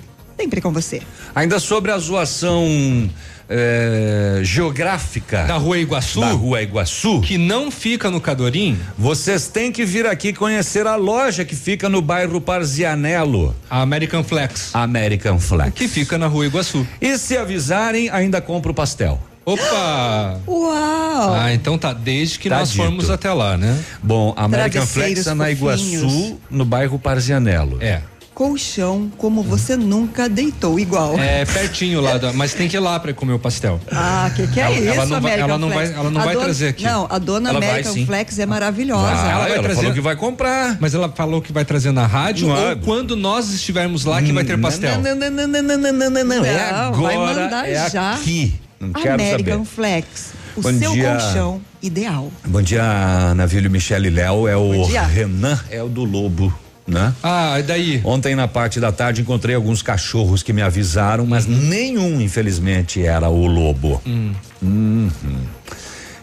[0.40, 1.03] sempre com você.
[1.34, 3.11] Ainda sobre a zoação
[3.51, 8.78] é, geográfica da Rua Iguaçu, da Rua Iguaçu, que não fica no Cadorim.
[8.97, 13.55] Vocês têm que vir aqui conhecer a loja que fica no bairro Parzianello.
[13.68, 14.70] A American Flex.
[14.74, 15.74] American Flex.
[15.74, 16.86] Que fica na Rua Iguaçu.
[16.99, 19.20] E se avisarem, ainda compra o pastel.
[19.45, 20.40] Opa!
[20.47, 21.34] Uau!
[21.34, 22.82] Ah, então tá, desde que tá nós dito.
[22.82, 23.78] formos até lá, né?
[24.03, 27.78] Bom, American Flex é na Iguaçu, no bairro Parzianello.
[27.80, 28.03] É
[28.34, 31.18] colchão como você nunca deitou igual.
[31.18, 33.80] É pertinho lá, da, mas tem que ir lá para comer o pastel.
[33.90, 36.24] Ah, que que é ela, isso, ela não vai, ela não vai, ela não a
[36.24, 36.84] vai dona, trazer aqui.
[36.84, 39.07] Não, a dona ela American vai, Flex é maravilhosa.
[39.07, 40.76] Ah, ela, vai ela trazer, falou que vai comprar.
[40.80, 44.32] Mas ela falou que vai trazer na rádio Não, ou quando nós estivermos lá que
[44.32, 45.01] vai ter pastel.
[45.01, 46.45] Não, não, não, não, não, não, não, não, não.
[46.45, 48.14] É agora, vai mandar é já.
[48.14, 48.55] aqui.
[48.82, 49.64] Não quero American saber.
[49.64, 51.10] Flex, o Bom seu dia.
[51.10, 52.32] colchão ideal.
[52.44, 54.48] Bom dia, Navílio, Michele e Léo.
[54.48, 54.84] É o.
[54.84, 56.52] Renan, é o do Lobo.
[56.84, 57.14] Né?
[57.22, 58.00] Ah, e daí?
[58.02, 63.28] Ontem na parte da tarde encontrei alguns cachorros que me avisaram, mas nenhum, infelizmente, era
[63.28, 64.02] o lobo.
[64.04, 64.32] Hum.
[64.60, 65.08] Uhum.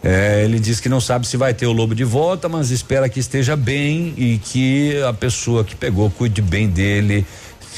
[0.03, 3.07] É, ele diz que não sabe se vai ter o lobo de volta, mas espera
[3.07, 7.25] que esteja bem e que a pessoa que pegou cuide bem dele,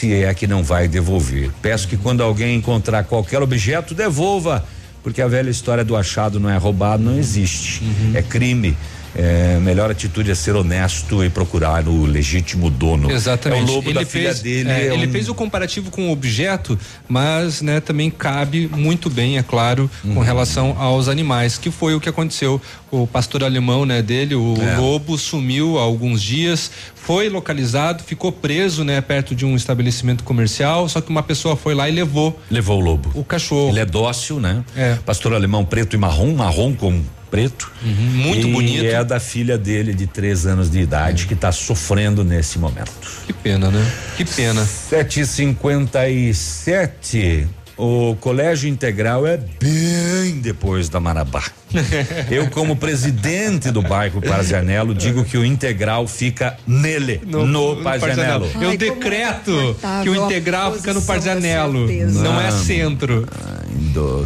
[0.02, 1.52] se é que não vai devolver.
[1.62, 4.66] Peço que quando alguém encontrar qualquer objeto, devolva,
[5.04, 7.84] porque a velha história do achado não é roubado, não existe.
[8.16, 8.76] É crime.
[9.16, 13.12] É, melhor atitude é ser honesto e procurar o legítimo dono.
[13.12, 13.62] Exatamente.
[13.70, 14.70] É o lobo ele da fez, filha dele.
[14.70, 16.78] é, é ele um- fez o comparativo com o objeto,
[17.10, 20.16] mas né, também cabe muito bem, é claro, Uhum.
[20.16, 22.62] com relação aos animais, que foi o que aconteceu.
[22.90, 24.78] O pastor alemão né, dele, o É.
[24.78, 30.88] lobo, sumiu há alguns dias, foi localizado, ficou preso né, perto de um estabelecimento comercial,
[30.88, 32.40] só que uma pessoa foi lá e levou.
[32.50, 33.12] Levou o lobo.
[33.14, 33.70] O cachorro.
[33.70, 34.64] Ele é dócil, né?
[34.76, 34.96] É.
[35.06, 37.02] Pastor alemão preto e marrom, marrom com
[37.32, 37.72] preto.
[37.82, 38.86] muito e bonito.
[38.86, 42.92] é da filha dele de três anos de idade que está sofrendo nesse momento.
[43.26, 43.92] Que pena, né?
[44.18, 44.64] Que pena.
[44.66, 47.48] 757.
[47.78, 51.44] O colégio integral é bem depois da Marabá.
[52.30, 58.50] Eu, como presidente do bairro Parzianello, digo que o integral fica nele, no, Parzianello.
[58.60, 63.28] Eu decreto que o integral fica no Parzianello, não é centro.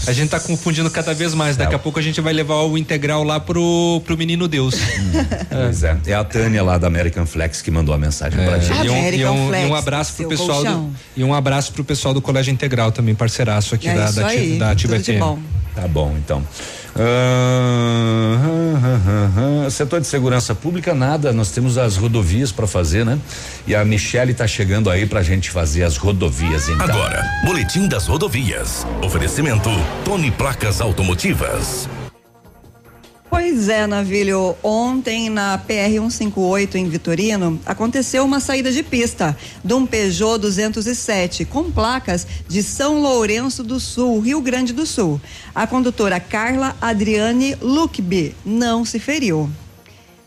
[0.07, 1.57] A gente tá confundindo cada vez mais.
[1.57, 4.75] Daqui a pouco a gente vai levar o integral lá pro, pro menino Deus.
[5.49, 5.97] Pois é.
[6.05, 8.85] É a Tânia lá da American Flex que mandou a mensagem pra gente.
[8.85, 12.13] E um, e um- e um abraço pro pessoal do, e um abraço pro pessoal
[12.13, 14.75] do Colégio Integral também, parceiraço aqui É da, da, aí, da
[15.19, 15.39] bom.
[15.73, 16.43] Tá bom, então.
[16.97, 18.39] Ah,
[18.83, 19.69] ah, ah.
[19.69, 21.33] Setor de segurança pública, nada.
[21.33, 23.19] Nós temos as rodovias para fazer, né?
[23.67, 26.85] E a Michele tá chegando aí pra gente fazer as rodovias, então.
[26.85, 28.85] Agora, Boletim das Rodovias.
[29.01, 29.69] Oferecimento
[30.03, 31.89] Tony Placas Automotivas.
[33.35, 34.55] Pois é, Navilho.
[34.63, 41.43] Ontem na PR 158 em Vitorino aconteceu uma saída de pista de um Peugeot 207
[41.43, 45.19] com placas de São Lourenço do Sul, Rio Grande do Sul.
[45.53, 49.49] A condutora Carla Adriane Luckby não se feriu.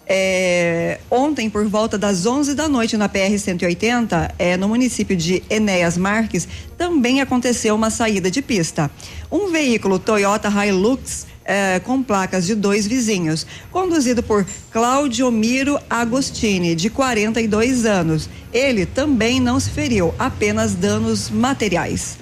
[0.06, 5.96] É, ontem, por volta das 11 da noite, na PR-180, é, no município de Enéas
[5.96, 6.46] Marques,
[6.76, 8.90] também aconteceu uma saída de pista.
[9.32, 16.74] Um veículo Toyota Hilux é, com placas de dois vizinhos, conduzido por Claudio Miro Agostini,
[16.74, 18.28] de 42 anos.
[18.52, 22.18] Ele também não se feriu, apenas danos materiais.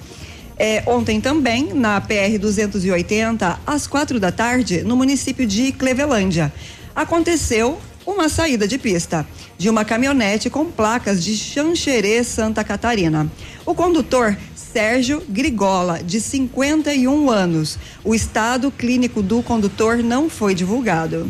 [0.57, 6.51] É, ontem também, na PR 280, às quatro da tarde, no município de Clevelândia,
[6.95, 13.29] aconteceu uma saída de pista de uma caminhonete com placas de Xanxerê, Santa Catarina.
[13.65, 14.37] O condutor
[14.71, 17.77] Sérgio Grigola, de 51 anos.
[18.03, 21.29] O estado clínico do condutor não foi divulgado.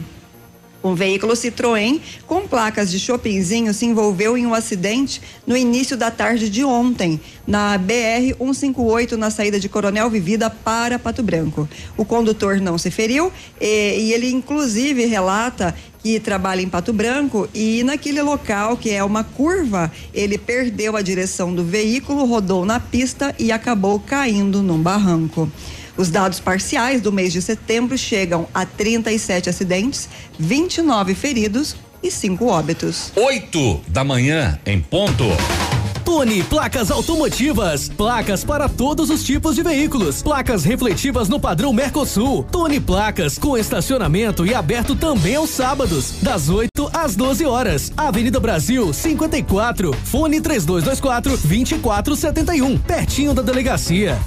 [0.83, 6.11] Um veículo Citroën com placas de Chopinzinho se envolveu em um acidente no início da
[6.11, 11.67] tarde de ontem, na BR 158, na saída de Coronel Vivida para Pato Branco.
[11.97, 15.73] O condutor não se feriu e, e ele, inclusive, relata
[16.03, 21.01] que trabalha em Pato Branco e naquele local que é uma curva, ele perdeu a
[21.01, 25.51] direção do veículo, rodou na pista e acabou caindo num barranco.
[25.97, 32.45] Os dados parciais do mês de setembro chegam a 37 acidentes, 29 feridos e 5
[32.45, 33.11] óbitos.
[33.15, 35.25] 8 da manhã, em ponto.
[36.05, 37.89] Tony Placas Automotivas.
[37.89, 40.21] Placas para todos os tipos de veículos.
[40.21, 42.43] Placas refletivas no padrão Mercosul.
[42.49, 47.91] Tony Placas com estacionamento e aberto também aos sábados, das 8 às 12 horas.
[47.97, 49.93] Avenida Brasil 54.
[50.05, 52.77] Fone 3224 2471.
[52.77, 54.17] Pertinho da delegacia.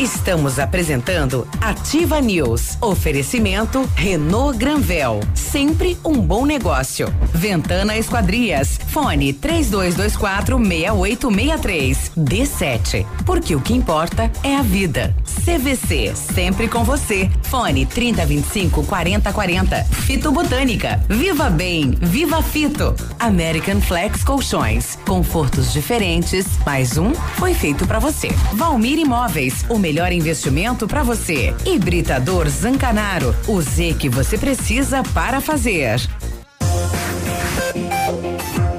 [0.00, 2.78] Estamos apresentando Ativa News.
[2.80, 5.20] Oferecimento Renault Granvel.
[5.34, 7.14] Sempre um bom negócio.
[7.34, 8.80] Ventana Esquadrias.
[8.88, 12.12] Fone 3224 6863.
[12.16, 13.06] D7.
[13.26, 15.14] Porque o que importa é a vida.
[15.44, 16.14] CVC.
[16.16, 17.30] Sempre com você.
[17.42, 19.84] Fone 3025 4040.
[19.84, 20.98] Fito Botânica.
[21.10, 21.90] Viva Bem.
[22.00, 22.94] Viva Fito.
[23.18, 24.96] American Flex Colchões.
[25.06, 26.46] Confortos diferentes.
[26.64, 28.28] Mais um foi feito para você.
[28.54, 29.62] Valmir Imóveis.
[29.68, 31.54] O melhor investimento para você.
[31.66, 33.34] Hibridador Zancanaro.
[33.48, 36.00] O Z que você precisa para fazer.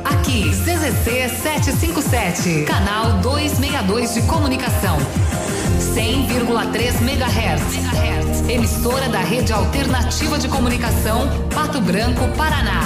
[0.05, 4.97] Aqui, CZC 757, canal 262 de comunicação.
[5.93, 8.49] 100,3 MHz.
[8.49, 12.81] Emissora da Rede Alternativa de Comunicação, Pato Branco, Paraná.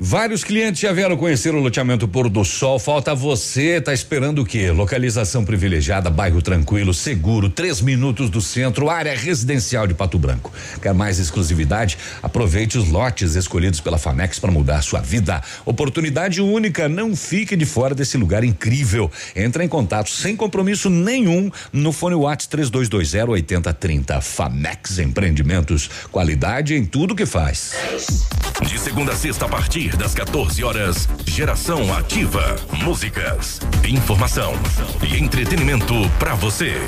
[0.00, 2.78] Vários clientes já vieram conhecer o loteamento Pôr do Sol.
[2.78, 4.70] Falta você, tá esperando o quê?
[4.70, 10.52] Localização privilegiada, bairro tranquilo, seguro, três minutos do centro, área residencial de Pato Branco.
[10.80, 11.98] Quer mais exclusividade?
[12.22, 15.42] Aproveite os lotes escolhidos pela Famex para mudar sua vida.
[15.66, 19.10] Oportunidade única, não fique de fora desse lugar incrível.
[19.34, 24.20] Entra em contato sem compromisso nenhum no fone Whats 3220 8030.
[24.20, 27.72] Famex Empreendimentos, qualidade em tudo que faz.
[28.62, 32.56] De segunda a sexta, a partir das 14 horas, Geração Ativa.
[32.84, 34.52] Músicas, informação
[35.02, 36.80] e entretenimento para você.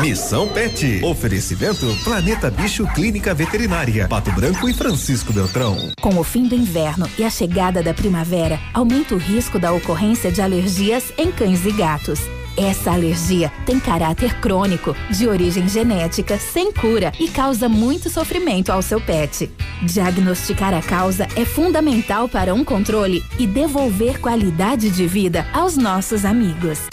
[0.00, 1.02] Missão Pet.
[1.02, 4.06] Oferecimento Planeta Bicho Clínica Veterinária.
[4.08, 5.76] Pato Branco e Francisco Beltrão.
[6.00, 10.30] Com o fim do inverno e a chegada da primavera, aumenta o risco da ocorrência
[10.30, 12.20] de alergias em cães e gatos.
[12.56, 18.80] Essa alergia tem caráter crônico, de origem genética, sem cura e causa muito sofrimento ao
[18.80, 19.50] seu pet.
[19.82, 26.24] Diagnosticar a causa é fundamental para um controle e devolver qualidade de vida aos nossos
[26.24, 26.86] amigos.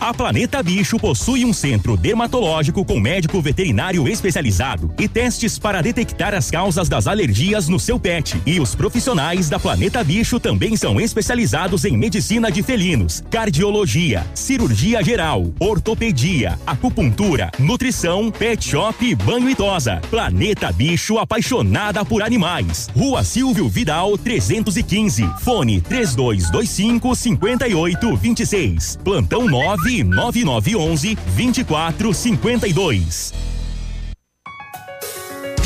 [0.00, 6.34] A Planeta Bicho possui um centro dermatológico com médico veterinário especializado e testes para detectar
[6.34, 8.40] as causas das alergias no seu pet.
[8.46, 15.02] E os profissionais da Planeta Bicho também são especializados em medicina de felinos, cardiologia, cirurgia
[15.08, 20.02] geral, ortopedia, acupuntura, nutrição, pet shop, e banho tosa.
[20.10, 22.90] Planeta Bicho apaixonada por animais.
[22.94, 25.26] Rua Silvio Vidal 315.
[25.40, 28.98] Fone 3225 5826.
[29.02, 33.32] Plantão 9 9911 2452.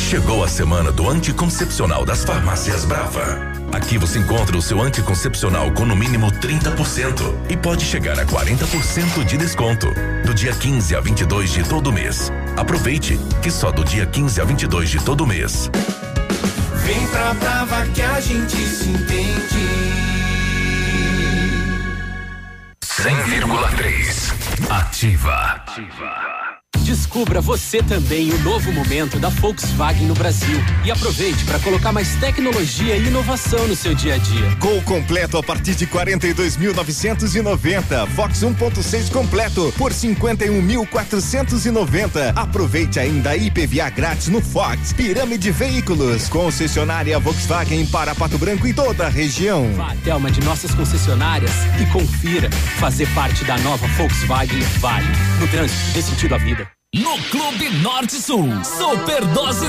[0.09, 3.52] Chegou a semana do anticoncepcional das farmácias Brava.
[3.73, 9.25] Aqui você encontra o seu anticoncepcional com no mínimo 30% e pode chegar a 40%
[9.25, 9.87] de desconto
[10.27, 12.31] do dia 15 a 22 de todo mês.
[12.57, 15.71] Aproveite que só do dia 15 a 22 de todo mês.
[16.85, 20.13] Vem pra Brava que a gente se entende.
[22.85, 24.33] 100,3
[24.71, 26.42] Ativa.
[26.93, 32.15] Descubra você também o novo momento da Volkswagen no Brasil e aproveite para colocar mais
[32.17, 34.55] tecnologia e inovação no seu dia a dia.
[34.57, 38.07] Gol completo a partir de 42.990.
[38.09, 42.35] Fox 1.6 completo por 51.490.
[42.37, 44.93] Aproveite ainda a IPVA grátis no Fox.
[44.93, 46.29] Pirâmide Veículos.
[46.29, 49.73] Concessionária Volkswagen para Pato Branco e toda a região.
[49.77, 52.51] Vá até uma de nossas concessionárias e confira.
[52.79, 55.09] Fazer parte da nova Volkswagen vale.
[55.41, 56.82] No trânsito, dê sentido à vida.
[56.95, 59.67] No Clube Norte Sul, Super Dose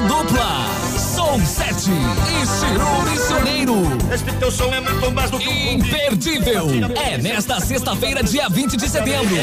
[1.34, 1.40] Dupla.
[1.40, 3.76] Som 7 e Missioneiro.
[4.14, 4.80] Esse teu som é
[5.10, 6.68] mais do que Imperdível.
[6.96, 9.36] É nesta sexta-feira, dia 20 de setembro.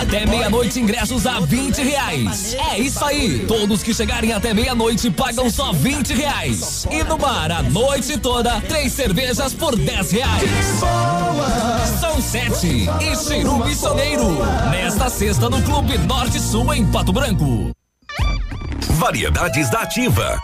[0.00, 2.54] Até meia-noite, ingressos a 20 reais.
[2.72, 3.46] É isso aí.
[3.46, 6.86] Todos que chegarem até meia-noite pagam só 20 reais.
[6.90, 10.50] E no bar, a noite toda, três cervejas por 10 reais.
[12.00, 14.36] São 7 e Chiru Missioneiro.
[14.70, 17.73] Nesta sexta, no Clube Norte Sul, em Pato Branco.
[18.94, 20.40] Variedades da Ativa.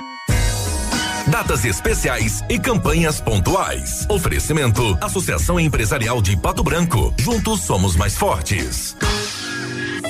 [1.28, 4.04] Datas especiais e campanhas pontuais.
[4.08, 7.14] Oferecimento: Associação Empresarial de Pato Branco.
[7.16, 8.96] Juntos somos mais fortes.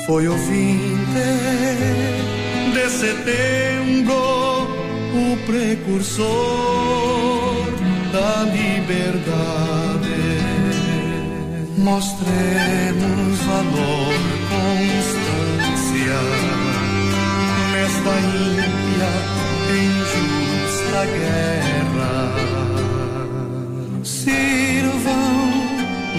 [0.06, 1.10] Foi o 20
[2.72, 6.26] de setembro, o precursor
[8.10, 10.08] da liberdade.
[11.76, 14.14] Mostremos valor,
[14.48, 16.39] constância
[17.90, 19.10] nesta ímpia
[19.68, 22.14] e injusta guerra.
[24.04, 25.50] Sirvam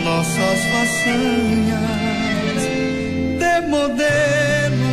[0.04, 2.62] nossas façanhas
[3.40, 4.92] de modelo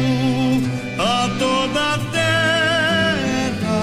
[0.99, 3.83] a toda a terra,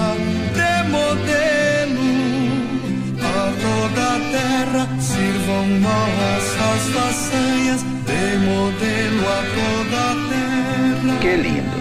[0.54, 2.08] de modelo
[3.20, 11.14] a toda a terra, sirvam nossas façanhas de modelo a toda a terra.
[11.20, 11.75] Que lindo.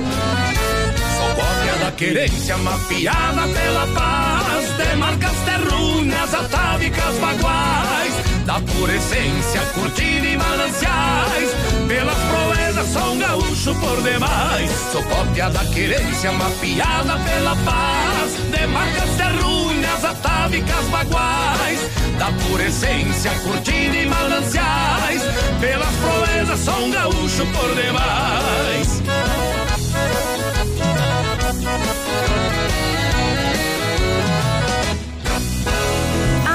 [1.97, 8.13] Querência mafiada pela paz, de marcas terrunhas atávicas baguais,
[8.45, 11.51] da pura essência curtida e mananciais,
[11.87, 14.71] pelas proezas sou um gaúcho por demais.
[14.91, 21.79] Sou cópia da querência mafiada pela paz, de marcas terrunhas atávicas baguais,
[22.19, 25.21] da pura essência curtida e mananciais,
[25.61, 29.64] pelas proezas sou um gaúcho por demais.
[31.65, 32.94] Thank you.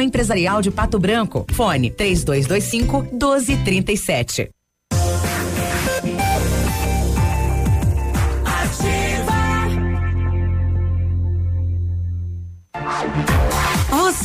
[0.00, 1.46] Empresarial de Pato Branco.
[1.52, 4.57] Fone 3225 1237.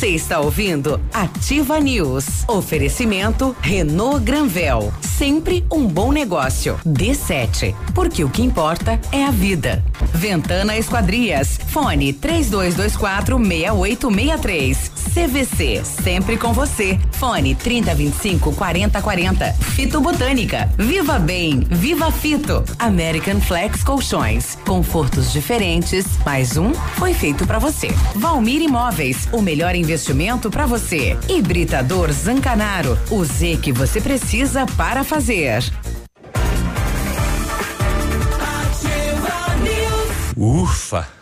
[0.04, 2.44] Você está ouvindo Ativa News.
[2.46, 4.92] Oferecimento Renault Granvel.
[5.00, 6.78] Sempre um bom negócio.
[6.86, 7.74] D7.
[7.94, 9.82] Porque o que importa é a vida.
[10.12, 11.58] Ventana Esquadrias.
[11.68, 14.92] Fone 3224 6863.
[15.14, 15.82] CVC.
[15.84, 16.98] Sempre com você.
[17.12, 19.52] Fone 3025 4040.
[19.54, 20.68] Fito Botânica.
[20.76, 21.60] Viva Bem.
[21.70, 22.62] Viva Fito.
[22.78, 24.58] American Flex Colchões.
[24.66, 26.04] Confortos diferentes.
[26.26, 27.88] Mais um foi feito para você.
[28.16, 29.28] Valmir Imóveis.
[29.32, 29.93] O melhor investimento
[30.50, 31.16] para você.
[31.28, 32.98] Hibridador Zancanaro.
[33.10, 35.62] O Z que você precisa para fazer.
[40.36, 41.13] Ufa!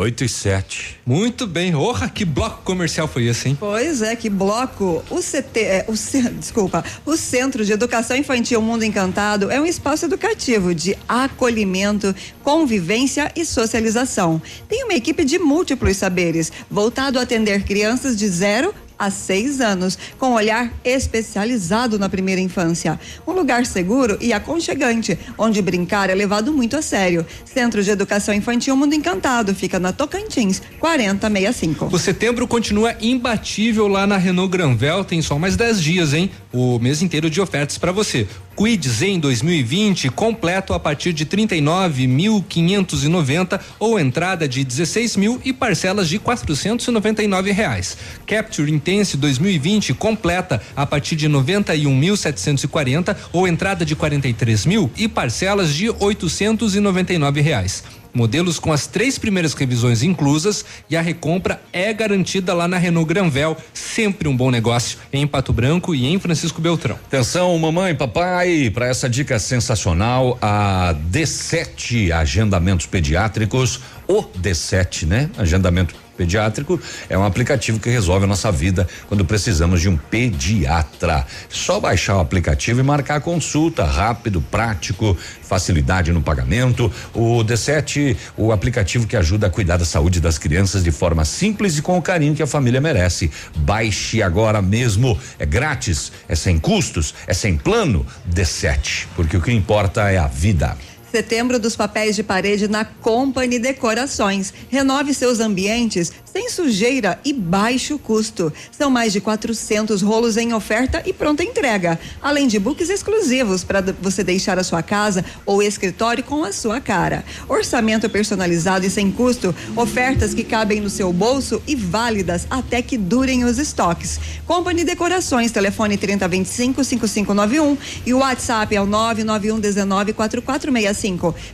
[0.00, 1.00] 8 e 7.
[1.04, 1.74] Muito bem.
[1.74, 3.58] Orra, que bloco comercial foi esse, hein?
[3.60, 5.04] Pois é, que bloco.
[5.10, 5.92] O CT, é, o,
[6.40, 13.30] desculpa, o Centro de Educação Infantil Mundo Encantado é um espaço educativo de acolhimento, convivência
[13.36, 14.40] e socialização.
[14.66, 19.98] Tem uma equipe de múltiplos saberes, voltado a atender crianças de 0 há seis anos,
[20.18, 22.98] com um olhar especializado na primeira infância.
[23.26, 27.26] Um lugar seguro e aconchegante, onde brincar é levado muito a sério.
[27.44, 31.86] Centro de Educação Infantil Mundo Encantado fica na Tocantins, 4065.
[31.86, 36.30] O setembro continua imbatível lá na Renault Granvel, tem só mais dez dias, hein?
[36.52, 38.26] O mês inteiro de ofertas para você.
[38.54, 46.08] Quid Zen 2020 completo a partir de 39.590 ou entrada de 16 mil e parcelas
[46.08, 47.96] de 499 reais.
[48.26, 55.74] Capture Intense 2020 completa a partir de 91.740 ou entrada de 43 mil e parcelas
[55.74, 58.01] de 899 reais.
[58.14, 63.08] Modelos com as três primeiras revisões inclusas e a recompra é garantida lá na Renault
[63.08, 63.56] Granvel.
[63.72, 66.96] Sempre um bom negócio em Pato Branco e em Francisco Beltrão.
[67.06, 75.30] Atenção, mamãe, papai, para essa dica sensacional, a D7 Agendamentos Pediátricos, o D7, né?
[75.38, 81.26] Agendamento pediátrico é um aplicativo que resolve a nossa vida quando precisamos de um pediatra.
[81.48, 86.90] Só baixar o aplicativo e marcar a consulta, rápido, prático, facilidade no pagamento.
[87.14, 91.78] O D7, o aplicativo que ajuda a cuidar da saúde das crianças de forma simples
[91.78, 93.30] e com o carinho que a família merece.
[93.56, 98.06] Baixe agora mesmo, é grátis, é sem custos, é sem plano.
[98.32, 100.76] D7, porque o que importa é a vida.
[101.12, 104.50] Setembro dos papéis de parede na Company Decorações.
[104.70, 108.50] Renove seus ambientes sem sujeira e baixo custo.
[108.70, 113.82] São mais de 400 rolos em oferta e pronta entrega, além de books exclusivos para
[114.00, 117.22] você deixar a sua casa ou escritório com a sua cara.
[117.46, 122.96] Orçamento personalizado e sem custo, ofertas que cabem no seu bolso e válidas até que
[122.96, 124.18] durem os estoques.
[124.46, 131.01] Company Decorações, telefone 3025 5591 e o WhatsApp é o 991 19 4465.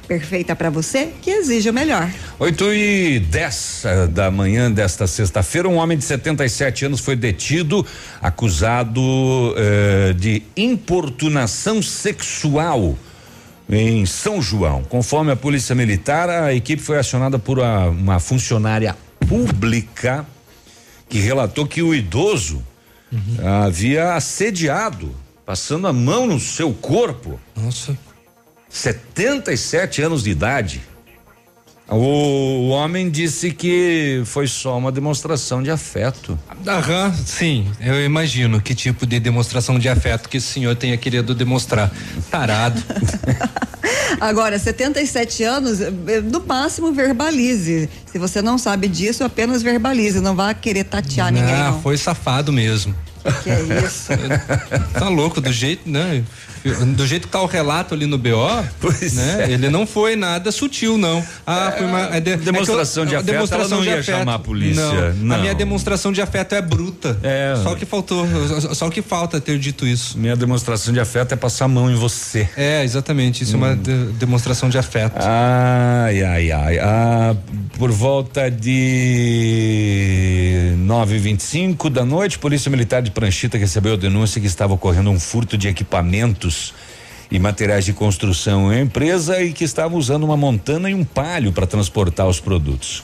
[0.07, 2.11] Perfeita para você que exige o melhor.
[2.39, 7.85] 8 e 10 eh, da manhã desta sexta-feira, um homem de 77 anos foi detido,
[8.21, 9.01] acusado
[9.57, 12.99] eh, de importunação sexual
[13.69, 14.83] em São João.
[14.85, 18.97] Conforme a Polícia Militar, a equipe foi acionada por a- uma funcionária
[19.29, 20.27] pública
[21.09, 22.63] que relatou que o idoso
[23.65, 25.15] havia assediado,
[25.47, 27.41] passando a mão no seu corpo.
[27.57, 27.97] Nossa.
[28.69, 30.83] 77 anos de idade.
[31.91, 36.39] O homem disse que foi só uma demonstração de afeto.
[36.67, 41.35] Aham, sim, eu imagino que tipo de demonstração de afeto que o senhor tenha querido
[41.35, 41.91] demonstrar.
[42.31, 42.83] Tarado.
[44.21, 45.91] Agora, 77 anos, eh,
[46.23, 47.89] no máximo verbalize.
[48.05, 50.21] Se você não sabe disso, apenas verbalize.
[50.21, 51.55] Não vá querer tatear ninguém.
[51.55, 51.81] Ah, Não.
[51.83, 52.95] foi safado mesmo.
[53.43, 54.09] Que é isso?
[54.93, 56.23] Tá louco, do jeito, né?
[56.97, 58.47] Do jeito que tá o relato ali no BO,
[59.15, 59.47] né?
[59.49, 59.53] é.
[59.53, 61.25] Ele não foi nada sutil, não.
[61.47, 64.03] Ah, foi uma é de- Demonstração é que de eu- afeto, ela não de ia
[64.03, 64.83] chamar a polícia.
[65.13, 65.15] Não.
[65.29, 65.37] Não.
[65.37, 67.19] A minha demonstração de afeto é bruta.
[67.23, 67.55] É.
[67.63, 68.27] Só que faltou,
[68.75, 70.19] só que falta ter dito isso.
[70.19, 72.49] Minha demonstração de afeto é passar a mão em você.
[72.57, 73.43] É, exatamente.
[73.45, 73.61] Isso é Hum.
[73.63, 75.17] uma de- demonstração de afeto.
[75.21, 76.79] Ai, ai, ai.
[76.79, 77.35] Ah,
[77.79, 78.51] por volta
[79.79, 85.21] de 9h25 da noite, Polícia Militar de Pranchita recebeu a denúncia que estava ocorrendo um
[85.21, 86.48] furto de equipamentos
[87.31, 91.53] e materiais de construção em empresa e que estavam usando uma montana e um palio
[91.53, 93.03] para transportar os produtos.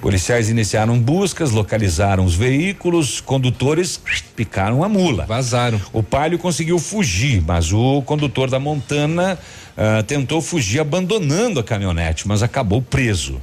[0.00, 3.98] Policiais iniciaram buscas, localizaram os veículos, condutores
[4.36, 5.24] picaram a mula.
[5.24, 5.80] Vazaram.
[5.92, 9.38] O palio conseguiu fugir, mas o condutor da montana
[9.76, 13.40] ah, tentou fugir abandonando a caminhonete, mas acabou preso.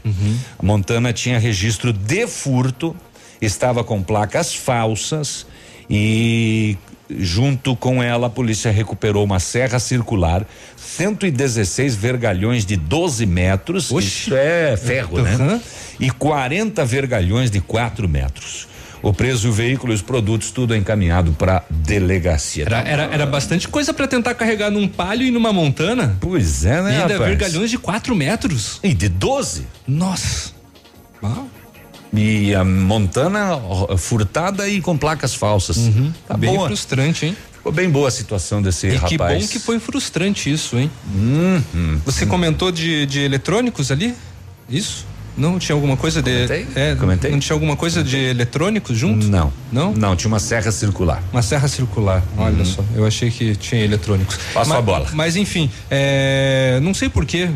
[0.58, 2.96] A montana tinha registro de furto,
[3.42, 5.46] estava com placas falsas
[5.90, 6.78] e
[7.10, 10.46] junto com ela a polícia recuperou uma serra circular,
[10.78, 15.36] 116 vergalhões de 12 metros, isso é ferro, né?
[15.36, 15.62] Uhum.
[16.00, 18.68] E 40 vergalhões de 4 metros.
[19.02, 22.66] O preso, o veículo e os produtos, tudo encaminhado para delegacia.
[22.66, 26.18] Era, era, era bastante coisa para tentar carregar num palio e numa montana.
[26.20, 26.92] Pois é, né?
[26.92, 27.30] E ainda rapaz?
[27.30, 28.80] vergalhões de 4 metros.
[28.84, 29.66] E de 12?
[29.88, 30.52] Nossa.
[31.24, 31.44] Ah.
[32.14, 33.60] E a montana
[33.98, 35.78] furtada e com placas falsas.
[36.28, 36.68] Tá Bem boa.
[36.68, 37.38] frustrante, hein?
[37.54, 39.10] Ficou bem boa a situação desse E rapaz.
[39.10, 40.90] que bom que foi frustrante isso, hein?
[41.14, 42.00] Uhum.
[42.06, 44.16] Você comentou de, de eletrônicos ali?
[44.70, 45.06] Isso?
[45.38, 46.32] Não tinha alguma coisa de.
[46.32, 46.68] Comentei?
[46.76, 47.32] É, Comentei?
[47.32, 49.28] Não tinha alguma coisa de eletrônicos junto?
[49.28, 49.54] Não.
[49.72, 49.94] Não?
[49.94, 51.24] Não, tinha uma serra circular.
[51.32, 52.66] Uma serra circular, olha Uhum.
[52.66, 52.84] só.
[52.96, 54.38] Eu achei que tinha eletrônicos.
[54.54, 55.08] Passa a bola.
[55.14, 57.48] Mas enfim, é, não sei porquê,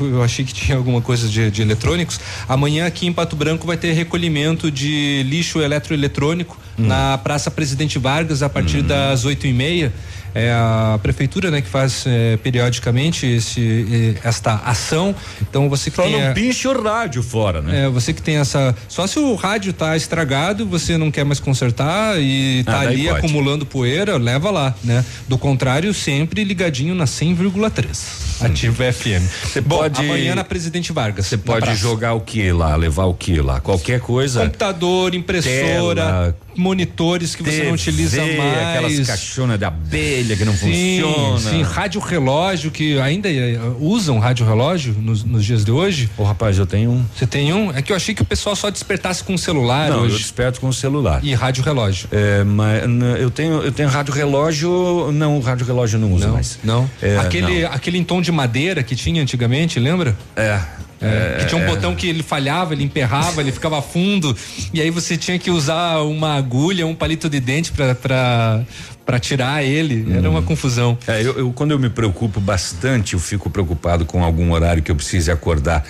[0.00, 2.18] eu achei que tinha alguma coisa de, de eletrônicos.
[2.48, 6.86] Amanhã aqui em Pato Branco vai ter recolhimento de lixo eletroeletrônico Hum.
[6.86, 9.92] na Praça Presidente Vargas a partir das oito e meia.
[10.40, 15.14] É a prefeitura, né, que faz é, periodicamente esse, esta ação.
[15.42, 17.84] Então você que Só tem não a- pinche o rádio fora, né?
[17.84, 18.74] é, você que tem essa.
[18.88, 22.86] Só se o rádio tá estragado, você não quer mais consertar e tá Ah, daí
[22.94, 23.18] ali pode.
[23.18, 25.04] acumulando poeira, leva lá, né?
[25.26, 28.28] Do contrário, sempre ligadinho na 100,3.
[28.40, 29.22] Ativa FM.
[29.44, 31.26] Você pode- amanhã na Presidente Vargas.
[31.26, 31.76] Você pode praça.
[31.80, 33.60] jogar o que lá, levar o que lá?
[33.60, 34.42] Qualquer coisa.
[34.44, 38.68] Computador, impressora, Tela, monitores que você não TV, utiliza mais.
[38.68, 41.50] Aquelas caixonas de abelha que não Sim, funciona.
[41.50, 46.10] Sim, rádio relógio que ainda eh, usam rádio relógio nos, nos dias de hoje.
[46.18, 47.04] Ô rapaz, eu tenho um.
[47.16, 47.70] Você tem um?
[47.72, 50.18] É que eu achei que o pessoal só despertasse com o celular Não, eu hoje.
[50.18, 51.20] desperto com o celular.
[51.24, 52.08] E rádio relógio.
[52.10, 52.82] É, mas
[53.20, 55.12] eu tenho, eu tenho rádio relógio.
[55.12, 56.58] Não, rádio relógio eu não uso Não, mais.
[56.64, 56.90] não.
[57.00, 57.72] É, aquele, não.
[57.72, 60.16] aquele em tom de madeira que tinha antigamente, lembra?
[60.36, 60.60] É.
[61.00, 61.68] É, que tinha um é.
[61.68, 64.36] botão que ele falhava, ele emperrava, ele ficava fundo,
[64.74, 68.64] e aí você tinha que usar uma agulha, um palito de dente pra,
[69.06, 70.06] pra tirar ele.
[70.16, 70.98] Era uma confusão.
[71.06, 74.90] É, eu, eu- quando eu me preocupo bastante, eu fico preocupado com algum horário que
[74.90, 75.84] eu precise acordar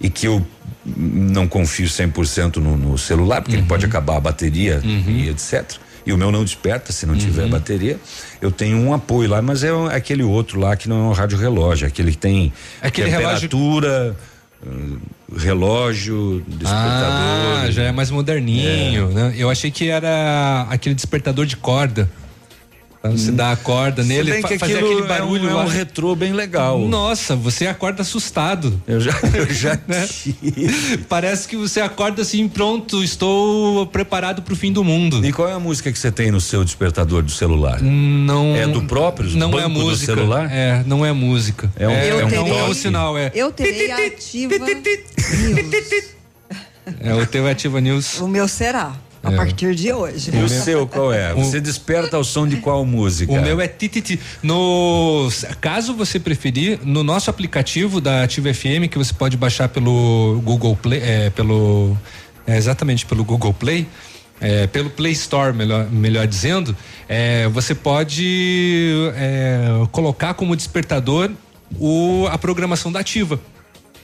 [0.00, 0.46] e que eu
[0.96, 3.62] não confio 100% no, no celular, porque Uhum.
[3.62, 5.64] ele pode acabar a bateria e etc.
[6.06, 7.18] E o meu não desperta se não Uhum.
[7.20, 7.98] tiver bateria.
[8.40, 11.12] Eu tenho um apoio lá, mas é um- aquele outro lá que não é um
[11.12, 14.35] rádio relógio, aquele que tem Aquele relógio- temperatura, hum,
[15.36, 17.64] relógio, despertador.
[17.64, 19.34] Ah, já é mais moderninho, né?
[19.36, 22.10] Eu achei que era aquele despertador de corda.
[23.08, 25.60] Pra você dar a corda Se nele bem fa- que fazer aquele barulho é um,
[25.60, 26.78] é um retrô bem legal.
[26.80, 28.80] Nossa, você acorda assustado.
[28.86, 30.08] Eu já, eu já né?
[31.08, 35.24] Parece que você acorda assim, pronto, estou preparado pro fim do mundo.
[35.24, 37.80] E qual é a música que você tem no seu despertador do celular?
[37.80, 38.54] Não.
[38.56, 40.14] É do próprio Não banco é do música.
[40.14, 40.48] celular?
[40.52, 41.70] É, não é música.
[41.76, 43.30] É um- é, é um não é o sinal, é.
[43.34, 46.16] Eu terei a ativa news.
[47.00, 48.20] É o teu Ativa News.
[48.20, 48.92] O meu será,
[49.26, 49.36] a É.
[49.36, 50.30] partir de hoje.
[50.32, 51.34] E o seu qual é?
[51.34, 53.32] Você desperta ao som de qual música?
[53.32, 54.18] O meu é tititi.
[54.42, 55.28] No
[55.60, 60.76] caso você preferir, no nosso aplicativo da Ativa FM que você pode baixar pelo Google
[60.76, 61.96] Play, é, pelo
[62.46, 63.86] é, exatamente pelo Google Play,
[64.40, 66.76] é, pelo Play Store, melhor, melhor dizendo,
[67.08, 71.30] é, você pode é, colocar como despertador
[71.80, 73.40] o, a programação da Ativa.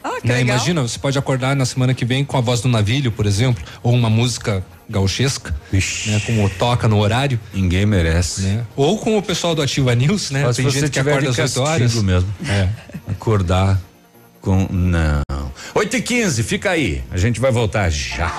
[0.04, 0.34] Ah, que Né?
[0.38, 0.56] legal.
[0.56, 3.62] Imagina, você pode acordar na semana que vem com a voz do navilho, por exemplo,
[3.82, 6.20] ou uma música gauchesca, né?
[6.26, 7.38] Como toca no horário.
[7.54, 8.42] Ninguém merece.
[8.42, 8.64] Né?
[8.76, 10.40] Ou com o pessoal do Ativa News, né?
[10.52, 11.94] Se Tem você gente que tiver acorda de às 8 horas.
[12.02, 12.28] mesmo.
[12.48, 12.68] É.
[13.08, 13.80] Acordar
[14.42, 14.66] com.
[14.70, 15.22] Não.
[15.74, 17.02] 8 e 15 fica aí.
[17.10, 18.30] A gente vai voltar já.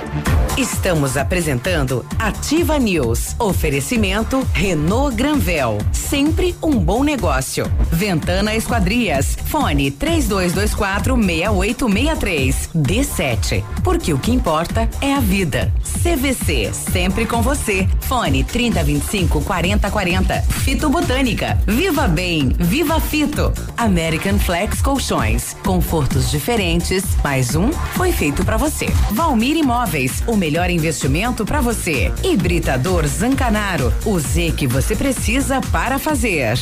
[0.58, 3.36] Estamos apresentando Ativa News.
[3.40, 5.80] Oferecimento Renault Granvel.
[5.92, 7.66] Sempre um bom negócio.
[7.92, 9.36] Ventana Esquadrias.
[9.46, 12.70] Fone 3224 6863.
[12.76, 13.64] D7.
[13.84, 15.74] Porque o que importa é a vida.
[16.04, 16.72] CVC.
[16.74, 17.88] Sempre com você.
[18.02, 20.42] Fone 3025 4040.
[20.42, 21.58] Fito Botânica.
[21.66, 22.50] Viva Bem.
[22.60, 23.52] Viva Fito.
[23.78, 25.56] American Flex Colchões.
[25.94, 27.04] Confortos diferentes.
[27.24, 28.88] Mais um foi feito para você.
[29.12, 30.24] Valmir Imóveis.
[30.26, 32.12] O melhor investimento para você.
[32.24, 33.94] Hibridador Zancanaro.
[34.04, 36.58] O Z que você precisa para fazer.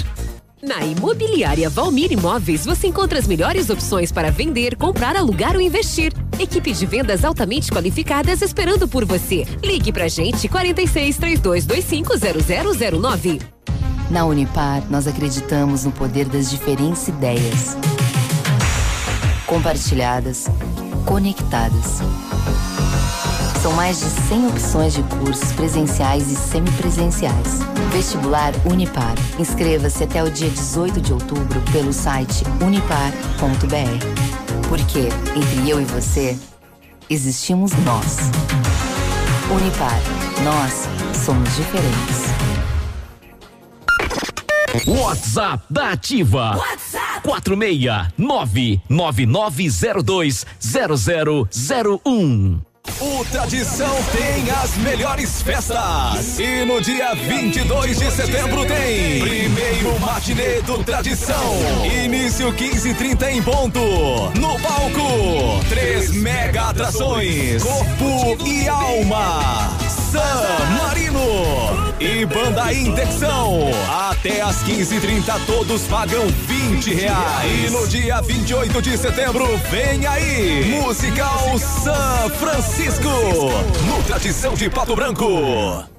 [0.61, 6.11] Na Imobiliária Valmir Imóveis, você encontra as melhores opções para vender, comprar, alugar ou investir.
[6.37, 9.47] Equipe de vendas altamente qualificadas esperando por você.
[9.63, 13.39] Ligue pra gente 46 3225 0009.
[14.09, 17.77] Na Unipar, nós acreditamos no poder das diferentes ideias.
[19.51, 20.45] Compartilhadas,
[21.05, 21.99] conectadas.
[23.61, 27.59] São mais de 100 opções de cursos presenciais e semipresenciais.
[27.91, 29.13] Vestibular Unipar.
[29.37, 33.19] Inscreva-se até o dia 18 de outubro pelo site unipar.br.
[34.69, 36.39] Porque entre eu e você,
[37.09, 38.19] existimos nós.
[39.53, 39.99] Unipar.
[40.45, 40.87] Nós
[41.25, 42.40] somos diferentes.
[44.87, 46.57] WhatsApp da Ativa.
[46.57, 52.61] WhatsApp 46 99902 0001.
[52.99, 56.39] O Tradição tem as melhores festas.
[56.39, 61.85] E no dia 22 de setembro tem primeiro matinê do Tradição.
[61.85, 63.79] Início 15:30 em ponto.
[64.39, 69.77] No palco, três mega atrações: Corpo e Alma.
[70.11, 73.69] San Marino e Banda Indexão.
[74.09, 77.69] Até às 15h30 todos pagam 20 reais.
[77.69, 83.07] E no dia 28 de setembro, vem aí, Musical San Francisco,
[83.87, 85.90] no Tradição de Pato Branco.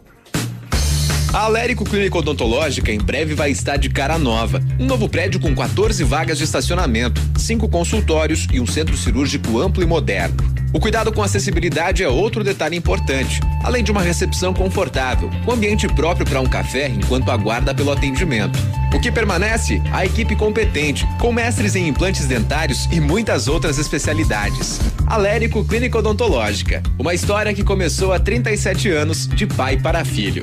[1.33, 4.63] A Alérico Clínica Odontológica em breve vai estar de cara nova.
[4.79, 9.83] Um novo prédio com 14 vagas de estacionamento, cinco consultórios e um centro cirúrgico amplo
[9.83, 10.37] e moderno.
[10.75, 15.89] O cuidado com acessibilidade é outro detalhe importante, além de uma recepção confortável, com ambiente
[15.89, 18.59] próprio para um café enquanto aguarda pelo atendimento.
[18.95, 19.81] O que permanece?
[19.91, 24.81] A equipe competente, com mestres em implantes dentários e muitas outras especialidades.
[25.07, 30.43] Alérico Clínica Odontológica, uma história que começou há 37 anos, de pai para filho.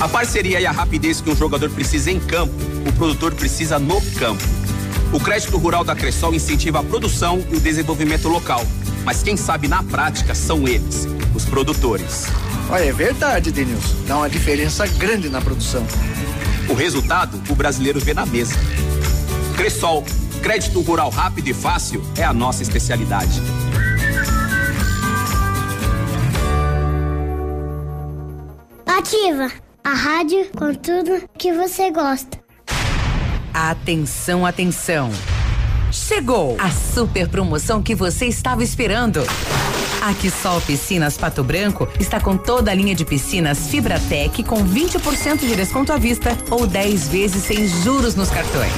[0.00, 2.54] A parceria e a rapidez que um jogador precisa em campo,
[2.88, 4.44] o produtor precisa no campo.
[5.12, 8.64] O crédito rural da Cressol incentiva a produção e o desenvolvimento local.
[9.04, 12.26] Mas quem sabe na prática são eles, os produtores.
[12.70, 13.96] Olha, é verdade, Denilson.
[14.06, 15.84] Dá uma diferença grande na produção.
[16.68, 18.54] O resultado, o brasileiro vê na mesa.
[19.56, 20.04] Cressol,
[20.40, 23.42] crédito rural rápido e fácil é a nossa especialidade.
[28.86, 29.50] Ativa
[29.82, 32.38] a rádio com tudo que você gosta.
[33.52, 35.10] Atenção, atenção.
[35.90, 39.22] Chegou a super promoção que você estava esperando.
[40.02, 45.40] A Quissol Piscinas Pato Branco está com toda a linha de piscinas Fibratec com 20%
[45.40, 48.72] de desconto à vista ou 10 vezes sem juros nos cartões.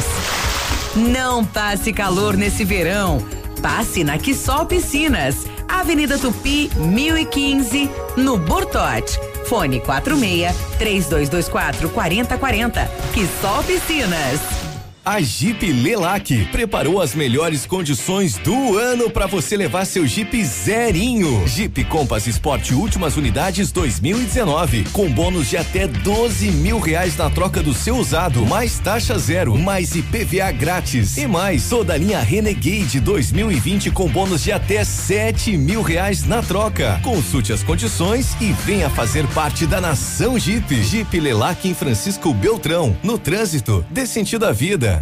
[0.97, 3.19] Não passe calor nesse verão.
[3.61, 9.30] Passe na Quissol Piscinas, Avenida Tupi, 1015, no Bortote.
[9.51, 12.89] Fone 46 3224 4040.
[13.13, 14.70] Quissol Piscinas.
[15.11, 21.49] A Jeep Lelac preparou as melhores condições do ano para você levar seu Jeep zerinho.
[21.49, 27.61] Jeep Compass Sport últimas unidades 2019 com bônus de até 12 mil reais na troca
[27.61, 33.01] do seu usado, mais taxa zero, mais IPVA grátis e mais toda a linha Renegade
[33.01, 37.01] 2020 com bônus de até 7 mil reais na troca.
[37.03, 40.85] Consulte as condições e venha fazer parte da nação Jeep.
[40.85, 45.00] Jeep Lelac em Francisco Beltrão, no trânsito, dê sentido à vida.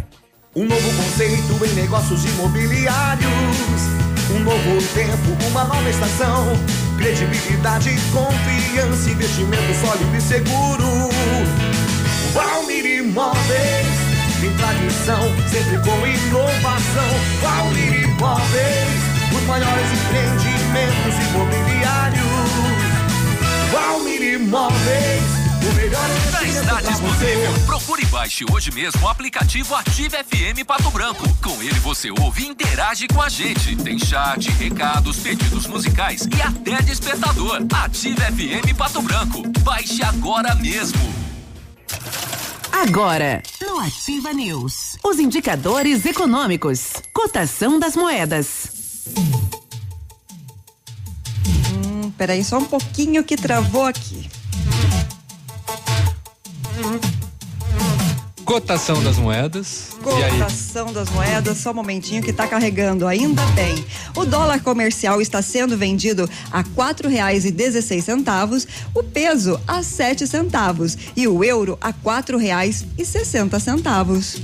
[0.59, 3.31] Um novo conceito em negócios imobiliários.
[4.29, 6.47] Um novo tempo, uma nova estação.
[6.97, 11.09] Credibilidade, confiança, investimento sólido e seguro.
[12.33, 13.87] Valmir Imóveis,
[14.41, 17.09] tem tradição, sempre com inovação.
[17.41, 18.99] Valmir Imóveis,
[19.33, 22.19] os maiores empreendimentos imobiliários.
[23.71, 25.38] Valmir Imóveis.
[26.31, 27.53] Já está disponível.
[27.65, 31.23] Procure e baixe hoje mesmo o aplicativo Ative FM Pato Branco.
[31.43, 33.75] Com ele você ouve e interage com a gente.
[33.75, 37.61] Tem chat, recados, pedidos musicais e até despertador.
[37.83, 39.43] Ative FM Pato Branco.
[39.59, 40.99] Baixe agora mesmo.
[42.71, 48.71] Agora, no Ativa News, os indicadores econômicos, cotação das moedas.
[51.73, 54.29] Hum, peraí, só um pouquinho que travou aqui.
[58.49, 59.89] Cotação das moedas.
[60.01, 63.85] Cotação das moedas, só um momentinho que tá carregando, ainda bem.
[64.15, 69.83] O dólar comercial está sendo vendido a quatro reais e dezesseis centavos, o peso a
[69.83, 74.37] sete centavos e o euro a quatro reais e sessenta centavos.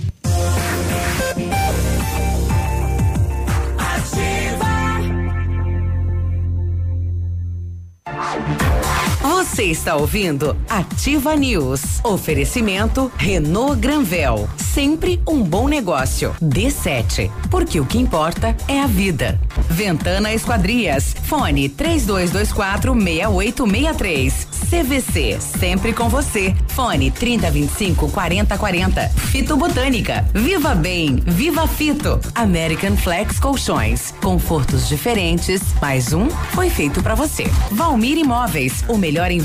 [9.55, 12.01] Você está ouvindo Ativa News.
[12.03, 14.49] Oferecimento Renault Granvel.
[14.57, 16.35] Sempre um bom negócio.
[16.43, 17.31] D7.
[17.49, 19.39] Porque o que importa é a vida.
[19.69, 21.15] Ventana Esquadrias.
[21.23, 24.47] Fone 3224 6863.
[24.69, 25.37] CVC.
[25.39, 26.53] Sempre com você.
[26.67, 29.07] Fone 3025 4040.
[29.07, 30.27] Fito Botânica.
[30.33, 31.15] Viva Bem.
[31.25, 32.19] Viva Fito.
[32.33, 34.13] American Flex Colchões.
[34.21, 35.61] Confortos diferentes.
[35.81, 37.45] Mais um foi feito para você.
[37.71, 38.83] Valmir Imóveis.
[38.89, 39.44] O melhor investimento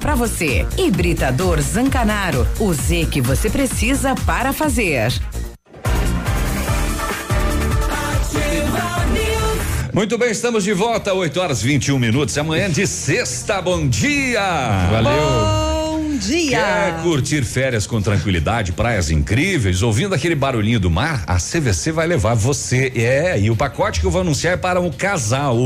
[0.00, 0.66] para você.
[0.76, 2.46] Hibridador Zancanaro.
[2.58, 5.12] O Z que você precisa para fazer.
[9.92, 12.38] Muito bem, estamos de volta, 8 horas 21 minutos.
[12.38, 14.40] Amanhã de sexta, bom dia!
[14.92, 15.12] Valeu!
[15.12, 15.67] Bom
[16.18, 16.58] dia.
[16.58, 21.24] Quer curtir férias com tranquilidade, praias incríveis, ouvindo aquele barulhinho do mar?
[21.26, 22.92] A CVC vai levar você.
[22.94, 25.56] É, e o pacote que eu vou anunciar é para um casal.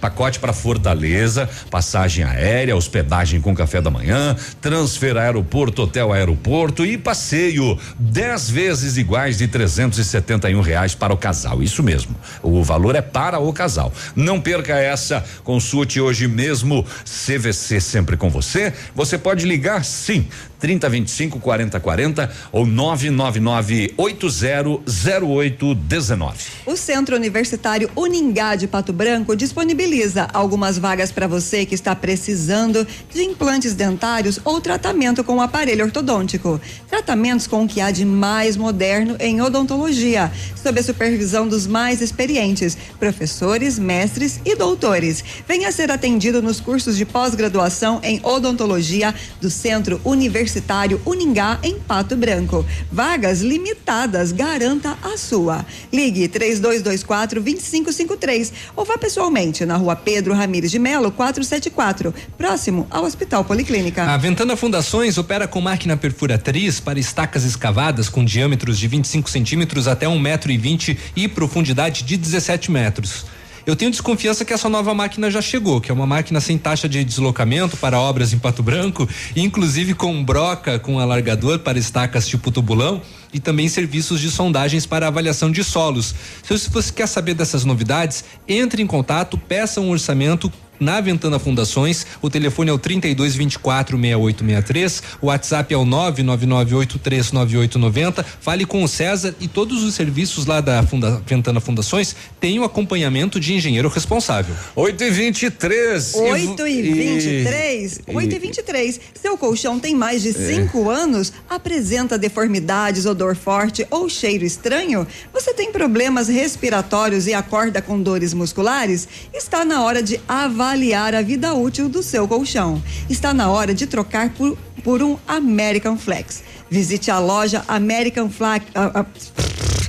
[0.00, 6.98] Pacote para Fortaleza, passagem aérea, hospedagem com café da manhã, transfer aeroporto, hotel aeroporto e
[6.98, 7.78] passeio.
[7.98, 11.62] 10 vezes iguais de 371 reais para o casal.
[11.62, 12.14] Isso mesmo.
[12.42, 13.92] O valor é para o casal.
[14.14, 15.24] Não perca essa.
[15.42, 16.84] Consulte hoje mesmo.
[17.04, 18.72] CVC sempre com você.
[18.94, 20.26] Você pode ligar sim.
[20.62, 26.38] 3025 4040 ou 999 800819.
[26.64, 32.86] O Centro Universitário Uningá de Pato Branco disponibiliza algumas vagas para você que está precisando
[33.12, 36.60] de implantes dentários ou tratamento com aparelho ortodôntico.
[36.88, 40.30] Tratamentos com o que há de mais moderno em odontologia,
[40.62, 45.24] sob a supervisão dos mais experientes, professores, mestres e doutores.
[45.48, 51.78] Venha ser atendido nos cursos de pós-graduação em odontologia do Centro Universitário Universitário Uningá, em
[51.78, 52.64] Pato Branco.
[52.90, 55.64] Vagas limitadas, garanta a sua.
[55.92, 63.04] Ligue 3224 2553 ou vá pessoalmente na rua Pedro Ramires de Melo, 474, próximo ao
[63.04, 64.04] Hospital Policlínica.
[64.04, 69.88] A Ventana Fundações opera com máquina perfuratriz para estacas escavadas com diâmetros de 25 centímetros
[69.88, 73.24] até um metro e vinte e profundidade de 17 metros.
[73.64, 76.88] Eu tenho desconfiança que essa nova máquina já chegou, que é uma máquina sem taxa
[76.88, 82.50] de deslocamento para obras em Pato Branco, inclusive com broca com alargador para estacas tipo
[82.50, 83.00] tubulão
[83.32, 86.14] e também serviços de sondagens para avaliação de solos.
[86.42, 90.52] Se você quer saber dessas novidades, entre em contato, peça um orçamento
[90.82, 92.04] na Ventana Fundações.
[92.20, 98.24] O telefone é o 32 24 6863, o WhatsApp é o 999839890.
[98.40, 102.64] Fale com o César e todos os serviços lá da Funda, Ventana Fundações têm o
[102.64, 104.56] acompanhamento de engenheiro responsável.
[104.74, 110.32] 8 e 23 8 e 23 e, 8 e 23 Seu colchão tem mais de
[110.32, 110.94] 5 é.
[110.94, 111.32] anos?
[111.48, 115.06] Apresenta deformidades, odor forte ou cheiro estranho?
[115.32, 119.06] Você tem problemas respiratórios e acorda com dores musculares?
[119.32, 122.82] Está na hora de avaliar avaliar a vida útil do seu colchão.
[123.08, 126.42] Está na hora de trocar por, por um American Flex.
[126.70, 128.64] Visite a loja American Flex.
[128.74, 129.81] Uh, uh,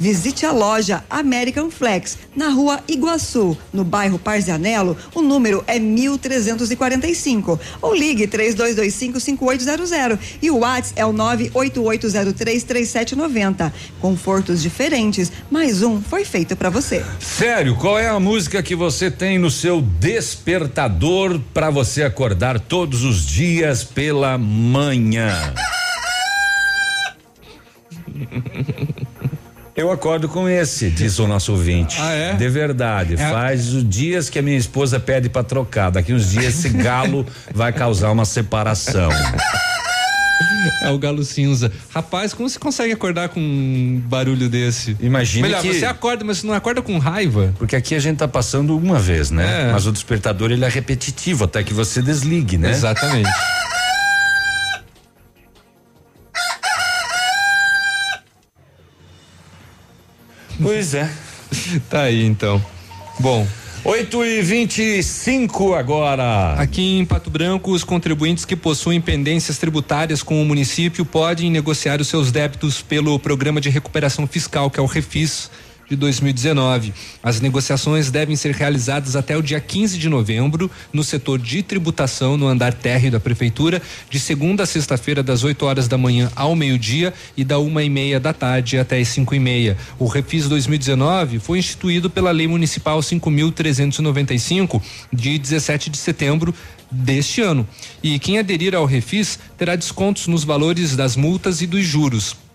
[0.00, 4.96] Visite a loja American Flex, na rua Iguaçu, no bairro Parzianello.
[5.12, 7.58] O número é 1345.
[7.82, 10.18] Ou ligue 3225-5800.
[10.40, 13.72] E o WhatsApp é o 988033790.
[14.00, 17.04] Confortos diferentes, mais um foi feito para você.
[17.18, 23.02] Sério, qual é a música que você tem no seu despertador para você acordar todos
[23.02, 25.52] os dias pela manhã?
[29.78, 31.98] Eu acordo com esse, diz o nosso ouvinte.
[32.00, 32.32] Ah, é?
[32.34, 33.14] De verdade.
[33.14, 33.30] É.
[33.30, 35.90] Faz os dias que a minha esposa pede para trocar.
[35.90, 37.24] Daqui uns dias esse galo
[37.54, 39.08] vai causar uma separação.
[40.82, 41.72] É o galo cinza.
[41.90, 44.96] Rapaz, como você consegue acordar com um barulho desse?
[45.00, 45.72] Imagina Melhor, que...
[45.72, 47.54] você acorda, mas não acorda com raiva.
[47.58, 49.68] Porque aqui a gente tá passando uma vez, né?
[49.68, 49.72] É.
[49.72, 52.70] Mas o despertador ele é repetitivo até que você desligue, né?
[52.70, 53.30] Exatamente.
[60.60, 61.10] Pois é.
[61.88, 62.62] tá aí então.
[63.18, 63.46] Bom.
[63.84, 66.54] 8 e 25 agora.
[66.54, 72.00] Aqui em Pato Branco, os contribuintes que possuem pendências tributárias com o município podem negociar
[72.00, 75.50] os seus débitos pelo Programa de Recuperação Fiscal, que é o Refis
[75.88, 76.92] de 2019.
[77.22, 82.36] As negociações devem ser realizadas até o dia 15 de novembro no setor de tributação
[82.36, 86.54] no andar térreo da prefeitura, de segunda a sexta-feira das 8 horas da manhã ao
[86.54, 89.76] meio-dia e da uma e meia da tarde até as cinco e meia.
[89.98, 94.82] O Refis 2019 foi instituído pela Lei Municipal 5.395
[95.12, 96.54] de 17 de setembro
[96.90, 97.66] deste ano.
[98.02, 102.47] E quem aderir ao Refis terá descontos nos valores das multas e dos juros.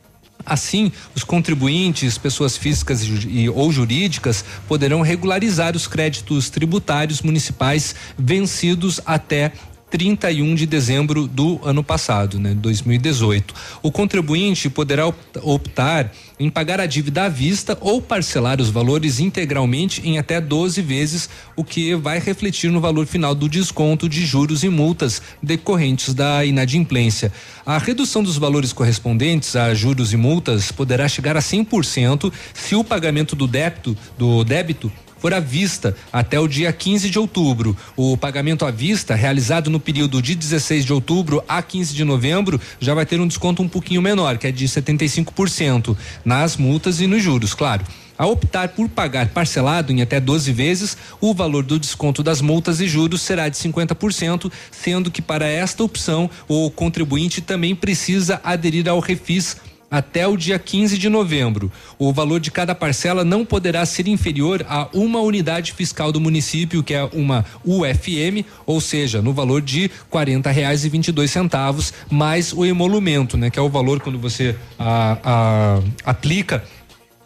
[0.45, 8.99] Assim, os contribuintes, pessoas físicas e, ou jurídicas, poderão regularizar os créditos tributários municipais vencidos
[9.05, 9.53] até
[9.93, 13.53] 31 de dezembro do ano passado, né, 2018.
[13.83, 15.05] O contribuinte poderá
[15.43, 20.81] optar em pagar a dívida à vista ou parcelar os valores integralmente em até 12
[20.81, 26.15] vezes, o que vai refletir no valor final do desconto de juros e multas decorrentes
[26.15, 27.31] da inadimplência.
[27.63, 32.83] A redução dos valores correspondentes a juros e multas poderá chegar a 100% se o
[32.83, 34.91] pagamento do débito do débito
[35.23, 37.77] for à vista até o dia 15 de outubro.
[37.95, 42.59] O pagamento à vista, realizado no período de 16 de outubro a 15 de novembro,
[42.77, 45.95] já vai ter um desconto um pouquinho menor, que é de 75%
[46.25, 47.85] nas multas e nos juros, claro.
[48.17, 52.81] A optar por pagar parcelado em até 12 vezes, o valor do desconto das multas
[52.81, 58.89] e juros será de 50%, sendo que para esta opção o contribuinte também precisa aderir
[58.89, 59.55] ao refis
[59.93, 61.71] até o dia 15 de novembro.
[61.99, 66.81] O valor de cada parcela não poderá ser inferior a uma unidade fiscal do município,
[66.81, 71.29] que é uma UFM, ou seja, no valor de quarenta reais e vinte e dois
[71.29, 73.51] centavos, mais o emolumento, né?
[73.51, 75.79] Que é o valor quando você a, a,
[76.09, 76.63] aplica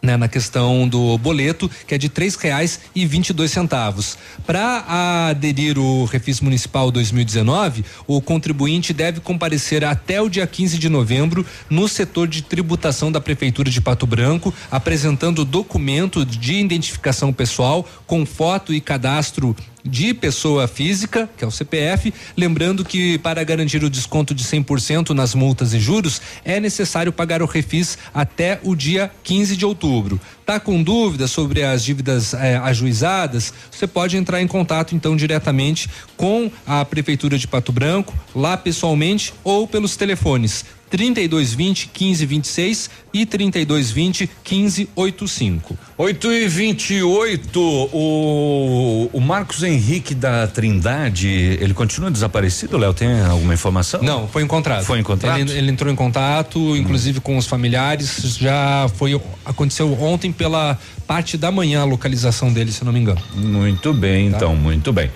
[0.08, 4.18] né, na questão do boleto, que é de três reais e vinte e dois centavos.
[4.46, 10.88] Para aderir o Refis Municipal 2019, o contribuinte deve comparecer até o dia 15 de
[10.88, 17.86] novembro no setor de tributação da Prefeitura de Pato Branco, apresentando documento de identificação pessoal
[18.06, 19.54] com foto e cadastro
[19.88, 25.10] de pessoa física, que é o CPF, lembrando que para garantir o desconto de 100%
[25.10, 30.20] nas multas e juros, é necessário pagar o refis até o dia 15 de outubro.
[30.46, 33.54] Tá com dúvidas sobre as dívidas eh, ajuizadas?
[33.72, 39.34] Você pode entrar em contato então diretamente com a prefeitura de Pato Branco, lá pessoalmente
[39.44, 45.78] ou pelos telefones 3220 1526 e 3220 1585.
[45.98, 52.94] 8 e 28 o, o Marcos Henrique da Trindade, ele continua desaparecido, Léo?
[52.94, 54.02] Tem alguma informação?
[54.02, 54.86] Não, foi encontrado.
[54.86, 55.40] Foi encontrado?
[55.40, 57.22] Ele, ele entrou em contato, inclusive hum.
[57.22, 62.84] com os familiares, já foi, aconteceu ontem pela parte da manhã a localização dele, se
[62.84, 63.22] não me engano.
[63.34, 64.38] Muito bem, tá?
[64.38, 65.10] então, muito bem.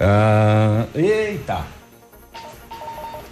[0.00, 1.77] Ah, eita.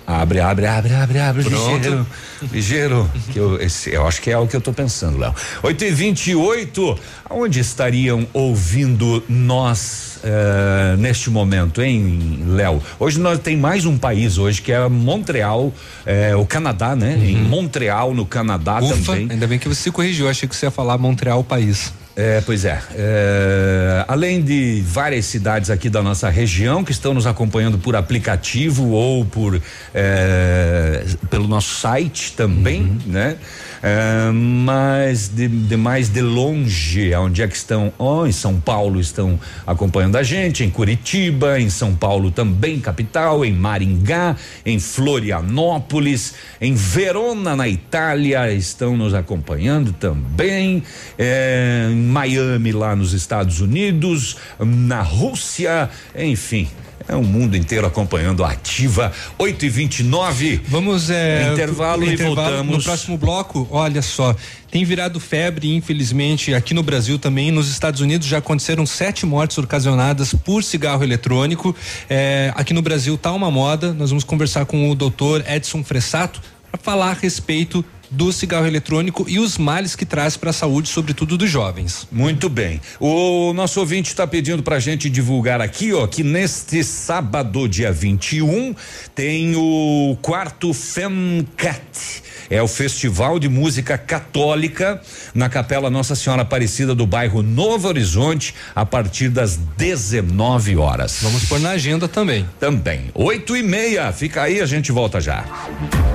[0.06, 1.74] Abre, abre, abre, abre, abre, Pronto.
[1.74, 2.06] ligeiro,
[2.52, 5.34] ligeiro, que eu, esse, eu acho que é o que eu estou pensando, Léo.
[5.64, 12.80] 8 e 28 onde estariam ouvindo nós uh, neste momento, hein, Léo?
[13.00, 17.16] Hoje nós tem mais um país hoje que é Montreal, uh, o Canadá, né?
[17.16, 17.24] Uhum.
[17.24, 19.28] Em Montreal, no Canadá Ufa, também.
[19.28, 21.92] Ainda bem que você corrigiu, achei que você ia falar Montreal, país.
[22.16, 27.26] É, pois é, é, Além de várias cidades aqui da nossa região que estão nos
[27.26, 29.60] acompanhando por aplicativo ou por
[29.94, 32.98] é, pelo nosso site também, uhum.
[33.04, 33.36] né?
[33.82, 37.92] É, mas de, de, mais de longe, onde é que estão?
[37.98, 43.44] Oh, em São Paulo estão acompanhando a gente, em Curitiba, em São Paulo também, capital,
[43.44, 50.82] em Maringá, em Florianópolis, em Verona, na Itália, estão nos acompanhando também,
[51.18, 56.68] é, em Miami, lá nos Estados Unidos, na Rússia, enfim.
[57.08, 62.16] É o mundo inteiro acompanhando a ativa 8 e 29 Vamos é, intervalo, intervalo e
[62.16, 62.76] voltamos.
[62.76, 64.34] No próximo bloco, olha só,
[64.70, 67.50] tem virado febre, infelizmente, aqui no Brasil também.
[67.50, 71.74] Nos Estados Unidos já aconteceram sete mortes ocasionadas por cigarro eletrônico.
[72.10, 73.92] É, aqui no Brasil tá uma moda.
[73.92, 76.40] Nós vamos conversar com o doutor Edson Fressato
[76.70, 80.88] para falar a respeito do cigarro eletrônico e os males que traz para a saúde,
[80.88, 82.06] sobretudo dos jovens.
[82.10, 82.80] Muito bem.
[83.00, 87.92] O nosso ouvinte está pedindo para a gente divulgar aqui, ó, que neste sábado, dia
[87.92, 88.74] 21,
[89.14, 95.00] tem o quarto FEMCAT é o Festival de Música Católica
[95.34, 101.18] na Capela Nossa Senhora Aparecida do bairro Novo Horizonte a partir das 19 horas.
[101.22, 102.48] Vamos pôr na agenda também.
[102.58, 103.10] Também.
[103.14, 104.12] Oito e meia.
[104.12, 105.44] Fica aí, a gente volta já.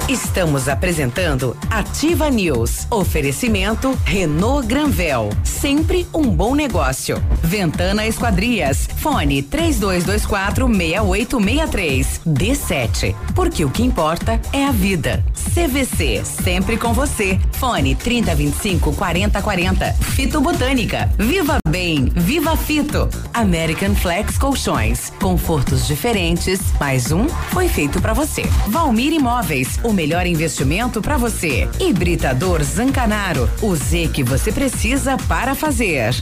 [0.07, 2.85] Estamos apresentando Ativa News.
[2.91, 5.29] Oferecimento Renault Granvel.
[5.43, 7.19] Sempre um bom negócio.
[7.41, 8.87] Ventana Esquadrias.
[8.97, 12.21] Fone 3224 6863.
[12.27, 13.15] D7.
[13.33, 15.25] Porque o que importa é a vida.
[15.55, 17.39] CVC sempre com você.
[17.53, 19.93] Fone 3025 4040.
[19.93, 21.11] Fito Botânica.
[21.17, 23.09] Viva Bem, Viva Fito.
[23.33, 25.11] American Flex Colchões.
[25.19, 26.59] Confortos diferentes.
[26.79, 28.43] Mais um foi feito para você.
[28.67, 31.70] Valmir Imóveis, o melhor investimento para você.
[31.79, 36.13] Hibridador Zancanaro, o Z que você precisa para fazer.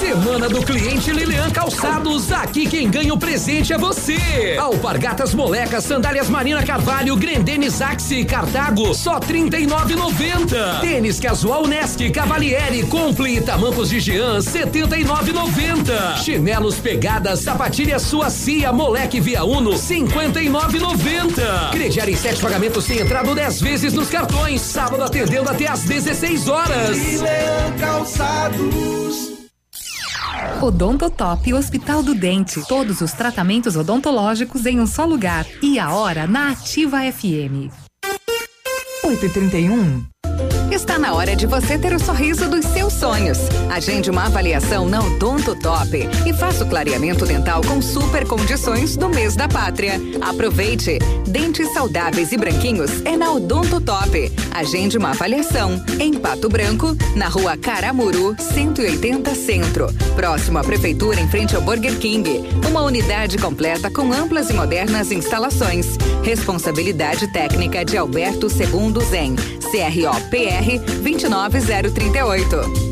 [0.00, 2.32] Semana do cliente Lilian Calçados.
[2.32, 4.56] Aqui quem ganha o presente é você.
[4.58, 9.68] Alpargatas Molecas, Sandálias Marina Carvalho, Grendene Saxi, Cartago, só trinta e.
[10.80, 15.06] Tênis Casual Nesc, Cavalieri, Compli, Tamancos de Jean, setenta e.
[16.24, 20.50] Chinelos Pegadas, Sapatilha Suacia, Moleque Via Uno, cinquenta e.
[21.70, 24.60] Crediar em sete pagamentos sem entrada dez vezes nos cartões.
[24.60, 26.96] Sábado atendendo até às 16 horas.
[26.98, 28.55] Lilian Calçados.
[30.62, 32.60] Odontotop Hospital do Dente.
[32.66, 35.46] Todos os tratamentos odontológicos em um só lugar.
[35.62, 37.70] E a hora na Ativa FM.
[39.04, 40.15] 8 e 31
[40.70, 43.38] Está na hora de você ter o sorriso dos seus sonhos.
[43.70, 49.08] Agende uma avaliação na Odonto Top e faça o clareamento dental com super condições do
[49.08, 50.00] mês da pátria.
[50.20, 50.98] Aproveite.
[51.26, 54.32] Dentes saudáveis e branquinhos é na Odonto Top.
[54.52, 59.86] Agende uma avaliação em Pato Branco, na rua Caramuru, 180 Centro.
[60.14, 62.42] Próximo à Prefeitura, em frente ao Burger King.
[62.68, 65.86] Uma unidade completa com amplas e modernas instalações.
[66.22, 69.36] Responsabilidade técnica de Alberto Segundo Zen.
[69.66, 72.85] CROPR 29038.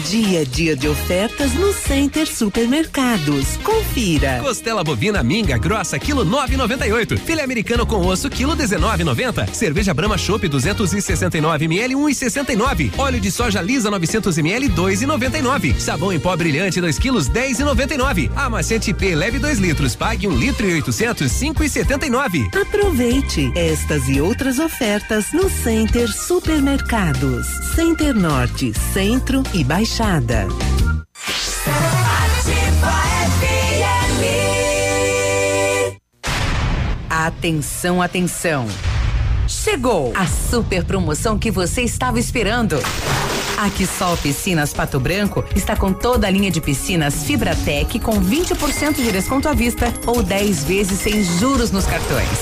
[0.00, 3.56] Dia é dia de ofertas no Center Supermercados.
[3.62, 4.40] Confira.
[4.42, 7.18] Costela bovina minga grossa quilo 9,98.
[7.18, 9.52] Filé americano com osso quilo 19,90.
[9.52, 12.92] Cerveja Brahma Chopp 269 ml 1,69.
[12.96, 15.78] Óleo de soja lisa 900 ml 2,99.
[15.78, 18.30] Sabão em pó brilhante 2 quilos 10,99.
[18.34, 22.54] Amaciante P leve 2 litros pague 1 litro e 800 5,79.
[22.60, 27.46] Aproveite estas e outras ofertas no Center Supermercados.
[27.74, 30.46] Center Norte, Centro e Baixada.
[37.10, 38.68] Atenção, atenção.
[39.48, 42.78] Chegou a super promoção que você estava esperando.
[43.58, 48.94] A Quissol Piscinas Pato Branco está com toda a linha de piscinas Fibratec com 20%
[48.94, 52.38] de desconto à vista ou 10 vezes sem juros nos cartões.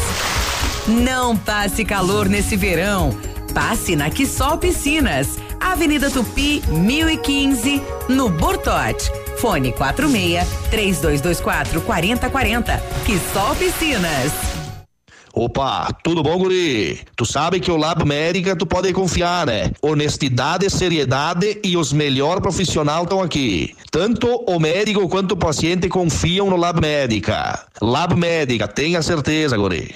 [0.86, 3.16] Não passe calor nesse verão.
[3.52, 9.10] Passe na Quissol Piscinas, Avenida Tupi, 1015, no Bortote.
[9.38, 12.82] Fone 46 3224 4040.
[13.04, 14.58] Quissol Piscinas.
[15.32, 17.00] Opa, tudo bom, guri?
[17.14, 19.70] Tu sabe que o Lab Médica tu pode confiar, né?
[19.80, 23.72] Honestidade, seriedade e os melhores profissionais estão aqui.
[23.92, 27.66] Tanto o médico quanto o paciente confiam no Lab Médica.
[27.80, 29.94] Lab Médica, tenha certeza, guri.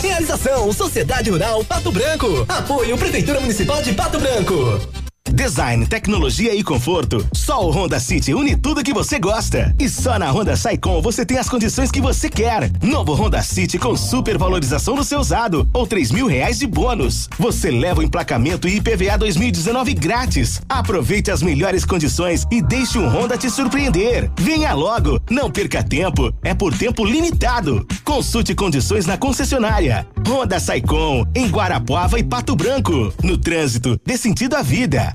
[0.02, 2.46] Realização Sociedade Rural Pato Branco.
[2.48, 5.05] Apoio Prefeitura Municipal de Pato Branco.
[5.36, 7.28] Design, tecnologia e conforto.
[7.34, 9.76] Só o Honda City une tudo que você gosta.
[9.78, 12.72] E só na Honda Saicom você tem as condições que você quer.
[12.82, 17.28] Novo Honda City com super valorização no seu usado ou três mil reais de bônus.
[17.38, 20.62] Você leva o emplacamento e IPVA 2019 grátis.
[20.70, 24.32] Aproveite as melhores condições e deixe um Honda te surpreender.
[24.40, 26.34] Venha logo, não perca tempo.
[26.44, 27.86] É por tempo limitado.
[28.04, 30.08] Consulte condições na concessionária.
[30.28, 33.14] Honda Saicom em Guarapuava e Pato Branco.
[33.22, 35.15] No trânsito, dê sentido à vida.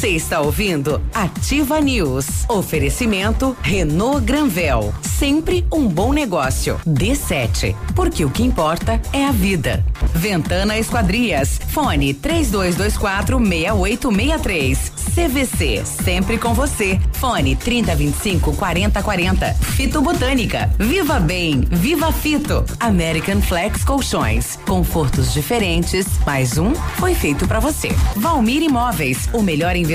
[0.00, 2.48] Você está ouvindo Ativa News.
[2.48, 4.94] Oferecimento Renault Granvel.
[5.02, 6.80] Sempre um bom negócio.
[6.88, 7.76] D7.
[7.94, 9.84] Porque o que importa é a vida.
[10.14, 11.60] Ventana Esquadrias.
[11.68, 14.92] Fone 3224 6863.
[15.10, 15.82] CVC.
[15.84, 16.98] Sempre com você.
[17.12, 19.52] Fone 3025 4040.
[19.52, 20.72] Fito Botânica.
[20.78, 21.60] Viva Bem.
[21.70, 22.64] Viva Fito.
[22.78, 24.58] American Flex Colchões.
[24.66, 26.06] Confortos diferentes.
[26.24, 27.90] Mais um foi feito para você.
[28.16, 29.28] Valmir Imóveis.
[29.34, 29.89] O melhor investimento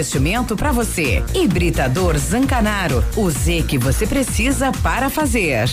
[0.56, 1.24] para você.
[1.34, 3.04] Hibridador Zancanaro.
[3.16, 5.68] O Z que você precisa para fazer.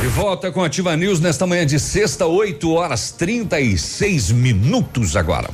[0.00, 5.48] De volta com Ativa News nesta manhã de sexta, 8 horas 36 minutos agora.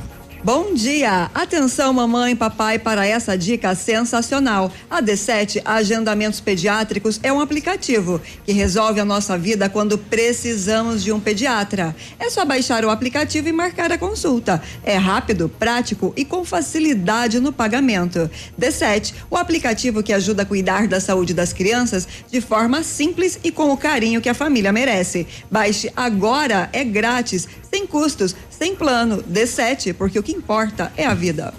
[0.47, 1.29] Bom dia!
[1.35, 4.71] Atenção, mamãe e papai, para essa dica sensacional.
[4.89, 11.11] A D7 Agendamentos Pediátricos é um aplicativo que resolve a nossa vida quando precisamos de
[11.11, 11.93] um pediatra.
[12.17, 14.61] É só baixar o aplicativo e marcar a consulta.
[14.85, 18.31] É rápido, prático e com facilidade no pagamento.
[18.57, 23.51] D7, o aplicativo que ajuda a cuidar da saúde das crianças de forma simples e
[23.51, 25.27] com o carinho que a família merece.
[25.51, 29.23] Baixe agora, é grátis, sem custos, sem plano.
[29.23, 31.53] D7, porque o que importa é a vida.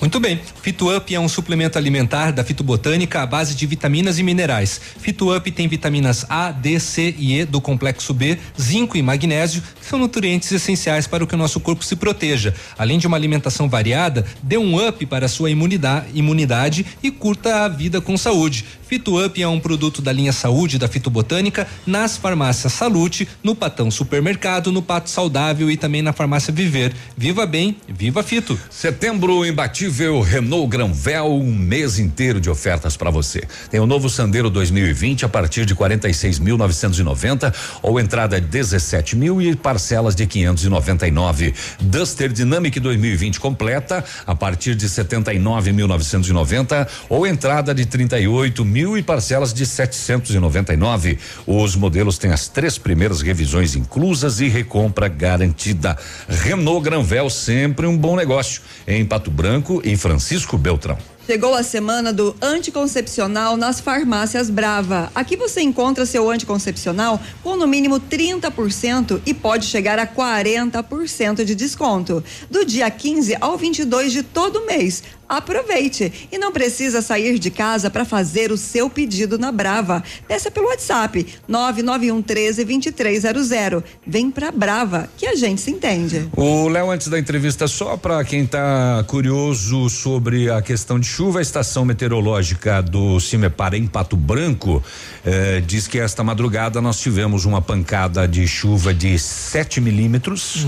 [0.00, 0.40] Muito bem.
[0.62, 4.80] Fito Up é um suplemento alimentar da fitobotânica à base de vitaminas e minerais.
[4.98, 9.62] Fito Up tem vitaminas A, D, C e E do complexo B, zinco e magnésio,
[9.78, 12.54] que são nutrientes essenciais para que o nosso corpo se proteja.
[12.78, 17.68] Além de uma alimentação variada, dê um up para a sua imunidade, e curta a
[17.68, 18.64] vida com saúde.
[18.88, 23.88] Fito Up é um produto da linha Saúde da Fitobotânica nas farmácias Salute, no Patão
[23.88, 26.92] Supermercado, no Pato Saudável e também na farmácia Viver.
[27.16, 28.58] Viva bem, viva Fito.
[28.68, 29.89] Setembro imbatível
[30.24, 33.42] Renault Granvel, um mês inteiro de ofertas para você.
[33.70, 39.54] Tem o novo Sandero 2020 a partir de 46.990 ou entrada de 17 mil e
[39.54, 41.54] parcelas de 599.
[41.80, 49.02] Duster Dynamic 2020 completa a partir de 79.990 ou entrada de 38 mil mil e
[49.02, 51.18] parcelas de 799.
[51.46, 55.98] Os modelos têm as três primeiras revisões inclusas e recompra garantida.
[56.28, 58.62] Renault Granvel, sempre um bom negócio.
[58.86, 60.98] Em Pato Branco e Francisco Beltrão.
[61.26, 65.12] Chegou a semana do anticoncepcional nas farmácias Brava.
[65.14, 71.54] Aqui você encontra seu anticoncepcional com no mínimo 30% e pode chegar a 40% de
[71.54, 72.24] desconto.
[72.50, 75.04] Do dia 15 ao 22 de todo mês.
[75.30, 80.02] Aproveite e não precisa sair de casa para fazer o seu pedido na Brava.
[80.26, 83.82] Peça pelo WhatsApp 991 13 2300.
[84.04, 86.28] Vem pra Brava que a gente se entende.
[86.36, 91.38] O Léo, antes da entrevista, só para quem tá curioso sobre a questão de chuva,
[91.38, 94.82] a estação meteorológica do Cimepar em Pato Branco
[95.24, 100.66] eh, diz que esta madrugada nós tivemos uma pancada de chuva de 7 milímetros.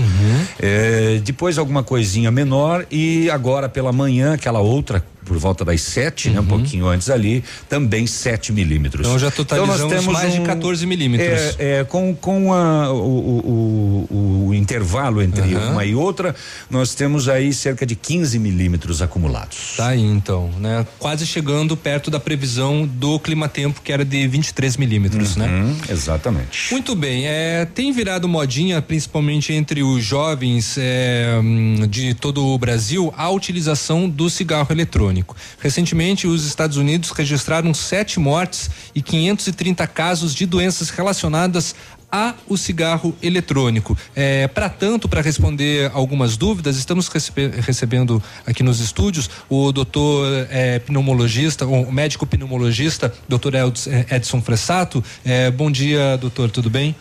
[0.57, 6.29] Eh, depois alguma coisinha menor e agora pela manhã, aquela outra por volta das 7,
[6.29, 6.39] né?
[6.39, 9.05] Um pouquinho antes ali, também 7 milímetros.
[9.05, 11.29] Então já totalizamos nós temos mais de um- 14 milímetros.
[11.59, 15.71] É, é, com com a, o, o- o- o intervalo entre Aham.
[15.71, 16.35] uma e outra,
[16.69, 19.73] nós temos aí cerca de 15 milímetros acumulados.
[19.77, 20.85] Tá aí então, né?
[20.99, 25.47] Quase chegando perto da previsão do clima-tempo que era de 23 milímetros, né?
[25.47, 26.71] Uhum, Exatamente.
[26.71, 32.57] Muito bem, é, tem virado modinha, principalmente entre os jovens é, hum, de todo o
[32.57, 35.12] Brasil, a utilização do cigarro eletrônico.
[35.59, 41.75] Recentemente, os Estados Unidos registraram sete mortes e 530 casos de doenças relacionadas
[42.11, 43.97] a o cigarro eletrônico.
[44.15, 50.27] É, para tanto, para responder algumas dúvidas, estamos recebe- recebendo aqui nos estúdios o doutor
[50.51, 55.03] é, pneumologista, o médico pneumologista, doutor Eds- Edson Fressato.
[55.25, 56.95] É, bom dia, doutor, tudo bem?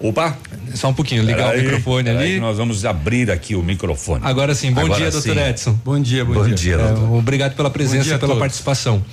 [0.00, 0.36] Opa!
[0.74, 2.34] Só um pouquinho, ligar o microfone ali.
[2.34, 4.20] que Nós vamos abrir aqui o microfone.
[4.24, 5.40] Agora sim, bom Agora dia, doutor sim.
[5.40, 5.78] Edson.
[5.84, 6.54] Bom dia, bom, Bom dia.
[6.54, 7.12] dia, É, doutor.
[7.18, 8.38] obrigado pela presença e pela todos.
[8.38, 9.04] participação.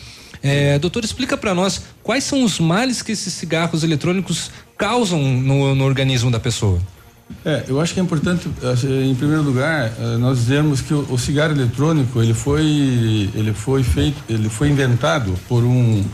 [0.41, 5.75] É, doutor, explica para nós quais são os males que esses cigarros eletrônicos causam no,
[5.75, 6.79] no organismo da pessoa.
[7.43, 11.05] É, eu acho que é importante, assim, em primeiro lugar, eh, nós dizermos que o,
[11.11, 16.05] o cigarro eletrônico ele foi, ele foi feito, ele foi inventado por um,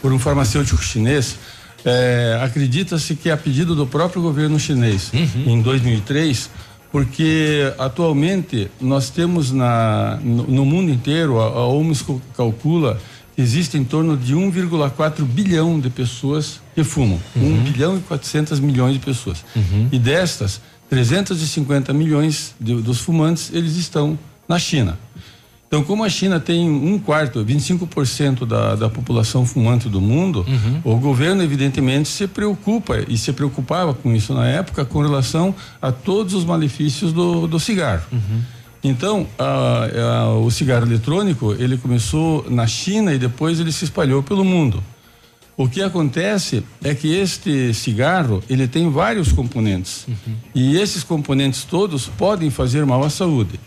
[0.00, 1.36] por um farmacêutico chinês.
[1.84, 5.10] Eh, Acredita-se que é a pedido do próprio governo chinês
[5.46, 6.50] em 2003,
[6.92, 13.00] porque atualmente nós temos na, no, no mundo inteiro a, a OMS cal- calcula
[13.34, 17.18] que existe em torno de 1,4 bilhão de pessoas que fumam.
[17.36, 19.44] 1 bilhão e 400 milhões de pessoas.
[19.92, 24.98] E destas, 350 milhões de- dos fumantes, eles estão na China.
[25.70, 30.44] Então, como a China tem um quarto, 25% da, da população fumante do mundo,
[30.82, 35.92] o governo, evidentemente, se preocupa e se preocupava com isso na época com relação a
[35.92, 38.02] todos os malefícios do, do cigarro.
[38.82, 44.24] Então, a- a- o cigarro eletrônico, ele começou na China e depois ele se espalhou
[44.24, 44.82] pelo mundo.
[45.56, 50.04] O que acontece é que este cigarro, ele tem vários componentes.
[50.52, 53.60] E esses componentes todos podem fazer mal à saúde.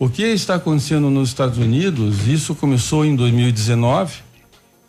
[0.00, 4.14] O que está acontecendo nos Estados Unidos, isso começou em 2019,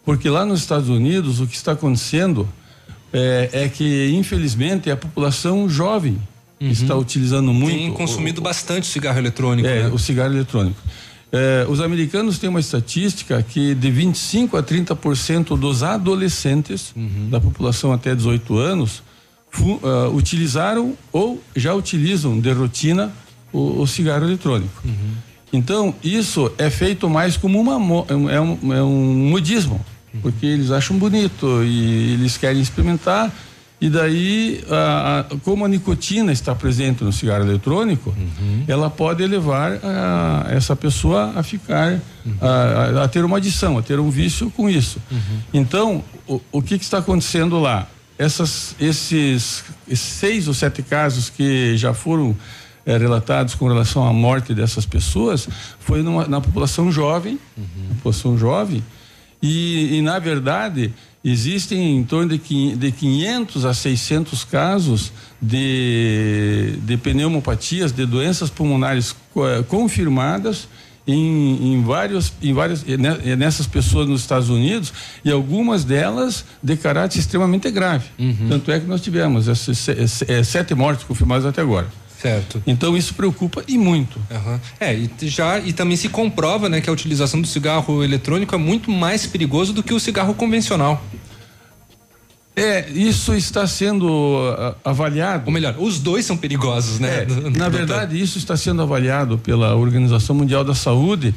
[0.06, 2.48] porque lá nos Estados Unidos o que está acontecendo
[3.12, 6.18] é, é que, infelizmente, a população jovem
[6.62, 7.76] está utilizando muito.
[7.78, 9.68] Tem o- consumido bastante cigarro eletrônico.
[9.68, 9.90] é, né?
[9.90, 10.80] o cigarro eletrônico.
[11.30, 17.30] É, os americanos têm uma estatística que de 25 a 30% dos adolescentes Uhum.
[17.30, 19.02] da população até 18 anos
[19.50, 23.12] fu- ah, utilizaram ou já utilizam de rotina
[23.52, 24.82] o, o cigarro eletrônico.
[25.54, 29.84] Então, isso é feito mais como uma, mo- é um, é um modismo,
[30.22, 33.32] porque eles acham bonito e eles querem experimentar.
[33.82, 38.16] E daí, a- a- como a nicotina está presente no cigarro eletrônico,
[38.68, 42.00] ela pode levar a, essa pessoa a ficar,
[42.40, 45.00] a, a- ter uma adição, a ter um vício com isso.
[45.54, 47.88] Então, o, o que, que está acontecendo lá?
[48.20, 52.38] Essas, esses, esses seis ou sete casos que já foram
[52.86, 55.48] eh, relatados com relação à morte dessas pessoas
[55.80, 57.40] foi numa- na população jovem,
[57.96, 58.84] população jovem,
[59.42, 60.94] e, e, na verdade
[61.24, 69.16] existem em torno de, de 500 a 600 casos de, de pneumopatias, de doenças pulmonares
[69.38, 70.68] eh, confirmadas
[71.08, 74.94] em, em vários, em várias, ne- nessas pessoas nos Estados Unidos
[75.26, 78.06] e algumas delas de caráter extremamente grave.
[78.50, 81.88] Tanto é que nós tivemos se- eh, sete mortes confirmadas até agora.
[82.22, 82.62] Certo.
[82.68, 84.20] Então isso preocupa e muito.
[84.30, 84.62] Aham.
[84.80, 88.58] É, e já e também se comprova, né, que a utilização do cigarro eletrônico é
[88.58, 91.04] muito mais perigoso do que o cigarro convencional.
[92.54, 95.44] É, isso está sendo ah, avaliado.
[95.46, 97.24] Ou melhor, os dois são perigosos, né?
[97.24, 97.26] É,
[97.58, 101.34] na verdade, isso está sendo avaliado pela Organização Mundial da Saúde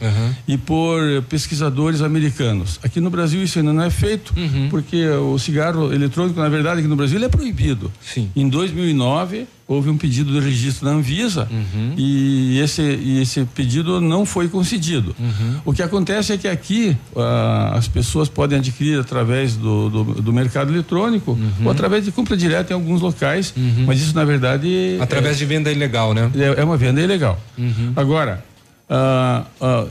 [0.46, 2.80] e por pesquisadores americanos.
[2.82, 4.34] Aqui no Brasil isso ainda não é feito,
[4.70, 7.92] porque o cigarro eletrônico, na verdade, aqui no Brasil ele é proibido.
[8.34, 11.48] Em 2009 houve um pedido de registro na Anvisa
[11.96, 15.14] e esse e esse pedido não foi concedido.
[15.64, 20.32] O que acontece é que aqui ah, as pessoas podem adquirir através do, do, do
[20.32, 23.54] mercado eletrônico ou através de compra direta em alguns locais,
[23.86, 26.30] mas isso na verdade Através é, de venda ilegal, né?
[26.36, 27.38] é, é uma venda ilegal.
[27.96, 28.44] Agora,
[28.88, 29.86] ah, ah,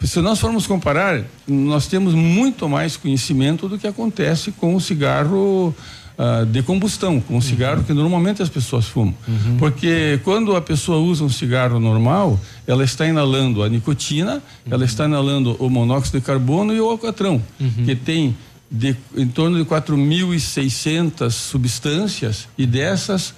[0.00, 5.74] se nós formos comparar, nós temos muito mais conhecimento do que acontece com o cigarro
[6.18, 9.14] ah, de combustão, com o cigarro que normalmente as pessoas fumam.
[9.56, 15.04] Porque quando a pessoa usa um cigarro normal, ela está inalando a nicotina, ela está
[15.04, 17.40] inalando o monóxido de carbono e o alcatrão,
[17.84, 18.36] que tem
[18.68, 23.32] de, em torno de 4.600 substâncias e dessas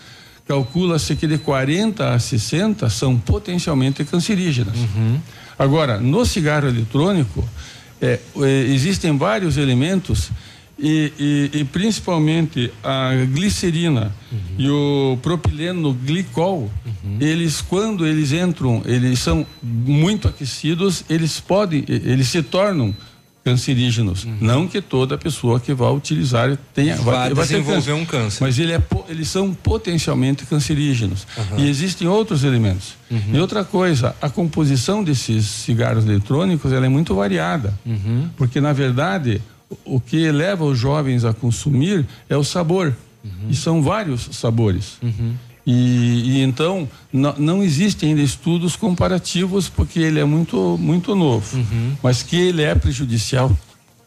[0.48, 4.74] calcula-se que de 40 a 60 são potencialmente cancerígenas.
[5.58, 7.46] Agora, no cigarro eletrônico,
[8.00, 10.30] é, é, existem vários elementos
[10.82, 11.12] e,
[11.54, 14.14] e- e principalmente a glicerina
[14.58, 16.70] e o propileno glicol,
[17.20, 22.94] eles quando eles entram, eles são muito aquecidos, eles podem, eles se tornam
[23.42, 24.26] cancerígenos.
[24.40, 27.34] Não que toda pessoa que vai utilizar tenha Vai ter
[27.64, 28.42] desenvolver um câncer.
[28.44, 31.26] Mas ele é, eles são potencialmente cancerígenos.
[31.56, 32.94] E existem outros elementos.
[33.32, 37.72] E outra coisa, a composição desses cigarros eletrônicos ela é muito variada.
[38.36, 39.40] Porque, na verdade,
[39.84, 42.94] o que leva os jovens a consumir é o sabor.
[43.48, 44.98] E são vários sabores.
[45.66, 51.58] E, e então não, não existem ainda estudos comparativos porque ele é muito muito novo,
[52.02, 53.54] mas que ele é prejudicial,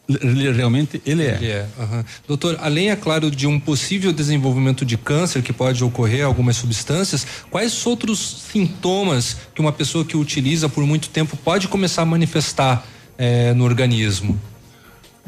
[0.08, 1.34] ele, realmente ele é.
[1.36, 2.04] Ele é, aham.
[2.26, 7.26] Doutor, além, é claro, de um possível desenvolvimento de câncer que pode ocorrer algumas substâncias,
[7.50, 12.84] quais outros sintomas que uma pessoa que utiliza por muito tempo pode começar a manifestar
[13.16, 14.38] eh, no organismo?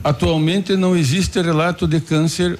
[0.05, 2.59] Atualmente não existe relato de câncer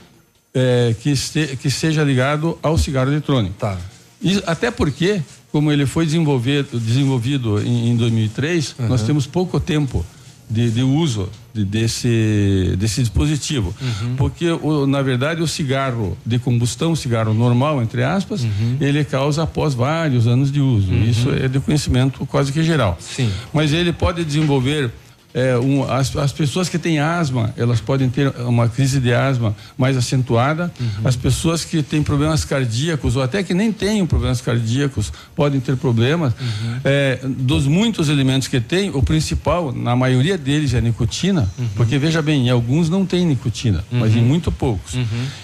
[0.55, 3.55] eh, que, este- que seja ligado ao cigarro eletrônico.
[3.59, 3.77] Tá.
[4.23, 5.21] E, até porque,
[5.53, 10.05] como ele foi desenvolvido, desenvolvido em, em 2003, nós temos pouco tempo
[10.49, 13.75] de, de uso de- desse, desse dispositivo.
[14.17, 18.45] Porque, o, na verdade, o cigarro de combustão, o cigarro normal, entre aspas,
[18.81, 20.93] ele causa após vários anos de uso.
[20.95, 22.97] Isso é de conhecimento quase que geral.
[23.01, 23.31] Sim.
[23.53, 24.91] Mas ele pode desenvolver
[25.37, 29.55] é, um, as, as pessoas que têm asma, elas podem ter uma crise de asma
[29.77, 30.73] mais acentuada.
[31.05, 35.77] As pessoas que têm problemas cardíacos, ou até que nem tenham problemas cardíacos, podem ter
[35.77, 36.33] problemas.
[36.83, 41.47] É, dos muitos elementos que tem, o principal, na maioria deles, é a nicotina,
[41.77, 44.95] porque veja bem, em alguns não tem nicotina, mas em muito poucos.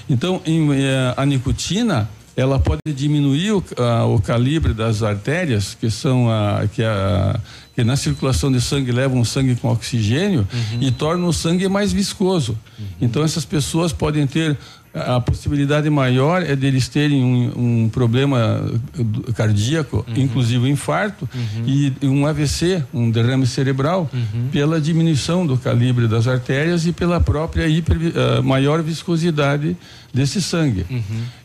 [0.09, 5.91] Então, em, eh, a nicotina ela pode diminuir o, ah, o calibre das artérias, que
[5.91, 7.39] são a, que, a,
[7.75, 10.47] que na circulação de sangue levam sangue com oxigênio
[10.81, 12.57] e tornam o sangue mais viscoso.
[13.01, 14.57] Então essas pessoas podem ter
[14.95, 18.63] a possibilidade maior é deles terem um, um problema
[18.99, 21.27] eh, cardíaco, inclusive um infarto
[21.67, 24.11] e um AVC, um derrame cerebral,
[24.51, 29.75] pela diminuição do calibre das artérias e pela própria hiper, ah, maior viscosidade
[30.13, 30.85] desse sangue.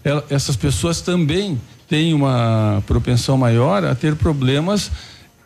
[0.04, 4.92] Ela- essas pessoas também têm uma propensão maior a ter problemas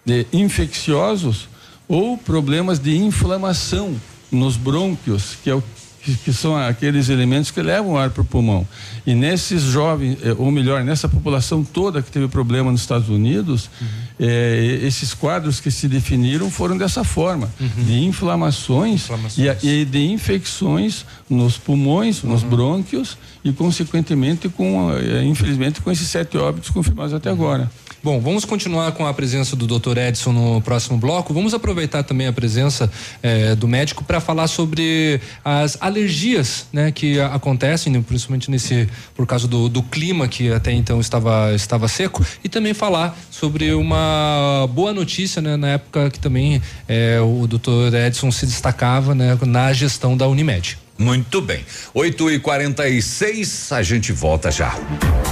[0.06, 1.48] de infecciosos
[1.88, 3.96] ou problemas de inflamação
[4.32, 5.64] nos brônquios, que é o
[6.02, 8.68] que, são aqueles elementos que levam ar para o pulmão.
[9.06, 13.70] E nesses jovens, eh, ou melhor, nessa população toda que teve problema nos Estados Unidos,
[13.80, 13.88] uhum.
[14.20, 17.84] eh, esses quadros que se definiram foram dessa forma, uhum.
[17.86, 19.64] de inflamações, inflamações.
[19.64, 22.50] E, e, de infecções nos pulmões, nos uhum.
[22.50, 27.70] brônquios e, consequentemente, com, eh, infelizmente, com esses sete óbitos confirmados até agora.
[28.04, 29.96] Bom, vamos continuar com a presença do Dr.
[29.96, 31.36] Edson no próximo bloco.
[31.36, 32.92] Vamos aproveitar também a presença
[33.22, 39.28] eh, do médico para falar sobre as alergias, né, que acontecem, né, principalmente nesse por
[39.28, 44.68] causa do, do, clima que até então estava estava seco, e também falar sobre uma
[44.74, 47.94] boa notícia, né, na época que também eh, o Dr.
[47.94, 50.76] Edson se destacava, né, na gestão da Unimed.
[51.02, 51.66] Muito bem.
[51.96, 54.76] 8 e 46 a gente volta já.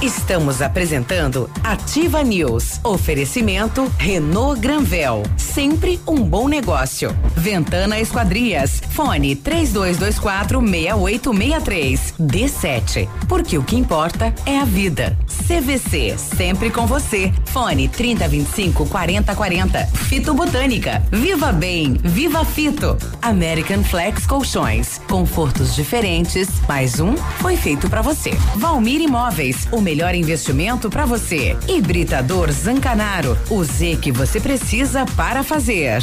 [0.02, 2.80] Estamos apresentando Ativa News.
[2.82, 5.22] Oferecimento Renault Granvel.
[5.36, 7.16] Sempre um bom negócio.
[7.36, 8.82] Ventana Esquadrias.
[8.90, 12.14] Fone 3224 6863.
[12.18, 13.08] D7.
[13.28, 15.16] Porque o que importa é a vida.
[15.46, 16.16] CVC.
[16.18, 17.32] Sempre com você.
[17.46, 19.86] Fone 3025 4040.
[19.86, 21.00] Fito Botânica.
[21.12, 21.94] Viva Bem.
[22.02, 22.96] Viva Fito.
[23.22, 25.00] American Flex Colchões.
[25.06, 28.30] Conforto diferentes, mais um foi feito para você.
[28.56, 31.56] Valmir Imóveis, o melhor investimento para você.
[31.68, 36.02] Hibridador Zancanaro, o Z que você precisa para fazer.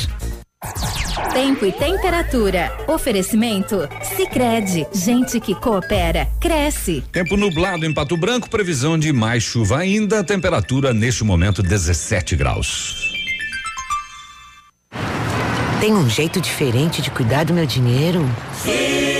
[1.34, 2.72] Tempo e temperatura.
[2.88, 3.88] Oferecimento?
[4.16, 7.04] Sicredi Gente que coopera, cresce.
[7.12, 10.24] Tempo nublado em Pato Branco, previsão de mais chuva ainda.
[10.24, 12.96] Temperatura neste momento 17 graus.
[15.80, 18.28] Tem um jeito diferente de cuidar do meu dinheiro?
[18.64, 19.17] Sim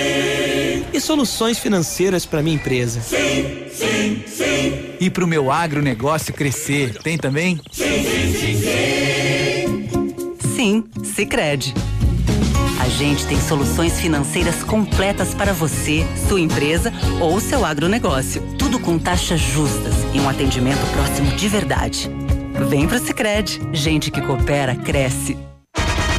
[0.98, 3.00] e soluções financeiras para minha empresa.
[3.02, 4.96] Sim, sim, sim.
[5.00, 7.62] E para o meu agronegócio crescer, tem também?
[7.72, 10.56] Sim, sim, sim, sim.
[10.56, 11.74] Sim, Sicredi.
[12.80, 16.92] A gente tem soluções financeiras completas para você, sua empresa
[17.22, 18.42] ou seu agronegócio.
[18.58, 22.10] Tudo com taxas justas e um atendimento próximo de verdade.
[22.70, 23.62] Vem pro Sicredi.
[23.72, 25.38] Gente que coopera cresce.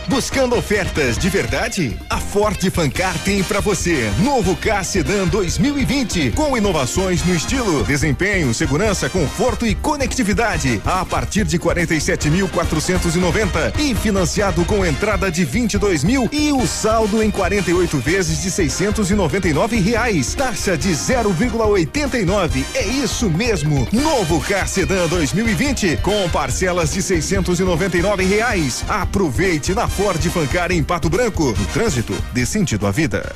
[0.09, 1.95] Buscando ofertas de verdade?
[2.09, 4.11] A Ford Fancar tem para você.
[4.25, 10.81] Novo K Sedan 2020 com inovações no estilo, desempenho, segurança, conforto e conectividade.
[10.87, 17.31] A partir de 47.490 e financiado com entrada de 22 mil e o saldo em
[17.31, 20.35] 48 vezes de 699 reais.
[20.35, 22.65] Taxa de 0,89.
[22.75, 23.87] É isso mesmo.
[23.93, 28.83] Novo K Sedan 2020 com parcelas de 699 reais.
[28.89, 31.53] Aproveite na Ford Fancar em Pato Branco.
[31.59, 33.35] No trânsito, dê sentido à vida.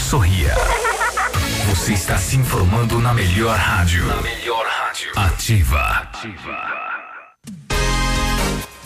[0.00, 0.54] Sorria.
[1.68, 4.06] Você está se informando na melhor rádio.
[4.06, 5.10] Na melhor rádio.
[5.14, 5.78] Ativa.
[5.78, 6.85] Ativa.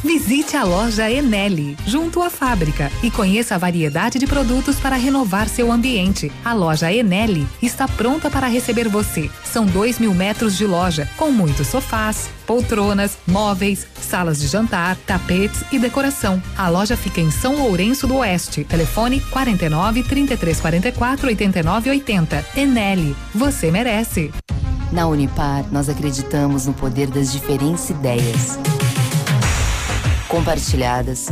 [0.02, 5.46] Visite a loja Enel, junto à fábrica, e conheça a variedade de produtos para renovar
[5.46, 6.32] seu ambiente.
[6.42, 9.30] A loja Enel está pronta para receber você.
[9.44, 15.62] São dois mil metros de loja, com muitos sofás, poltronas, móveis, salas de jantar, tapetes
[15.70, 16.42] e decoração.
[16.56, 18.64] A loja fica em São Lourenço do Oeste.
[18.64, 22.46] Telefone 49 33 44 89 80.
[22.56, 24.32] Enel, você merece.
[24.90, 28.58] Na Unipar, nós acreditamos no poder das diferentes ideias
[30.30, 31.26] compartilhadas,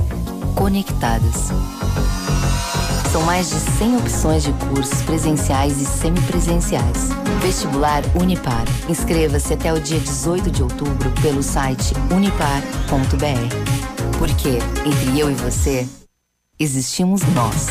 [0.56, 1.48] conectadas.
[3.12, 7.08] São mais de 100 opções de cursos presenciais e semipresenciais.
[7.40, 8.64] Vestibular Unipar.
[8.88, 14.18] Inscreva-se até o dia 18 de outubro pelo site unipar.br.
[14.18, 15.88] Porque entre eu e você,
[16.58, 17.68] existimos nós.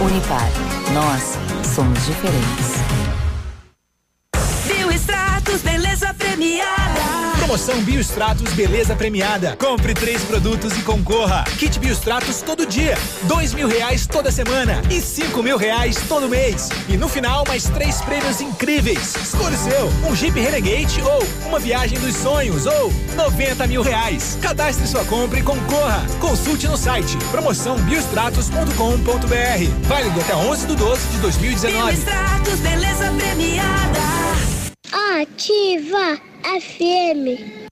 [0.00, 0.48] Unipar.
[0.94, 1.36] Nós
[1.74, 2.78] somos diferentes.
[4.64, 6.87] Bioextratos, beleza premiada.
[7.48, 9.56] Promoção Biostratos Beleza Premiada.
[9.56, 11.44] Compre três produtos e concorra.
[11.58, 16.68] Kit Biostratos todo dia, dois mil reais toda semana e cinco mil reais todo mês.
[16.90, 19.16] E no final, mais três prêmios incríveis.
[19.16, 24.36] Escolha o seu, um Jeep Renegade ou uma viagem dos sonhos ou 90 mil reais.
[24.42, 26.04] Cadastre sua compra e concorra.
[26.20, 29.88] Consulte no site promoçãobiostratos.com.br.
[29.88, 31.92] Válido até 11 de 12 de 2019.
[31.92, 34.06] Biostratos Beleza Premiada.
[35.22, 37.68] Ativa FM.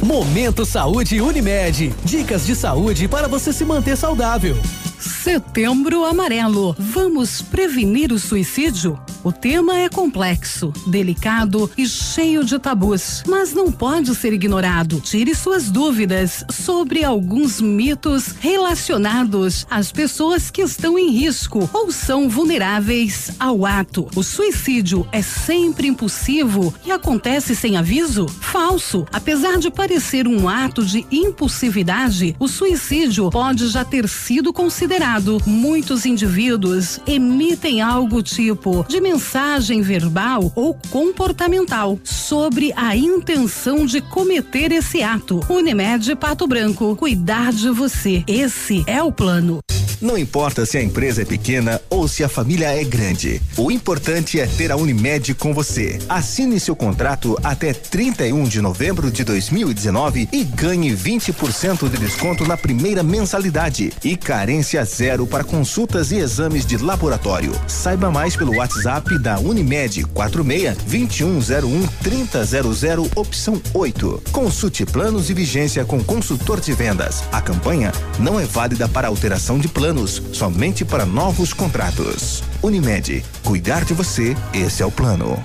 [0.00, 1.92] Momento Saúde Unimed.
[2.04, 4.56] Dicas de saúde para você se manter saudável.
[5.00, 6.76] Setembro Amarelo.
[6.78, 8.96] Vamos prevenir o suicídio?
[9.24, 15.00] O tema é complexo, delicado e cheio de tabus, mas não pode ser ignorado.
[15.00, 22.28] Tire suas dúvidas sobre alguns mitos relacionados às pessoas que estão em risco ou são
[22.28, 24.08] vulneráveis ao ato.
[24.16, 28.26] O suicídio é sempre impulsivo e acontece sem aviso?
[28.26, 29.06] Falso.
[29.12, 35.40] Apesar de parecer um ato de impulsividade, o suicídio pode já ter sido considerado.
[35.46, 44.72] Muitos indivíduos emitem algo tipo de mensagem verbal ou comportamental sobre a intenção de cometer
[44.72, 45.40] esse ato.
[45.50, 48.24] Unimed Pato Branco, cuidar de você.
[48.26, 49.60] Esse é o plano.
[50.02, 53.40] Não importa se a empresa é pequena ou se a família é grande.
[53.56, 55.96] O importante é ter a Unimed com você.
[56.08, 62.56] Assine seu contrato até 31 de novembro de 2019 e ganhe 20% de desconto na
[62.56, 67.52] primeira mensalidade e carência zero para consultas e exames de laboratório.
[67.68, 74.22] Saiba mais pelo WhatsApp da Unimed 46 2101 3000 opção 8.
[74.32, 77.22] Consulte planos e vigência com consultor de vendas.
[77.30, 82.42] A campanha não é válida para alteração de plano anos, somente para novos contratos.
[82.62, 85.40] Unimed, cuidar de você, esse é o plano.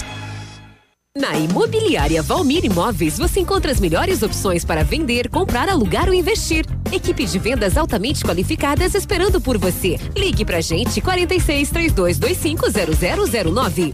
[1.18, 6.66] Na Imobiliária Valmir Imóveis, você encontra as melhores opções para vender, comprar, alugar ou investir.
[6.92, 9.98] Equipe de vendas altamente qualificadas esperando por você.
[10.16, 12.68] Ligue pra gente 46 3225
[13.52, 13.92] 0009.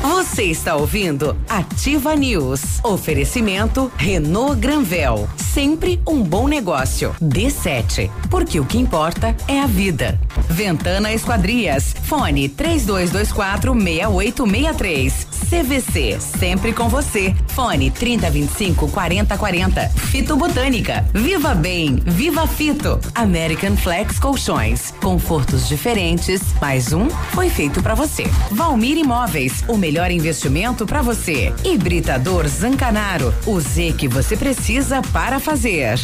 [0.00, 2.78] Você está ouvindo Ativa News.
[2.84, 5.28] Oferecimento Renault Granvel.
[5.36, 7.16] Sempre um bom negócio.
[7.20, 8.08] D7.
[8.30, 10.18] Porque o que importa é a vida.
[10.48, 11.96] Ventana Esquadrias.
[12.04, 15.26] Fone 3224 6863.
[15.48, 16.20] CVC.
[16.20, 17.34] Sempre com você.
[17.48, 19.88] Fone 3025 4040.
[19.88, 21.04] Fito Botânica.
[21.12, 21.96] Viva Bem.
[22.04, 23.00] Viva Fito.
[23.14, 24.92] American Flex Colchões.
[25.02, 26.40] Confortos diferentes.
[26.60, 28.24] Mais um foi feito para você.
[28.52, 29.64] Valmir Imóveis.
[29.66, 29.76] O
[30.10, 31.52] investimento para você.
[31.64, 33.32] Hibridador Zancanaro.
[33.46, 35.98] O Z que você precisa para fazer.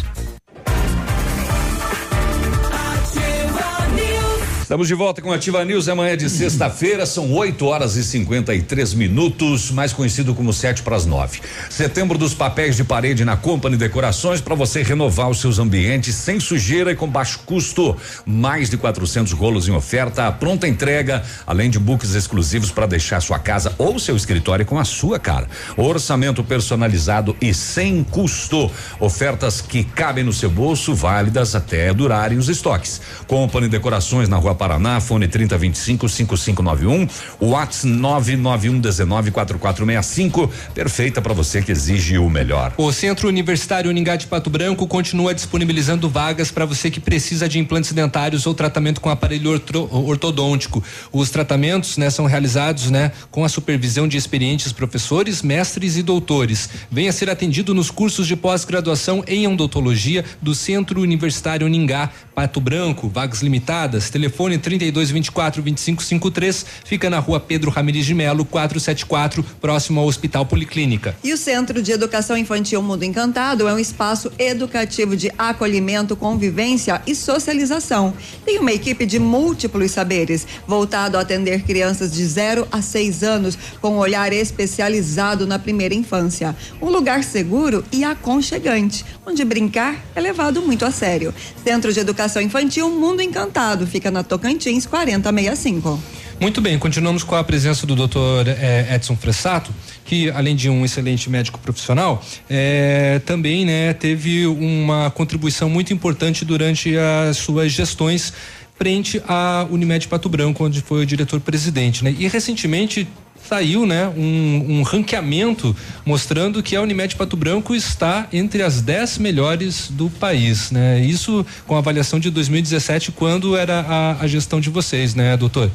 [4.64, 8.02] Estamos de volta com a Ativa News, é manhã de sexta-feira, são 8 horas e
[8.02, 11.42] 53 minutos, mais conhecido como 7 para as 9.
[11.68, 16.40] Setembro dos papéis de parede na Company Decorações para você renovar os seus ambientes sem
[16.40, 17.94] sujeira e com baixo custo.
[18.24, 23.38] Mais de 400 rolos em oferta, pronta entrega, além de books exclusivos para deixar sua
[23.38, 25.46] casa ou seu escritório com a sua cara.
[25.76, 28.70] Orçamento personalizado e sem custo.
[28.98, 33.02] Ofertas que cabem no seu bolso, válidas até durarem os estoques.
[33.26, 37.08] Company Decorações na Rua Paraná, fone 3025 5591,
[37.40, 42.72] WhatsApp 99119 4465, perfeita para você que exige o melhor.
[42.76, 47.58] O Centro Universitário Uningá de Pato Branco continua disponibilizando vagas para você que precisa de
[47.58, 50.82] implantes dentários ou tratamento com aparelho orto, ortodôntico.
[51.12, 56.68] Os tratamentos, né, são realizados, né, com a supervisão de experientes professores, mestres e doutores.
[56.90, 63.08] Venha ser atendido nos cursos de pós-graduação em odontologia do Centro Universitário Uningá, Pato Branco,
[63.08, 68.44] vagas limitadas, telefone telefone 32 24 25 53, fica na rua Pedro Ramirez de Melo,
[68.44, 71.16] 474, próximo ao Hospital Policlínica.
[71.24, 77.00] E o Centro de Educação Infantil Mundo Encantado é um espaço educativo de acolhimento, convivência
[77.06, 78.12] e socialização.
[78.44, 83.58] Tem uma equipe de múltiplos saberes, voltado a atender crianças de 0 a 6 anos,
[83.80, 86.54] com um olhar especializado na primeira infância.
[86.82, 91.34] Um lugar seguro e aconchegante, onde brincar é levado muito a sério.
[91.64, 96.02] Centro de Educação Infantil Mundo Encantado, fica na Tocantins 4065.
[96.40, 98.48] Muito bem, continuamos com a presença do Dr.
[98.48, 99.72] Eh, Edson Fressato,
[100.04, 102.20] que além de um excelente médico profissional,
[102.50, 108.32] eh, também né, teve uma contribuição muito importante durante as suas gestões
[108.76, 112.12] frente à Unimed Pato Branco, onde foi o diretor-presidente, né?
[112.18, 113.06] E recentemente
[113.48, 119.18] saiu, né, um, um ranqueamento mostrando que a Unimed Pato Branco está entre as 10
[119.18, 121.00] melhores do país, né?
[121.00, 125.70] Isso com a avaliação de 2017, quando era a, a gestão de vocês, né, doutor?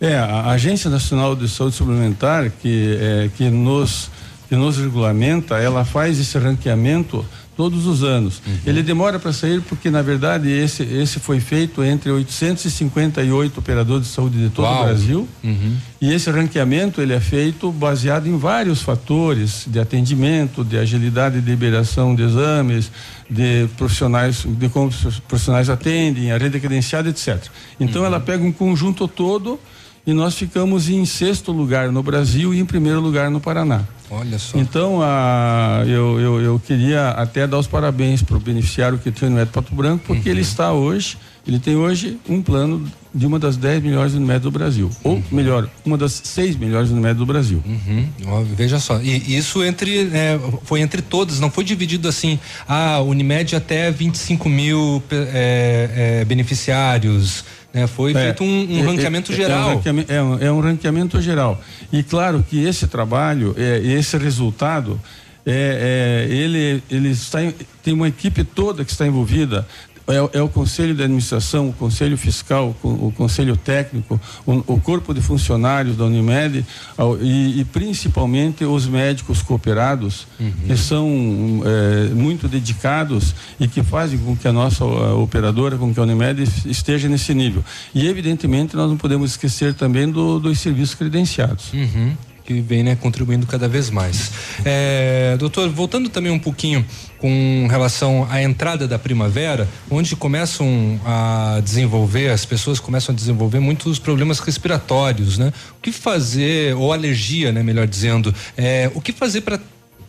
[0.00, 4.10] É, a Agência Nacional de Saúde Suplementar, que, é, que, nos,
[4.48, 7.24] que nos regulamenta, ela faz esse ranqueamento
[7.60, 8.40] todos os anos.
[8.46, 8.58] Uhum.
[8.64, 14.14] Ele demora para sair porque, na verdade, esse, esse foi feito entre 858 operadores de
[14.14, 14.80] saúde de todo Uau.
[14.80, 15.28] o Brasil.
[15.44, 15.76] Uhum.
[16.00, 21.50] E esse ranqueamento ele é feito baseado em vários fatores de atendimento, de agilidade de
[21.50, 22.90] liberação de exames,
[23.28, 27.44] de profissionais, de como os profissionais atendem, a rede credenciada, etc.
[27.78, 28.06] Então, uhum.
[28.06, 29.60] ela pega um conjunto todo
[30.06, 33.84] e nós ficamos em sexto lugar no Brasil e em primeiro lugar no Paraná.
[34.10, 34.58] Olha só.
[34.58, 39.28] Então, a, eu, eu, eu queria até dar os parabéns para o beneficiário que tem
[39.28, 40.34] o Unimed Pato Branco, porque uhum.
[40.34, 44.50] ele está hoje, ele tem hoje um plano de uma das 10 melhores Unimed do
[44.50, 44.90] Brasil.
[45.02, 45.22] Ou, uhum.
[45.32, 47.62] melhor, uma das seis melhores Unimed do Brasil.
[47.66, 48.44] Uhum.
[48.54, 52.38] Veja só, e isso entre é, foi entre todas, não foi dividido assim,
[52.68, 57.44] ah, Unimed até 25 mil é, é, beneficiários.
[57.72, 57.86] Né?
[57.86, 59.82] Foi é, feito um, um é, ranqueamento é, geral.
[60.08, 61.60] É um, é um, ranqueamento geral.
[61.92, 65.00] E claro que esse trabalho, esse resultado,
[65.44, 67.38] ele, ele está,
[67.82, 69.66] tem uma equipe toda que está envolvida,
[70.10, 74.80] é, é, o Conselho de Administração, o Conselho Fiscal, o, o Conselho Técnico, o, o,
[74.80, 76.64] Corpo de Funcionários da Unimed
[77.20, 80.52] e, e principalmente os médicos cooperados, uhum.
[80.66, 85.92] que são é, muito dedicados e que fazem com que a nossa a operadora, com
[85.92, 87.64] que a Unimed esteja nesse nível.
[87.94, 91.72] E evidentemente nós não podemos esquecer também do, dos serviços credenciados.
[91.72, 94.32] Uhum que vem né, contribuindo cada vez mais.
[94.64, 96.84] É, doutor, voltando também um pouquinho
[97.18, 103.60] com relação à entrada da primavera, onde começam a desenvolver, as pessoas começam a desenvolver
[103.60, 105.52] muitos problemas respiratórios, né?
[105.78, 109.60] O que fazer, ou alergia, né, melhor dizendo, é, o que fazer para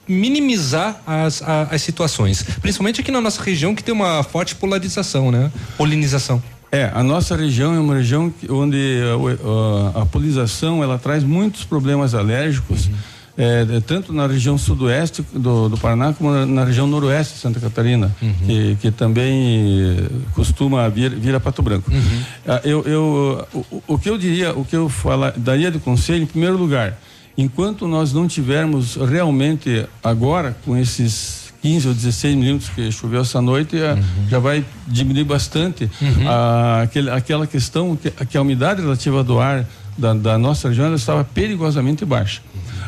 [0.08, 5.32] minimizar as, as, as situações, principalmente aqui na nossa região que tem uma forte polarização,
[5.32, 5.52] né?
[5.78, 6.42] Polinização.
[6.72, 11.66] É, a nossa região é uma região onde a, a, a polinização ela traz muitos
[11.66, 12.94] problemas alérgicos, uhum.
[13.38, 17.60] é, tanto na região sudoeste do, do, Paraná como na, na, região noroeste de Santa
[17.60, 18.34] Catarina, uhum.
[18.46, 19.98] que, que, também
[20.34, 21.92] costuma vir, vir a Pato Branco.
[21.92, 22.24] Uhum.
[22.48, 26.24] Ah, eu, eu, o, o, que eu diria, o que eu falar, daria de conselho,
[26.24, 26.98] em primeiro lugar,
[27.38, 33.42] enquanto nós não tivermos realmente agora com esses 15 ou 16 milímetros que choveu essa
[33.42, 34.30] noite, uhum.
[34.30, 36.30] já vai diminuir bastante uhum.
[36.30, 39.66] a, aquele, aquela questão que, que, a umidade relativa do ar
[39.98, 42.42] da, da nossa região estava perigosamente baixa.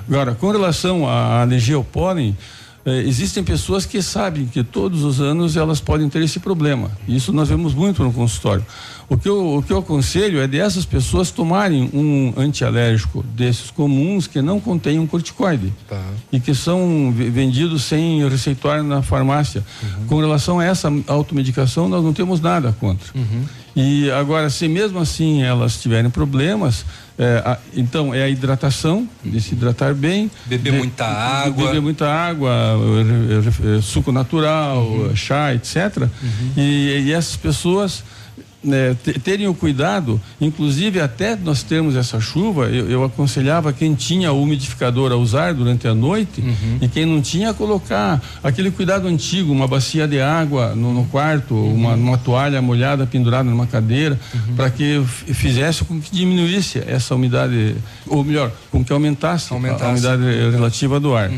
[0.08, 2.36] Agora, com relação à alergia ao pólen,
[2.86, 6.92] eh, existem pessoas que sabem que todos os anos elas podem ter esse problema.
[7.08, 8.66] Isso nós vemos muito no consultório.
[9.10, 14.28] O que eu, o que eu aconselho é dessas pessoas tomarem um antialérgico desses comuns
[14.28, 16.02] que não contém um corticoide tá.
[16.32, 19.64] e que são vendidos sem receituário na farmácia.
[19.82, 20.08] Uhum.
[20.08, 23.08] Com relação a essa automedicação, nós não temos nada contra.
[23.14, 23.44] Uhum.
[23.76, 26.86] E agora, se mesmo assim elas tiverem problemas,
[27.18, 30.32] é, a, então é a hidratação, de se hidratar bem.
[30.46, 31.68] Beber de, muita água.
[31.68, 32.52] Beber muita água,
[33.82, 35.16] suco natural, uhum.
[35.16, 35.98] chá, etc.
[35.98, 36.10] Uhum.
[36.58, 38.04] E, e essas pessoas
[38.64, 44.32] né, terem o cuidado, inclusive até nós termos essa chuva, eu, eu, aconselhava quem tinha
[44.32, 46.78] o umidificador a usar durante a noite uhum.
[46.82, 51.06] e quem não tinha a colocar aquele cuidado antigo, uma bacia de água no, no
[51.06, 51.74] quarto, uhum.
[51.74, 54.56] uma, uma, toalha molhada pendurada numa cadeira, uhum.
[54.56, 55.04] para que
[55.34, 57.76] fizesse com que diminuísse essa umidade,
[58.08, 59.84] ou melhor, com que aumentasse, aumentasse.
[59.84, 61.30] a, a umidade relativa do ar.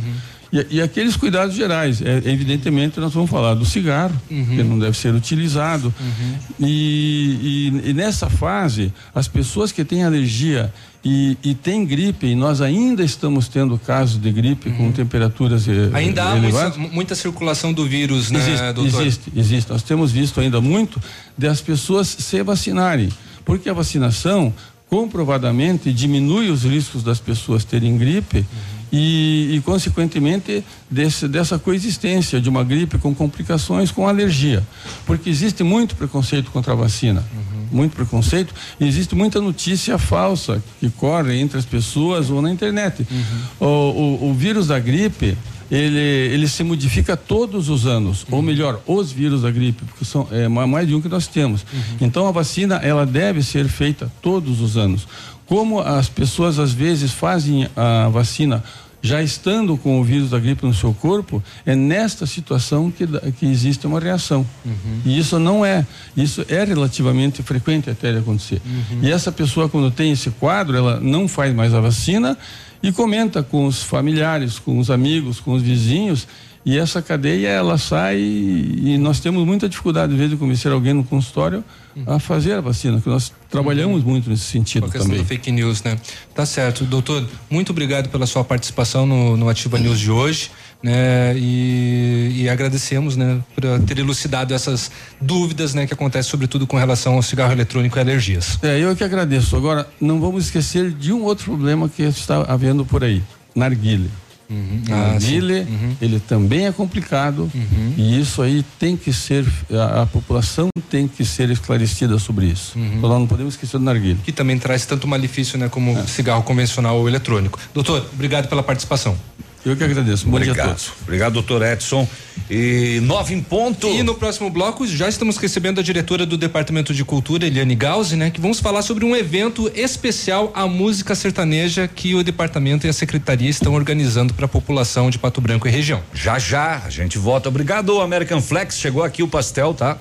[0.56, 4.46] E, e, aqueles cuidados gerais, é, evidentemente nós vamos falar do cigarro, uhum.
[4.46, 5.94] que não deve ser utilizado.
[6.00, 6.36] Uhum.
[6.62, 10.74] E, e, e, nessa fase, as pessoas que têm alergia
[11.04, 14.78] e, e têm gripe, e nós ainda estamos tendo casos de gripe uhum.
[14.78, 19.02] com temperaturas eh, Ainda há muita, muita, circulação do vírus, né, existe, doutor?
[19.02, 19.72] Existe, existe.
[19.72, 21.02] Nós temos visto ainda muito
[21.38, 23.10] das pessoas se vacinarem,
[23.44, 24.54] porque a vacinação
[24.90, 32.40] comprovadamente diminui os riscos das pessoas terem gripe uhum e, e consequentemente, desse, dessa coexistência
[32.40, 34.64] de uma gripe com complicações com alergia.
[35.06, 37.26] Porque existe muito preconceito contra a vacina.
[37.34, 37.68] Uhum.
[37.72, 43.06] Muito preconceito e existe muita notícia falsa que corre entre as pessoas ou na internet.
[43.10, 43.68] Uhum.
[43.68, 45.38] O, o, o vírus da gripe,
[45.70, 48.38] ele, ele se modifica todos os anos, uhum.
[48.38, 51.66] ou melhor, os vírus da gripe, porque são é, mais de um que nós temos.
[51.74, 51.98] Uhum.
[52.02, 55.08] Então a vacina ela deve ser feita todos os anos.
[55.46, 58.64] Como as pessoas às vezes fazem a vacina
[59.06, 63.46] já estando com o vírus da gripe no seu corpo, é nesta situação que, que
[63.46, 64.44] existe uma reação.
[64.66, 65.02] Uhum.
[65.06, 65.86] E isso não é,
[66.18, 68.60] isso é relativamente frequente até de acontecer.
[68.66, 69.02] Uhum.
[69.04, 72.36] E essa pessoa, quando tem esse quadro, ela não faz mais a vacina
[72.82, 76.28] e comenta com os familiares, com os amigos, com os vizinhos,
[76.66, 80.94] e essa cadeia ela sai e nós temos muita dificuldade, às vezes, de convencer alguém
[80.94, 81.64] no consultório
[82.08, 84.10] a fazer a vacina, que nós trabalhamos uhum.
[84.10, 85.20] muito nesse sentido a também.
[85.20, 85.98] Do fake news, né?
[86.34, 86.84] Tá certo.
[86.84, 90.52] Doutor, muito obrigado pela sua participação no, no Ativa News de hoje.
[90.84, 96.78] Né, e, e, agradecemos né, por ter elucidado essas dúvidas né, que acontecem, sobretudo com
[96.78, 98.60] relação ao cigarro eletrônico e alergias.
[98.62, 99.56] É, eu que agradeço.
[99.56, 103.24] Agora, não vamos esquecer de um outro problema que está havendo por aí:
[103.56, 104.12] narguile.
[104.50, 104.84] Uhum.
[104.92, 105.96] Ah, uhum.
[106.00, 107.94] ele também é complicado uhum.
[107.98, 112.78] e isso aí tem que ser, a, a, população tem que ser esclarecida sobre isso.
[112.78, 112.98] Uhum.
[112.98, 114.18] Então nós não podemos esquecer do narguilé.
[114.24, 116.06] Que também traz tanto malefício, né, como é.
[116.06, 117.60] cigarro convencional ou eletrônico.
[117.74, 119.18] Doutor, obrigado pela participação.
[119.66, 120.28] Eu que agradeço.
[120.28, 120.56] Bom Obrigado.
[120.56, 120.92] dia a todos.
[121.02, 122.08] Obrigado, doutor Edson.
[122.50, 123.88] E nove em ponto.
[123.88, 128.16] E no próximo bloco já estamos recebendo a diretora do Departamento de Cultura, Eliane Gauzi,
[128.16, 128.30] né?
[128.30, 132.94] Que vamos falar sobre um evento especial à música sertaneja que o departamento e a
[132.94, 136.04] secretaria estão organizando para a população de Pato Branco e região.
[136.14, 137.50] Já já, a gente volta.
[137.50, 138.78] Obrigado, American Flex.
[138.78, 139.98] Chegou aqui o pastel, tá?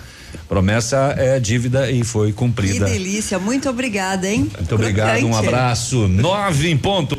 [0.46, 2.84] Promessa é dívida e foi cumprida.
[2.84, 4.50] Que delícia, muito obrigada, hein?
[4.54, 6.06] Muito obrigado, um abraço.
[6.08, 7.16] Nove em ponto.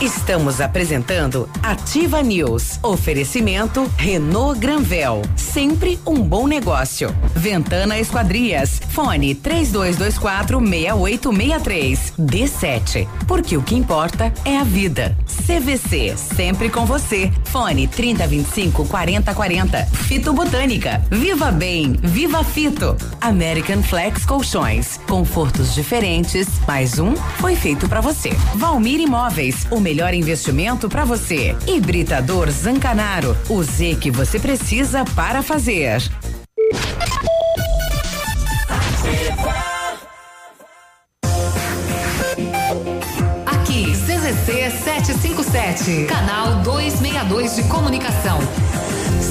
[0.00, 2.78] Estamos apresentando Ativa News.
[2.80, 5.22] Oferecimento Renault Granvel.
[5.34, 7.14] Sempre um bom negócio.
[7.34, 8.80] Ventana Esquadrias.
[8.90, 12.12] Fone 3224 6863.
[12.18, 13.08] D7.
[13.26, 15.16] Porque o que importa é a vida.
[15.46, 16.16] CVC.
[16.16, 17.32] Sempre com você.
[17.46, 19.86] Fone 3025 4040.
[19.86, 21.02] Fito Botânica.
[21.10, 21.98] Viva Bem.
[22.00, 22.96] Viva Fito.
[23.20, 25.00] American Flex Colchões.
[25.08, 26.46] Confortos diferentes.
[26.66, 28.30] Mais um foi feito para você.
[28.54, 31.56] Valmir Imóveis, o melhor investimento para você.
[31.66, 36.02] Hibridador Zancanaro, o Z que você precisa para fazer.
[43.46, 48.38] Aqui, CZC 757, canal 262 de comunicação.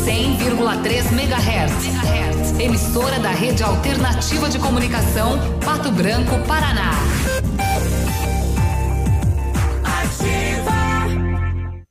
[0.05, 2.59] 100,3 MHz.
[2.59, 6.91] Emissora da Rede Alternativa de Comunicação, Pato Branco, Paraná.
[10.23, 10.82] Ativa.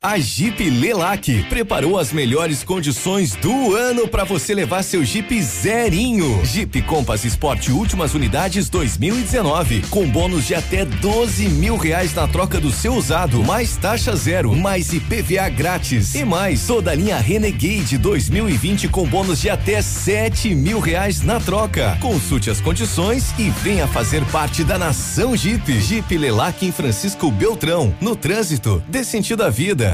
[0.05, 6.45] A Jeep Lelac preparou as melhores condições do ano para você levar seu Jeep zerinho.
[6.45, 12.59] Jeep Compass Sport últimas unidades 2019 com bônus de até 12 mil reais na troca
[12.59, 17.97] do seu usado, mais taxa zero, mais IPVA grátis e mais toda a linha Renegade
[17.97, 21.97] 2020 com bônus de até 7 mil reais na troca.
[22.01, 25.81] Consulte as condições e venha fazer parte da nação Jeep.
[25.81, 29.91] Jeep Lelac em Francisco Beltrão, no trânsito, dê sentido à vida.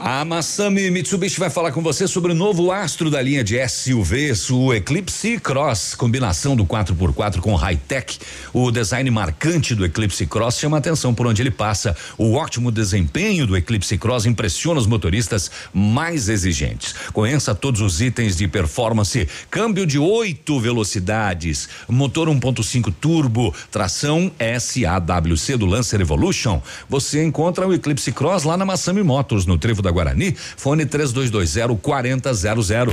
[0.00, 4.50] A Massami Mitsubishi vai falar com você sobre o novo astro da linha de SUVs,
[4.50, 8.18] o Eclipse Cross, combinação do 4x4 com high-tech.
[8.52, 11.96] O design marcante do Eclipse Cross chama atenção por onde ele passa.
[12.18, 16.94] O ótimo desempenho do Eclipse Cross impressiona os motoristas mais exigentes.
[17.12, 25.56] Conheça todos os itens de performance: câmbio de oito velocidades, motor 1.5 turbo, tração SAWC
[25.56, 26.60] do Lancer Evolution.
[26.88, 31.78] Você encontra o Eclipse Cross lá na Massami Motors, no Trevo da Guarani, fone 3220
[31.80, 32.92] 4000.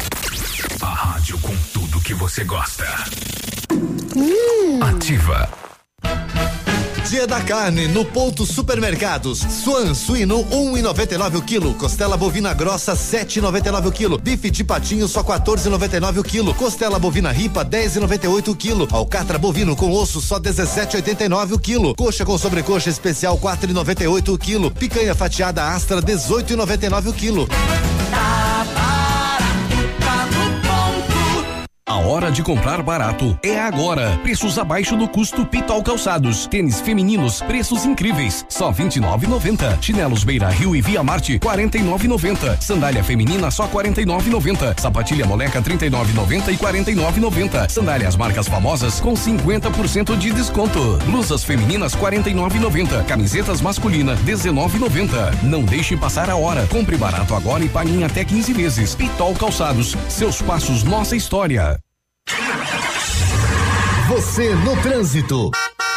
[0.82, 2.86] A rádio com tudo que você gosta.
[4.16, 4.80] Hum.
[4.82, 5.63] Ativa.
[7.10, 9.40] Dia da carne no Ponto Supermercados.
[9.40, 11.74] Suan suíno 1,99 um o quilo.
[11.76, 14.18] Costela bovina grossa 7,99 o quilo.
[14.18, 16.54] Bife de patinho só 14,99 o quilo.
[16.54, 18.88] Costela bovina ripa 10,98 o quilo.
[18.92, 21.96] Alcatra bovino com osso só 17,89 o quilo.
[21.96, 24.72] Coxa com sobrecoxa especial 4,98 o quilo.
[24.72, 27.48] Picanha fatiada Astra 18,99 o quilo.
[27.48, 28.83] Tá
[31.98, 32.14] ponto.
[32.14, 34.20] hora de comprar barato é agora.
[34.22, 36.46] Preços abaixo do custo Pitol Calçados.
[36.46, 38.46] Tênis femininos, preços incríveis.
[38.48, 39.82] Só 29,90.
[39.82, 42.62] Chinelos Beira Rio e Via Marte 49,90.
[42.62, 44.80] Sandália feminina só 49,90.
[44.80, 47.70] Sapatilha moleca 39,90 e 49,90.
[47.70, 50.98] Sandálias marcas famosas com 50% de desconto.
[51.06, 53.06] Blusas femininas 49,90.
[53.06, 55.44] Camisetas masculina 19,90.
[55.44, 56.68] Não deixe passar a hora.
[56.68, 58.96] Compre barato agora e pague em até 15 vezes.
[58.96, 59.96] Pitol Calçados.
[60.08, 61.80] Seus passos, nossa história.
[64.08, 65.50] Você no trânsito.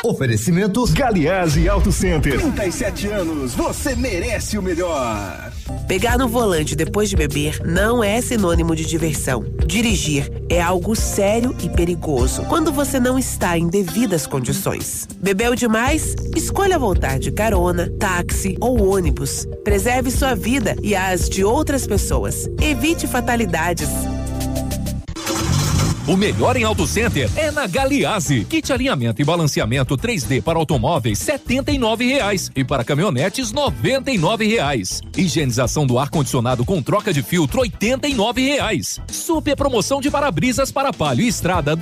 [0.05, 2.39] Oferecimentos Galiase Auto Center.
[2.41, 5.53] 37 anos, você merece o melhor.
[5.87, 9.45] Pegar no volante depois de beber não é sinônimo de diversão.
[9.67, 15.07] Dirigir é algo sério e perigoso quando você não está em devidas condições.
[15.19, 16.15] Bebeu demais?
[16.35, 19.47] Escolha voltar de carona, táxi ou ônibus.
[19.65, 22.49] Preserve sua vida e as de outras pessoas.
[22.61, 23.89] Evite fatalidades.
[26.09, 28.45] O melhor em Auto Center é na Galiase.
[28.45, 31.19] Kit alinhamento e balanceamento 3D para automóveis
[32.01, 33.51] e reais e para caminhonetes
[34.45, 35.03] e reais.
[35.17, 37.65] Higienização do ar condicionado com troca de filtro
[38.39, 39.01] e reais.
[39.11, 41.75] Super promoção de para-brisas para palio e estrada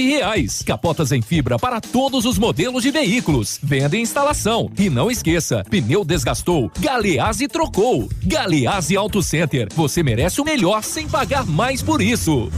[0.00, 0.60] e reais.
[0.66, 3.60] Capotas em fibra para todos os modelos de veículos.
[3.62, 4.68] Venda e instalação.
[4.76, 8.08] E não esqueça, pneu desgastou, Galease trocou.
[8.24, 9.68] Galease Auto Center.
[9.76, 12.50] Você merece o melhor sem pagar mais por isso.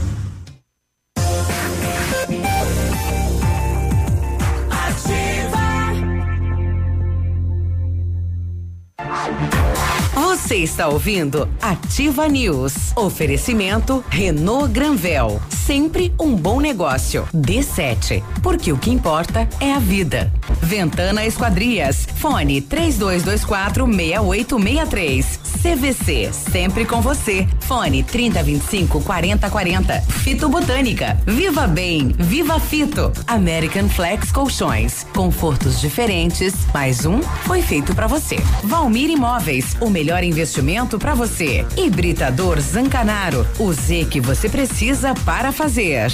[10.53, 12.95] Você está ouvindo Ativa News.
[12.95, 15.41] Oferecimento Renault Granvel.
[15.49, 17.27] Sempre um bom negócio.
[17.33, 18.21] D7.
[18.43, 20.31] Porque o que importa é a vida.
[20.61, 22.07] Ventana Esquadrias.
[22.17, 25.39] Fone 3224 6863.
[25.63, 26.29] CVC.
[26.31, 27.47] Sempre com você.
[27.61, 30.01] Fone 3025 4040.
[30.01, 31.17] Fito Botânica.
[31.25, 32.13] Viva Bem.
[32.19, 33.11] Viva Fito.
[33.25, 35.03] American Flex Colchões.
[35.15, 36.53] Confortos diferentes.
[36.71, 38.35] Mais um foi feito para você.
[38.63, 39.75] Valmir Imóveis.
[39.81, 40.42] O melhor investimento
[40.99, 41.65] para você.
[41.77, 43.47] Hibridador Zancanaro.
[43.59, 46.11] O Z que você precisa para fazer.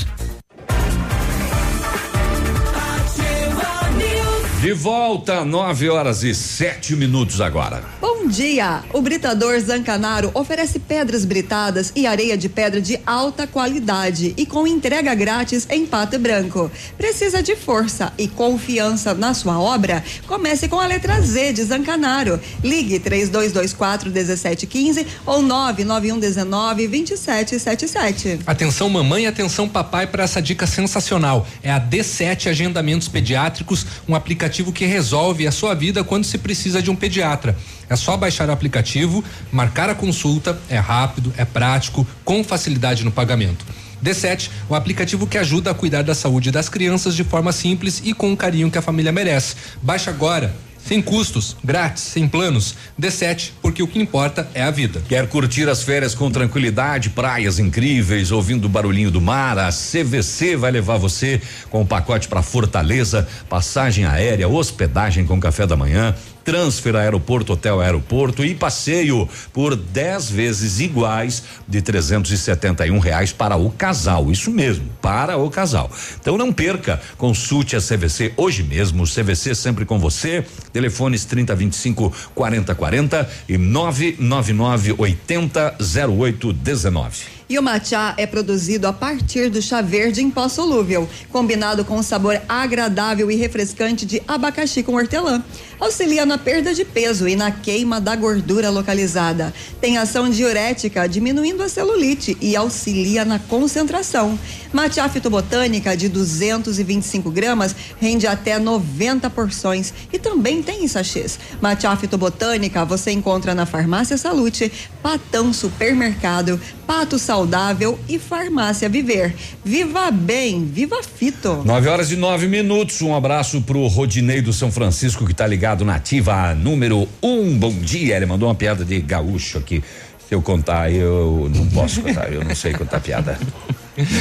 [4.61, 7.81] De volta, 9 horas e sete minutos agora.
[8.02, 8.84] Bom dia!
[8.91, 14.68] O Britador Zancanaro oferece pedras britadas e areia de pedra de alta qualidade e com
[14.68, 16.69] entrega grátis em Pato Branco.
[16.98, 20.03] Precisa de força e confiança na sua obra?
[20.27, 22.38] Comece com a letra Z de Zancanaro.
[22.61, 28.41] Ligue 3224 1715 ou 991 19 2777.
[28.45, 31.48] Atenção mamãe, atenção papai para essa dica sensacional.
[31.64, 36.81] É a D7 Agendamentos Pediátricos, um aplicativo que resolve a sua vida quando se precisa
[36.81, 37.55] de um pediatra.
[37.89, 43.11] É só baixar o aplicativo, marcar a consulta, é rápido, é prático, com facilidade no
[43.11, 43.65] pagamento.
[44.03, 48.13] D7, o aplicativo que ajuda a cuidar da saúde das crianças de forma simples e
[48.13, 49.55] com o carinho que a família merece.
[49.81, 50.53] Baixe agora.
[50.90, 52.74] Sem custos, grátis, sem planos.
[52.99, 55.03] D7, porque o que importa é a vida.
[55.07, 59.60] Quer curtir as férias com tranquilidade, praias incríveis, ouvindo o barulhinho do mar?
[59.60, 61.40] A CVC vai levar você
[61.70, 66.16] com um pacote para Fortaleza, passagem aérea, hospedagem com café da manhã,
[66.49, 73.69] transfer aeroporto, hotel aeroporto e passeio por 10 vezes iguais de 371 reais para o
[73.69, 74.31] casal.
[74.31, 75.91] Isso mesmo, para o casal.
[76.19, 79.03] Então não perca, consulte a CVC hoje mesmo.
[79.03, 80.43] CVC sempre com você.
[80.73, 87.39] Telefones 3025 4040 e 999 80 0819.
[87.49, 91.97] E o matcha é produzido a partir do chá verde em pó solúvel, combinado com
[91.97, 95.43] o sabor agradável e refrescante de abacaxi com hortelã.
[95.80, 99.51] Auxilia na perda de peso e na queima da gordura localizada.
[99.81, 104.38] Tem ação diurética, diminuindo a celulite e auxilia na concentração.
[104.71, 111.39] Matcha fitobotânica de 225 gramas rende até 90 porções e também tem em sachês.
[111.59, 114.71] Matcha fitobotânica você encontra na Farmácia Salute,
[115.01, 116.59] Patão Supermercado,
[116.90, 119.36] Pato Saudável e Farmácia Viver.
[119.64, 121.61] Viva bem, viva fito.
[121.64, 122.99] 9 horas e nove minutos.
[123.03, 127.56] Um abraço pro Rodinei do São Francisco que tá ligado na ativa número um.
[127.60, 128.16] Bom dia.
[128.16, 129.84] Ele mandou uma piada de gaúcho aqui.
[130.28, 132.34] Se eu contar, eu não posso contar.
[132.34, 133.38] Eu não sei contar piada.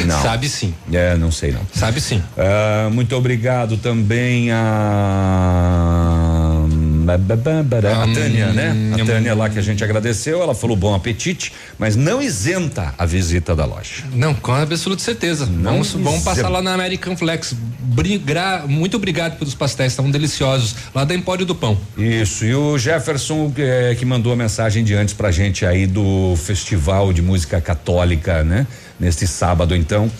[0.06, 0.22] Não.
[0.22, 0.74] Sabe sim.
[0.92, 1.60] É, não sei não.
[1.72, 2.20] Sabe sim.
[2.36, 6.27] Ah, muito obrigado também a
[8.02, 8.92] A Tânia, né?
[9.00, 13.06] A Tânia lá que a gente agradeceu, ela falou bom apetite, mas não isenta a
[13.06, 14.04] visita da loja.
[14.12, 15.46] Não, com absoluta certeza.
[15.46, 17.54] Não vamos, vamos passar lá na American Flex.
[17.80, 20.74] Brigar, muito obrigado pelos pastéis, estavam deliciosos.
[20.94, 21.78] Lá da Empório do Pão.
[21.96, 26.36] Isso, e o Jefferson eh, que mandou a mensagem de antes pra gente aí do
[26.36, 28.66] Festival de Música Católica, né?
[29.00, 30.10] Neste sábado, então,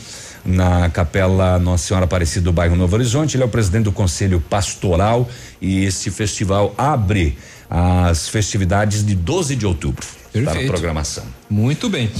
[0.45, 3.37] na Capela Nossa Senhora Aparecida do bairro Novo Horizonte.
[3.37, 5.29] Ele é o presidente do Conselho Pastoral
[5.61, 7.37] e esse festival abre
[7.71, 10.07] as festividades de 12 de outubro.
[10.33, 10.71] Para a Perfeito.
[10.71, 11.25] programação.
[11.49, 12.11] Muito bem.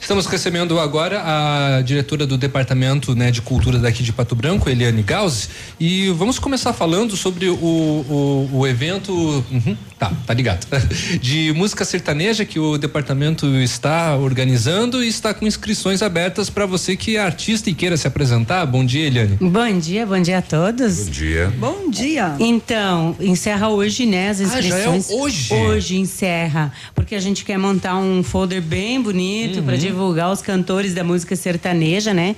[0.00, 5.02] Estamos recebendo agora a diretora do Departamento né, de Cultura daqui de Pato Branco, Eliane
[5.02, 9.12] Gauss, e vamos começar falando sobre o, o, o evento.
[9.12, 10.66] Uhum, tá, tá ligado.
[11.20, 16.96] De música sertaneja que o departamento está organizando e está com inscrições abertas para você
[16.96, 18.64] que é artista e queira se apresentar.
[18.66, 19.36] Bom dia, Eliane.
[19.40, 21.04] Bom dia, bom dia a todos.
[21.04, 21.52] Bom dia.
[21.58, 22.34] Bom dia.
[22.40, 25.10] Então, encerra hoje, né, as Ah, já é inscrições.
[25.10, 25.54] hoje?
[25.54, 29.64] Hoje encerra, porque a gente quer montar um folder bem bonito Uhum.
[29.66, 32.34] para divulgar os cantores da música sertaneja, né?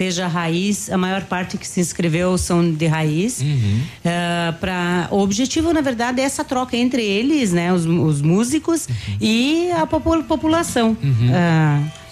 [0.00, 3.42] Seja raiz, a maior parte que se inscreveu são de raiz.
[3.42, 3.82] Uhum.
[4.02, 7.70] Ah, pra, o objetivo, na verdade, é essa troca entre eles, né?
[7.70, 8.88] Os, os músicos
[9.20, 10.96] e a popu- população.
[11.02, 11.28] Uhum.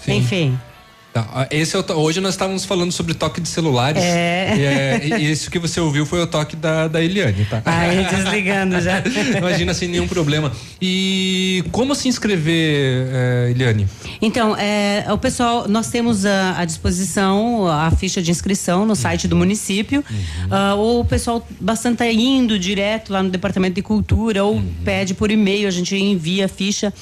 [0.04, 0.16] Sim.
[0.18, 0.58] enfim.
[1.12, 4.02] Tá, ah, esse é o hoje nós estávamos falando sobre toque de celulares.
[4.02, 4.54] É.
[4.56, 7.62] E, é, e isso que você ouviu foi o toque da, da Eliane, tá?
[7.64, 9.02] Aí, desligando já.
[9.36, 10.52] Imagina sem nenhum problema.
[10.80, 13.88] E como se inscrever, eh, Eliane?
[14.20, 19.26] Então, é, o pessoal, nós temos à, à disposição a ficha de inscrição no site
[19.26, 20.04] do município.
[20.50, 25.14] Ah, ou o pessoal bastante tá indo direto lá no Departamento de Cultura ou pede
[25.14, 26.92] por e-mail, a gente envia a ficha.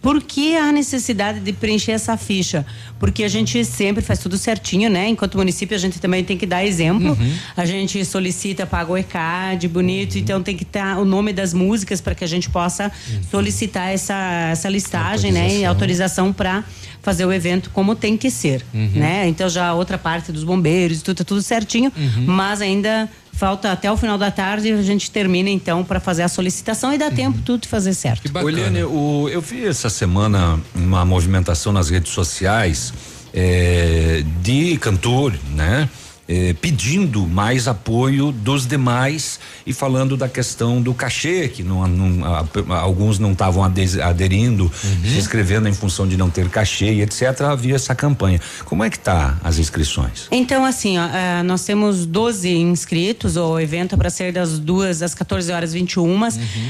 [0.00, 2.64] Por que a necessidade de preencher essa ficha?
[2.98, 5.08] Porque a gente sempre faz tudo certinho, né?
[5.08, 7.16] Enquanto município, a gente também tem que dar exemplo.
[7.56, 12.00] A gente solicita, paga o ECAD, bonito, então tem que estar o nome das músicas
[12.00, 12.90] para que a gente possa
[13.30, 15.58] solicitar essa, essa listagem, né?
[15.58, 16.64] E autorização para
[17.02, 18.90] fazer o evento como tem que ser, Uhum.
[18.94, 19.26] né?
[19.28, 22.24] Então já a outra parte dos bombeiros, tudo, tá tudo certinho, Uhum.
[22.26, 26.28] mas ainda falta até o final da tarde a gente termina então para fazer a
[26.28, 28.30] solicitação e dá tempo tudo de fazer certo.
[28.38, 32.92] Ô, Eliane, o- eu vi essa semana uma movimentação nas redes sociais
[33.34, 35.88] eh, de cantor, né?
[36.28, 42.24] Eh, pedindo mais apoio dos demais e falando da questão do cachê, que não, não-
[42.24, 46.92] a- a- alguns não estavam ade- aderindo, se inscrevendo em função de não ter cachê
[46.92, 47.40] e etc.
[47.42, 48.40] Havia essa campanha.
[48.64, 50.28] Como é que tá as inscrições?
[50.30, 55.02] Então, assim, ó, ah, nós temos 12 inscritos, o evento é para ser das duas
[55.02, 56.18] às 14 horas 21,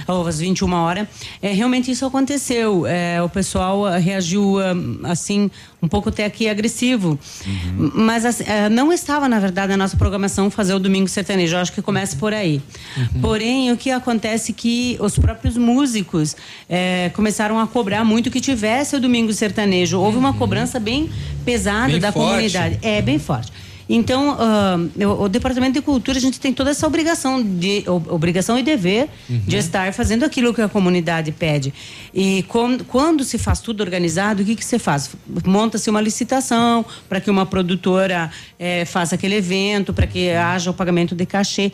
[0.08, 1.06] ou às 21 horas.
[1.40, 2.86] É, realmente isso aconteceu.
[2.86, 5.50] É, o pessoal reagiu, ah, assim,
[5.82, 7.18] um pouco até aqui agressivo.
[7.76, 11.56] M- Mas assim, ah, não estava, na verdade, na nossa programação fazer o Domingo Sertanejo.
[11.56, 12.62] Eu acho que começa por aí.
[13.20, 16.36] Porém, o que acontece é que os próprios músicos
[16.70, 19.98] eh, começaram a cobrar muito que tivesse o Domingo Sertanejo.
[19.98, 21.10] Houve uma cobrança bem
[21.44, 22.28] pesada Bem da forte.
[22.28, 22.78] comunidade.
[22.82, 23.52] É, bem forte.
[23.94, 28.58] Então, ah, o, o Departamento de Cultura, a gente tem toda essa obrigação, de, obrigação
[28.58, 31.74] e dever de estar fazendo aquilo que a comunidade pede.
[32.14, 35.10] E com- quando se faz tudo organizado, o que, que você faz?
[35.44, 40.74] Monta-se uma licitação para que uma produtora eh, faça aquele evento, para que haja o
[40.74, 41.70] pagamento de cachê.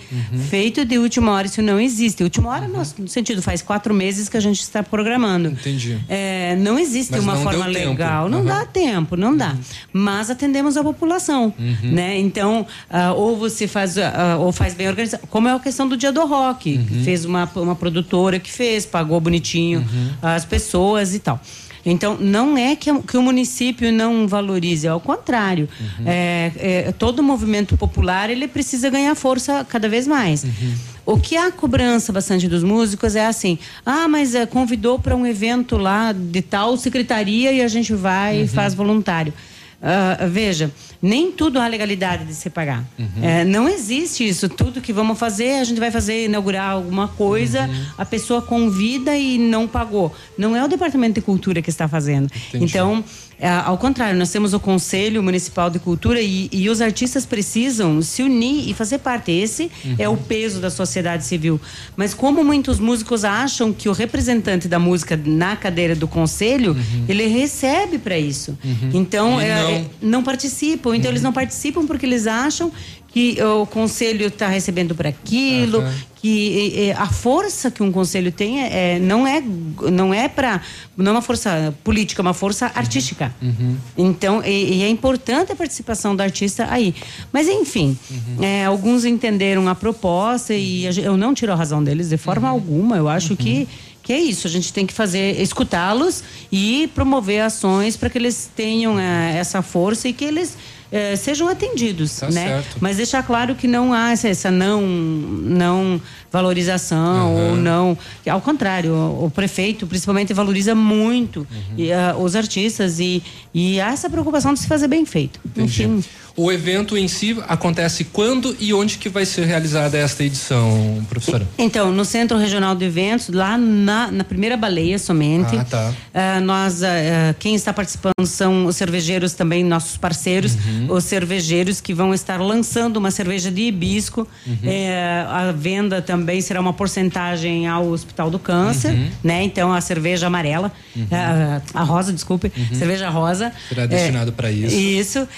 [0.50, 2.22] Feito de última hora, isso não existe.
[2.24, 5.50] Última hora, no, no sentido, faz quatro meses que a gente está programando.
[5.50, 5.98] Entendi.
[6.08, 7.90] É, não existe Mas uma não forma tempo.
[7.90, 8.28] legal.
[8.28, 9.54] Não dá tempo, não dá.
[9.92, 11.90] Mas atendemos a população, Uhum.
[12.08, 12.18] Né?
[12.18, 15.26] Então, ah, ou você faz, ah, ou faz bem organizado.
[15.28, 16.76] Como é a questão do dia do rock.
[16.76, 17.04] Uhum.
[17.04, 20.10] Fez uma, uma produtora que fez, pagou bonitinho Uhum.
[20.22, 21.40] as pessoas e tal.
[21.84, 25.68] Então, não é que, que o município não valorize, é ao contrário.
[25.80, 26.04] Uhum.
[26.06, 30.44] É, é, todo movimento popular, ele precisa ganhar força cada vez mais.
[30.44, 30.74] Uhum.
[31.06, 35.24] O que há cobrança bastante dos músicos é assim: ah, mas eh, convidou para um
[35.24, 39.32] evento lá de tal secretaria e a gente vai e faz voluntário.
[39.80, 42.84] Ah, veja, nem tudo há legalidade de se pagar.
[43.22, 44.48] Eh, não existe isso.
[44.48, 49.38] Tudo que vamos fazer, a gente vai fazer, inaugurar alguma coisa, a pessoa convida e
[49.38, 50.12] não pagou.
[50.36, 52.28] Não é o Departamento de Cultura que está fazendo.
[52.48, 52.64] Entendi.
[52.64, 57.24] Então, é, ao contrário, nós temos o Conselho Municipal de Cultura e, e os artistas
[57.24, 59.30] precisam se unir e fazer parte.
[59.30, 59.94] Esse Uhum.
[59.98, 61.60] é o peso da sociedade civil.
[61.96, 66.76] Mas como muitos músicos acham que o representante da música na cadeira do conselho,
[67.08, 68.58] ele recebe para isso.
[68.92, 69.40] Então, Uhum.
[69.40, 70.96] E é, é, não participam.
[70.96, 72.72] Então, eles não participam porque eles acham
[73.08, 75.82] que o conselho está recebendo por aquilo,
[76.16, 79.42] que a força que um conselho tem é, é não é
[79.90, 80.60] não é para
[80.96, 83.34] não é uma força política, é uma força artística.
[83.40, 83.76] Uhum.
[83.96, 86.94] Então, e, e, é importante a participação do artista aí.
[87.32, 88.44] Mas enfim, uhum.
[88.44, 92.54] é, alguns entenderam a proposta e eu não tiro a razão deles de forma uhum.
[92.54, 92.96] alguma.
[92.96, 93.66] Eu acho que
[94.08, 98.50] que é isso, a gente tem que fazer, escutá-los e promover ações para que eles
[98.56, 100.56] tenham é, essa força e que eles
[100.90, 102.46] é, sejam atendidos, Tá né?
[102.48, 102.76] certo.
[102.80, 106.00] Mas deixar claro que não há essa, essa não, não
[106.32, 107.50] valorização Uhum.
[107.50, 107.98] ou não,
[108.28, 111.46] ao contrário, o, o prefeito principalmente valoriza muito Uhum.
[111.76, 113.22] e, ah, os artistas e,
[113.54, 115.40] e há essa preocupação de se fazer bem feito.
[115.44, 115.82] Entendi.
[115.84, 116.04] Enfim,
[116.40, 121.44] O evento em si acontece quando e onde que vai ser realizada esta edição, professora?
[121.58, 125.56] Então, no Centro Regional de Eventos, lá na, na primeira baleia somente.
[125.56, 125.92] Ah, tá.
[126.14, 130.86] Ah, nós, ah, quem está participando são os cervejeiros também, nossos parceiros, Uhum.
[130.94, 134.24] os cervejeiros que vão estar lançando uma cerveja de hibisco.
[134.46, 134.56] Uhum.
[134.62, 139.08] Eh, a venda também será uma porcentagem ao Hospital do Câncer, Uhum.
[139.24, 139.42] né?
[139.42, 140.70] Então, a cerveja amarela,
[141.10, 143.50] ah, a rosa, desculpe, cerveja rosa.
[143.68, 144.76] Será destinado para isso.
[144.76, 145.28] isso,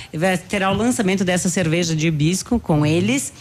[0.46, 0.89] terá o lançamento
[1.24, 3.32] dessa cerveja de hibisco com eles.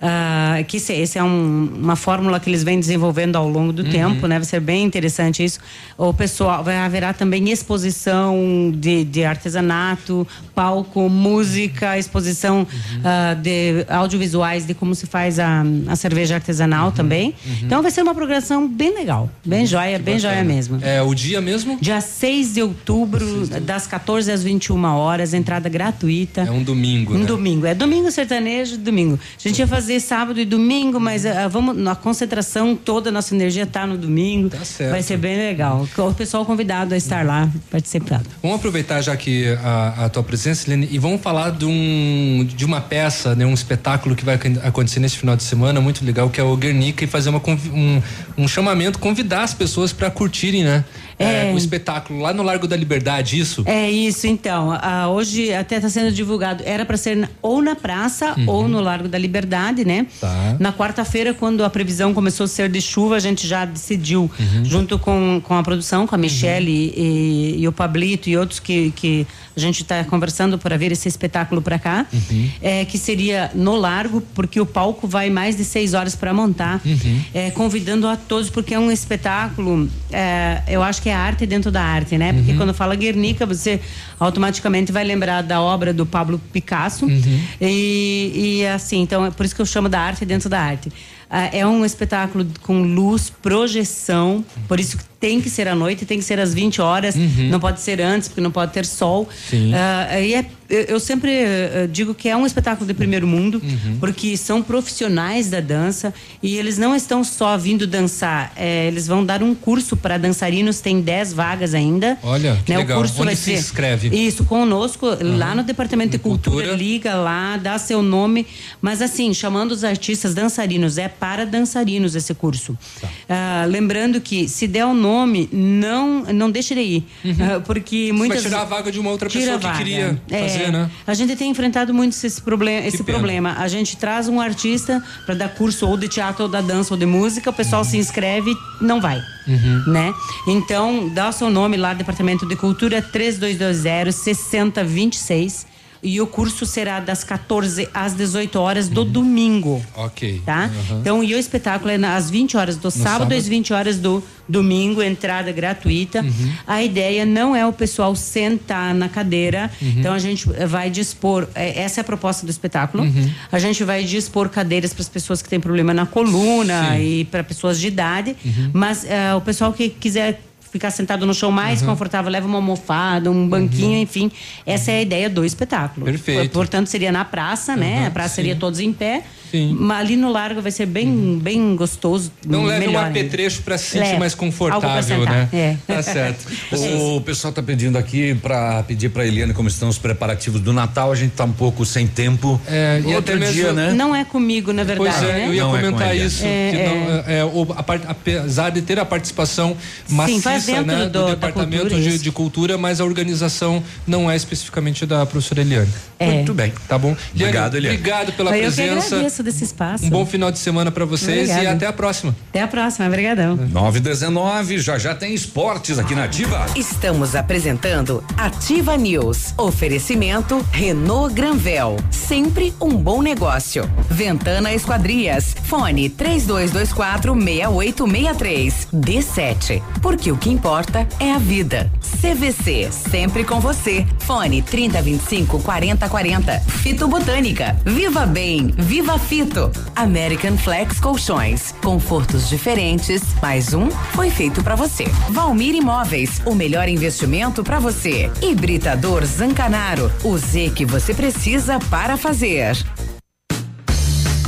[0.00, 3.82] Ah, que esse, esse é um- uma fórmula que eles vêm desenvolvendo ao longo do
[3.82, 3.90] Uhum.
[3.90, 4.36] tempo, né?
[4.36, 5.58] Vai ser bem interessante isso.
[5.96, 13.00] O pessoal vai haverá também exposição de, de artesanato, palco, música, exposição Uhum.
[13.04, 17.34] ah, de audiovisuais de como se faz a, a cerveja artesanal também.
[17.62, 20.78] Então vai ser uma programação bem legal, bem joia, bem joia mesmo.
[20.82, 21.76] É o dia mesmo?
[21.80, 26.42] Dia 6 de outubro, das 14 às 21 horas, entrada gratuita.
[26.42, 27.26] É um domingo, Um né?
[27.26, 27.66] domingo.
[27.66, 29.18] É domingo sertanejo, domingo.
[29.44, 33.34] A gente ia fazer sábado e domingo, mas ah, vamos, a concentração toda, a nossa
[33.34, 34.50] energia tá no domingo.
[34.50, 34.90] Tá certo.
[34.92, 35.86] Vai ser bem legal.
[35.96, 38.26] O pessoal convidado a estar lá participando.
[38.42, 42.64] Vamos aproveitar já que a, a tua presença, Helene, e vamos falar de, um, de
[42.64, 46.28] uma peça, né, um espetáculo que vai ac- acontecer nesse final de semana, muito legal,
[46.30, 47.40] que é o Guernica, e fazer uma,
[47.72, 48.02] um,
[48.36, 50.84] um chamamento, convidar as pessoas para curtirem, né?
[51.18, 51.52] É.
[51.52, 53.62] o espetáculo lá no Largo da Liberdade, isso?
[53.66, 54.70] É isso, então.
[54.80, 56.62] Ah, hoje até está sendo divulgado.
[56.64, 58.44] Era para ser na- ou na praça Uhum.
[58.48, 60.06] ou no Largo da Liberdade, né?
[60.20, 60.56] Tá.
[60.60, 64.64] Na quarta-feira, quando a previsão começou a ser de chuva, a gente já decidiu, Uhum.
[64.64, 68.92] junto com, com a produção, com a Michelle e, e o Pablito e outros que,
[68.94, 69.26] que
[69.58, 72.50] a gente está conversando para vir esse espetáculo para cá, Uhum.
[72.62, 76.80] é, que seria no Largo, porque o palco vai mais de seis horas para montar,
[76.84, 77.20] Uhum.
[77.34, 81.70] é, convidando a todos, porque é um espetáculo, é, eu acho que é arte dentro
[81.70, 82.32] da arte, né?
[82.32, 82.56] Porque Uhum.
[82.58, 83.80] quando fala Guernica, você
[84.18, 87.06] automaticamente vai lembrar da obra do Pablo Picasso.
[87.06, 87.40] Uhum.
[87.60, 90.90] E, e assim, então é por isso que eu chamo da arte dentro da arte.
[91.30, 96.04] Ah, é um espetáculo com luz, projeção, por isso que tem que ser à noite,
[96.06, 97.48] tem que ser às 20 horas, Uhum.
[97.50, 99.28] não pode ser antes, porque não pode ter sol.
[99.50, 99.72] Sim.
[99.74, 103.96] Ah, e é- eu, sempre eh, digo que é um espetáculo de primeiro mundo, Uhum.
[103.98, 106.12] porque são profissionais da dança
[106.42, 110.80] e eles não estão só vindo dançar, eh, eles vão dar um curso para dançarinos,
[110.80, 112.16] tem 10 vagas ainda.
[112.22, 112.78] Olha, que né?
[112.78, 112.98] legal.
[112.98, 114.08] O curso Onde vai se ser inscreve?
[114.14, 116.76] Isso, conosco, lá no Departamento de Cultura, Cultura.
[116.76, 118.46] liga lá, dá seu nome,
[118.80, 122.78] mas assim, chamando os artistas dançarinos, é para dançarinos esse curso.
[123.00, 123.08] Tá.
[123.28, 125.07] Ah, lembrando que se der o nome,
[125.52, 127.06] não, não deixe de ir,
[127.40, 128.18] ah, porque Uhum.
[128.18, 130.90] Vai muitas tirar a vaga de uma outra pessoa que queria É, fazer, né?
[131.06, 132.86] A gente tem enfrentado muito esse problema.
[132.86, 133.18] Esse pena.
[133.18, 133.56] problema.
[133.58, 136.98] A gente traz um artista para dar curso ou de teatro, ou da dança, ou
[136.98, 139.22] de música, o pessoal se inscreve e não vai.
[139.46, 139.84] Uhum.
[139.92, 140.14] Né?
[140.46, 145.66] Então, dá o seu nome lá, Departamento de Cultura, 3220 6026.
[146.02, 149.84] E o curso será das 14 às 18 horas do domingo.
[149.96, 150.42] Ok.
[150.44, 150.70] Tá?
[150.90, 151.00] Uhum.
[151.00, 153.34] Então, e o espetáculo é às 20 horas do sábado, sábado.
[153.34, 156.22] às 20 horas do domingo, entrada gratuita.
[156.22, 156.52] Uhum.
[156.66, 159.70] A ideia não é o pessoal sentar na cadeira.
[159.82, 159.94] Uhum.
[159.98, 161.48] Então, a gente vai dispor.
[161.54, 163.02] é, Essa é a proposta do espetáculo.
[163.04, 163.30] Uhum.
[163.50, 167.02] A gente vai dispor cadeiras para as pessoas que têm problema na coluna Sim.
[167.02, 168.36] e para pessoas de idade.
[168.44, 168.70] Uhum.
[168.72, 171.88] Mas é, o pessoal que quiser ficar sentado no chão mais Uhum.
[171.88, 174.30] confortável, leva uma almofada, um banquinho, enfim.
[174.66, 176.04] Essa é a ideia do espetáculo.
[176.06, 176.52] Perfeito.
[176.52, 178.00] Portanto, seria na praça, né?
[178.02, 178.34] Uhum, A praça sim.
[178.36, 179.22] seria todos em pé.
[179.50, 179.76] Sim.
[179.78, 182.30] Mas ali no largo vai ser bem, bem gostoso.
[182.46, 185.48] Não leve um apetrecho para se sentir mais confortável, né?
[185.52, 185.76] é.
[185.86, 186.46] Tá certo.
[187.18, 191.10] O pessoal tá pedindo aqui para pedir para Eliane como estão os preparativos do Natal.
[191.12, 192.60] A gente tá um pouco sem tempo.
[192.66, 193.92] É, e Outro até mesmo- dia, né?
[193.92, 195.46] Não é comigo, na verdade, Pois é, né?
[195.48, 196.24] eu ia Não é com comentar ele.
[196.24, 196.42] isso.
[196.44, 196.88] É, que é.
[196.88, 199.76] não- é, o- a part- apesar de ter a participação
[200.08, 204.36] maciça dentro né, do, do- Departamento cultura, de, de Cultura, mas a organização não é
[204.36, 205.90] especificamente da professora Eliane.
[206.18, 206.30] É.
[206.32, 206.72] Muito bem.
[206.88, 207.08] Tá bom?
[207.08, 207.96] Eliane, Obrigado, Eliane.
[207.98, 209.16] Obrigado pela Eu que presença.
[209.38, 210.06] Agradeço, desse espaço.
[210.06, 211.64] Um bom final de semana para vocês Obrigada.
[211.64, 212.34] e até a próxima.
[212.50, 213.56] Até a próxima, obrigadão.
[213.56, 216.66] 919, já já tem esportes aqui na Ativa.
[216.76, 219.54] Estamos apresentando Ativa News.
[219.56, 221.96] Oferecimento Renault Granvel.
[222.10, 223.88] Sempre um bom negócio.
[224.10, 225.54] Ventana Esquadrias.
[225.64, 228.88] Fone 3224 6863.
[228.92, 229.82] D7.
[230.02, 231.90] Porque o que importa é a vida.
[232.20, 232.88] CVC.
[232.90, 234.06] Sempre com você.
[234.20, 236.60] Fone 3025 4040.
[236.60, 237.76] Fito Botânica.
[237.84, 238.74] Viva Bem.
[238.76, 239.70] Viva Fito.
[239.94, 241.72] American Flex Colchões.
[241.82, 243.22] Confortos diferentes.
[243.42, 245.04] Mais um foi feito para você.
[245.28, 246.40] Valmir Imóveis.
[246.46, 248.30] O melhor investimento para você.
[248.40, 250.10] Hibridador Zancanaro.
[250.24, 252.74] O Z que você precisa para fazer.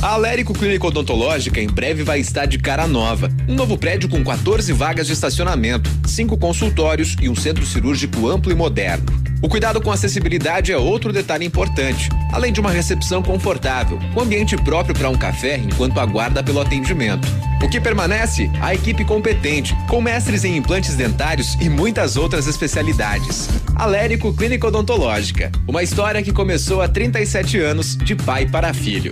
[0.01, 3.29] A Alérico Clínica Odontológica em breve vai estar de cara nova.
[3.47, 8.51] Um novo prédio com 14 vagas de estacionamento, cinco consultórios e um centro cirúrgico amplo
[8.51, 9.05] e moderno.
[9.43, 14.57] O cuidado com acessibilidade é outro detalhe importante, além de uma recepção confortável, com ambiente
[14.57, 17.27] próprio para um café enquanto aguarda pelo atendimento.
[17.63, 18.49] O que permanece?
[18.59, 23.47] A equipe competente, com mestres em implantes dentários e muitas outras especialidades.
[23.75, 29.11] Alérico Clínica Odontológica, uma história que começou há 37 anos, de pai para filho.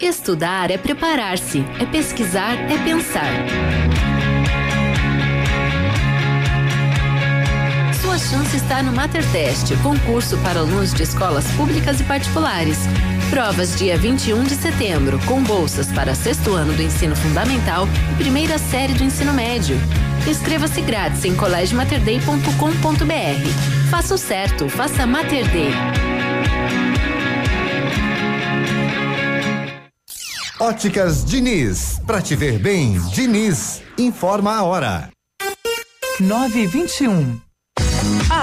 [0.00, 3.32] Estudar é preparar-se, é pesquisar, é pensar.
[8.00, 12.78] Sua chance está no Mater Test, concurso para alunos de escolas públicas e particulares.
[13.28, 18.56] Provas dia 21 de setembro, com bolsas para sexto ano do ensino fundamental e primeira
[18.56, 19.76] série do ensino médio.
[20.28, 23.90] Inscreva-se grátis em colégiomaterday.com.br.
[23.90, 25.72] Faça o certo, faça Mater Day.
[30.60, 32.00] Óticas Diniz.
[32.04, 33.80] Pra te ver bem, Diniz.
[33.96, 35.08] Informa a hora.
[36.18, 37.47] 9 e 21.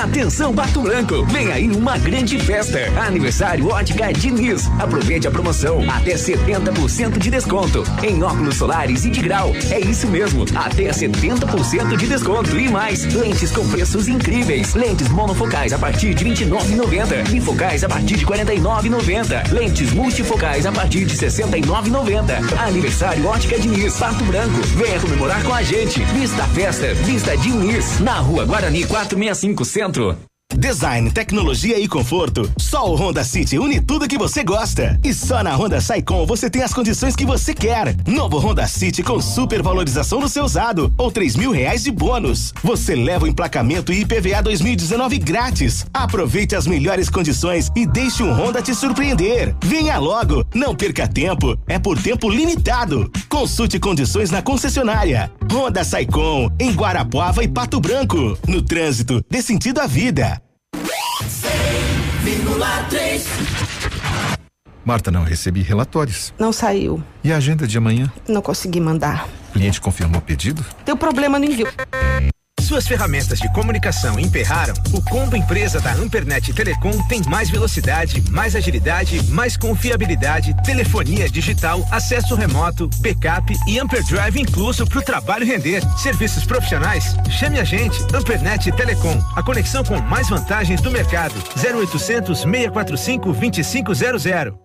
[0.03, 2.79] Atenção Pato Branco, vem aí uma grande festa.
[3.07, 4.67] Aniversário Ótica Diniz.
[4.77, 9.53] Aproveite a promoção, até 70% de desconto em óculos solares e de grau.
[9.71, 13.05] É isso mesmo, até 70% de desconto e mais.
[13.13, 14.75] Lentes com preços incríveis.
[14.75, 17.29] Lentes monofocais a partir de 29,90.
[17.29, 19.51] Bifocais a partir de 49,90.
[19.53, 22.59] Lentes multifocais a partir de 69,90.
[22.59, 24.61] Aniversário Ótica Diniz, Pato Branco.
[24.75, 26.01] Venha comemorar com a gente.
[26.13, 27.99] Vista festa, vista Diniz.
[28.01, 29.84] Na rua Guarani 465 Centro.
[29.85, 30.34] Centro.
[30.65, 32.49] Design, tecnologia e conforto.
[32.57, 34.99] Só o Honda City une tudo que você gosta.
[35.03, 37.95] E só na Honda Saicom você tem as condições que você quer.
[38.07, 42.53] Novo Honda City com super valorização no seu usado ou três mil reais de bônus.
[42.63, 45.85] Você leva o emplacamento e IPVA 2019 grátis.
[45.93, 49.55] Aproveite as melhores condições e deixe um Honda te surpreender.
[49.63, 51.57] Venha logo, não perca tempo.
[51.67, 53.11] É por tempo limitado.
[53.27, 55.31] Consulte condições na concessionária.
[55.51, 58.37] Honda Saicom em Guarapuava e Pato Branco.
[58.47, 60.41] No trânsito, dê sentido à vida.
[61.27, 63.23] 100,3.
[64.83, 66.33] Marta, não recebi relatórios.
[66.39, 67.03] Não saiu.
[67.23, 68.11] E a agenda de amanhã?
[68.27, 69.27] Não consegui mandar.
[69.49, 70.63] O cliente confirmou o pedido?
[70.85, 71.67] Deu problema no envio.
[72.65, 74.73] Suas ferramentas de comunicação emperraram?
[74.91, 81.87] O combo empresa da Ampernet Telecom tem mais velocidade, mais agilidade, mais confiabilidade, telefonia digital,
[81.91, 85.83] acesso remoto, backup e Amperdrive incluso para o trabalho render.
[85.95, 87.15] Serviços profissionais?
[87.29, 91.35] Chame a gente, Ampernet Telecom, a conexão com mais vantagens do mercado.
[91.55, 94.64] 0800 645 2500.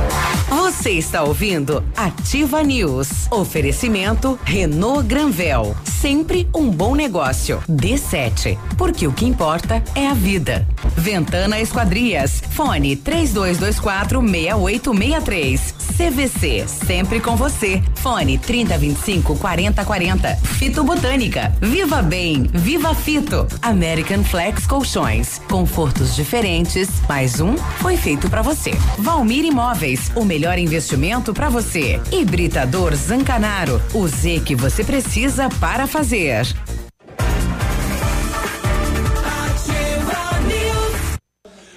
[0.71, 3.29] Você está ouvindo Ativa News.
[3.29, 5.75] Oferecimento Renault Granvel.
[5.83, 7.61] Sempre um bom negócio.
[7.69, 8.57] D7.
[8.77, 10.65] Porque o que importa é a vida.
[10.95, 12.41] Ventana Esquadrias.
[12.51, 15.75] Fone 3224 6863.
[15.97, 16.65] CVC.
[16.67, 17.83] Sempre com você.
[17.95, 20.35] Fone 3025 4040.
[20.37, 21.53] Fito Botânica.
[21.61, 22.49] Viva Bem.
[22.51, 23.45] Viva Fito.
[23.61, 25.39] American Flex Colchões.
[25.49, 26.89] Confortos diferentes.
[27.09, 28.71] Mais um foi feito para você.
[28.97, 30.11] Valmir Imóveis.
[30.15, 31.99] O melhor investimento para você.
[32.11, 33.81] Hibridador Zancanaro.
[33.93, 36.45] O Z que você precisa para fazer.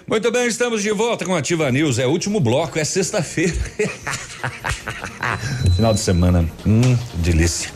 [0.07, 1.99] Muito bem, estamos de volta com Ativa News.
[1.99, 3.57] É último bloco, é sexta-feira.
[5.75, 6.49] Final de semana.
[6.65, 7.74] Hum, delícia.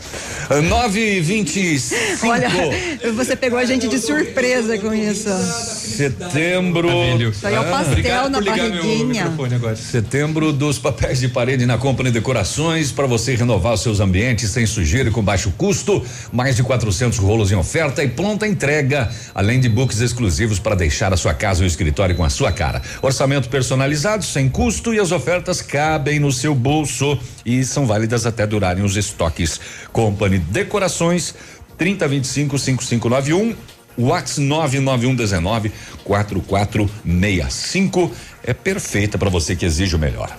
[0.61, 2.49] 9 e 25 Olha,
[3.15, 5.29] você pegou a gente de surpresa com isso.
[5.29, 6.89] Setembro.
[7.29, 9.31] Isso aí é o pastel na barriguinha.
[9.55, 9.75] agora.
[9.75, 14.65] Setembro dos papéis de parede na Company Decorações para você renovar os seus ambientes sem
[14.65, 16.03] sujeira e com baixo custo.
[16.31, 21.13] Mais de 400 rolos em oferta e pronta entrega, além de books exclusivos para deixar
[21.13, 22.81] a sua casa ou escritório com a sua cara.
[23.01, 28.45] Orçamento personalizado sem custo e as ofertas cabem no seu bolso e são válidas até
[28.45, 29.59] durarem os estoques.
[29.91, 31.33] Company Decorações
[31.77, 33.55] 3025 5591
[33.97, 35.71] Whats 99119
[36.03, 38.11] 4465
[38.43, 40.29] é perfeita para você que exige o melhor.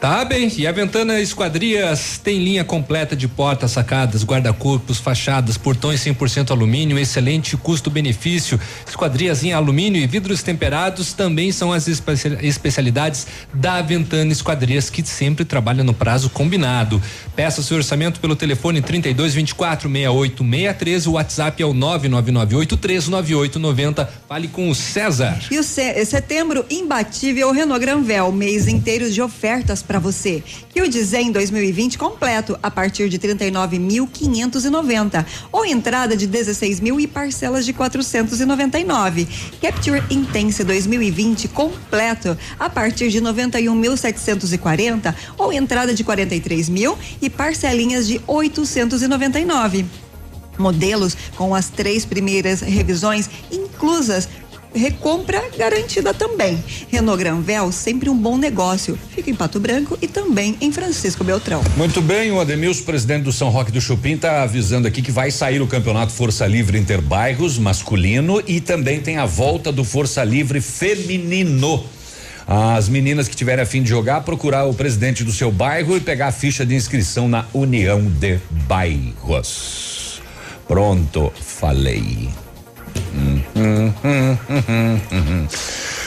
[0.00, 6.00] Tá bem, e a Ventana Esquadrias tem linha completa de portas, sacadas, guarda-corpos, fachadas, portões
[6.00, 8.58] 100% alumínio, excelente custo-benefício.
[8.88, 15.06] Esquadrias em alumínio e vidros temperados também são as espe- especialidades da Ventana Esquadrias, que
[15.06, 17.00] sempre trabalha no prazo combinado.
[17.36, 24.08] Peça seu orçamento pelo telefone 32 24 68 63, o WhatsApp é o 999839890.
[24.28, 25.38] Fale com o César.
[25.50, 30.42] E o se- setembro imbatível Renault Granvel, mês inteiro de ofertas para você.
[30.68, 37.06] Que o Dizen 2020 completo a partir de 39.590 ou entrada de 16 mil e
[37.06, 39.28] parcelas de 499.
[39.60, 48.06] Capture Intense 2020 completo a partir de 91.740 ou entrada de 43 mil e parcelinhas
[48.06, 49.86] de 899
[50.60, 54.28] modelos com as três primeiras revisões inclusas.
[54.74, 56.62] Recompra garantida também.
[56.90, 58.98] Renault Granvel, sempre um bom negócio.
[59.14, 61.62] Fica em Pato Branco e também em Francisco Beltrão.
[61.76, 65.30] Muito bem, o Ademilson, presidente do São Roque do Chupim, está avisando aqui que vai
[65.30, 70.60] sair o campeonato Força Livre Interbairros masculino e também tem a volta do Força Livre
[70.60, 71.84] feminino.
[72.46, 76.00] As meninas que tiverem a fim de jogar, procurar o presidente do seu bairro e
[76.00, 80.20] pegar a ficha de inscrição na União de Bairros.
[80.66, 82.28] Pronto, falei.
[83.14, 83.40] Hum,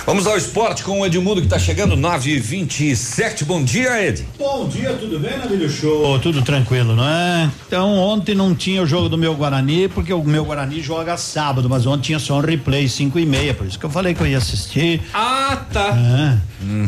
[0.06, 4.28] Vamos ao esporte com o Edmundo que está chegando 9 e 27 Bom dia, Ed.
[4.38, 6.20] Bom dia, tudo bem, Navilho Show?
[6.20, 7.50] Tudo tranquilo, não é?
[7.66, 11.70] Então, ontem não tinha o jogo do meu Guarani, porque o meu Guarani joga sábado,
[11.70, 14.20] mas ontem tinha só um replay 5 e meia, por isso que eu falei que
[14.20, 15.02] eu ia assistir.
[15.14, 15.96] Ah, tá.
[15.98, 16.38] É,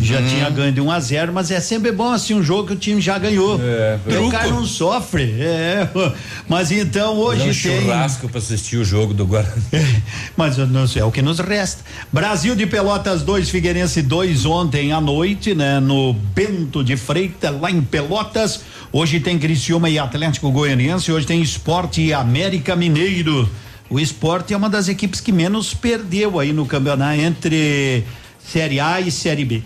[0.02, 2.74] Já tinha ganho de 1 a 0 mas é sempre bom assim um jogo que
[2.74, 3.58] o time já ganhou.
[3.64, 5.36] É, Porque o cara não sofre.
[5.40, 5.88] É,
[6.50, 7.54] mas então hoje um tem.
[7.54, 9.56] churrasco para assistir o jogo do Guarani.
[10.36, 11.82] Mas não sei, é o que nos resta.
[12.12, 15.80] Brasil de Pelotas 2, Figueirense 2 ontem à noite, né?
[15.80, 18.62] No Bento de Freitas, lá em Pelotas.
[18.92, 23.48] Hoje tem Criciúma e Atlético Goianiense, hoje tem Esporte e América Mineiro.
[23.92, 28.04] O Esporte é uma das equipes que menos perdeu aí no campeonato entre
[28.44, 29.62] Série A e Série B.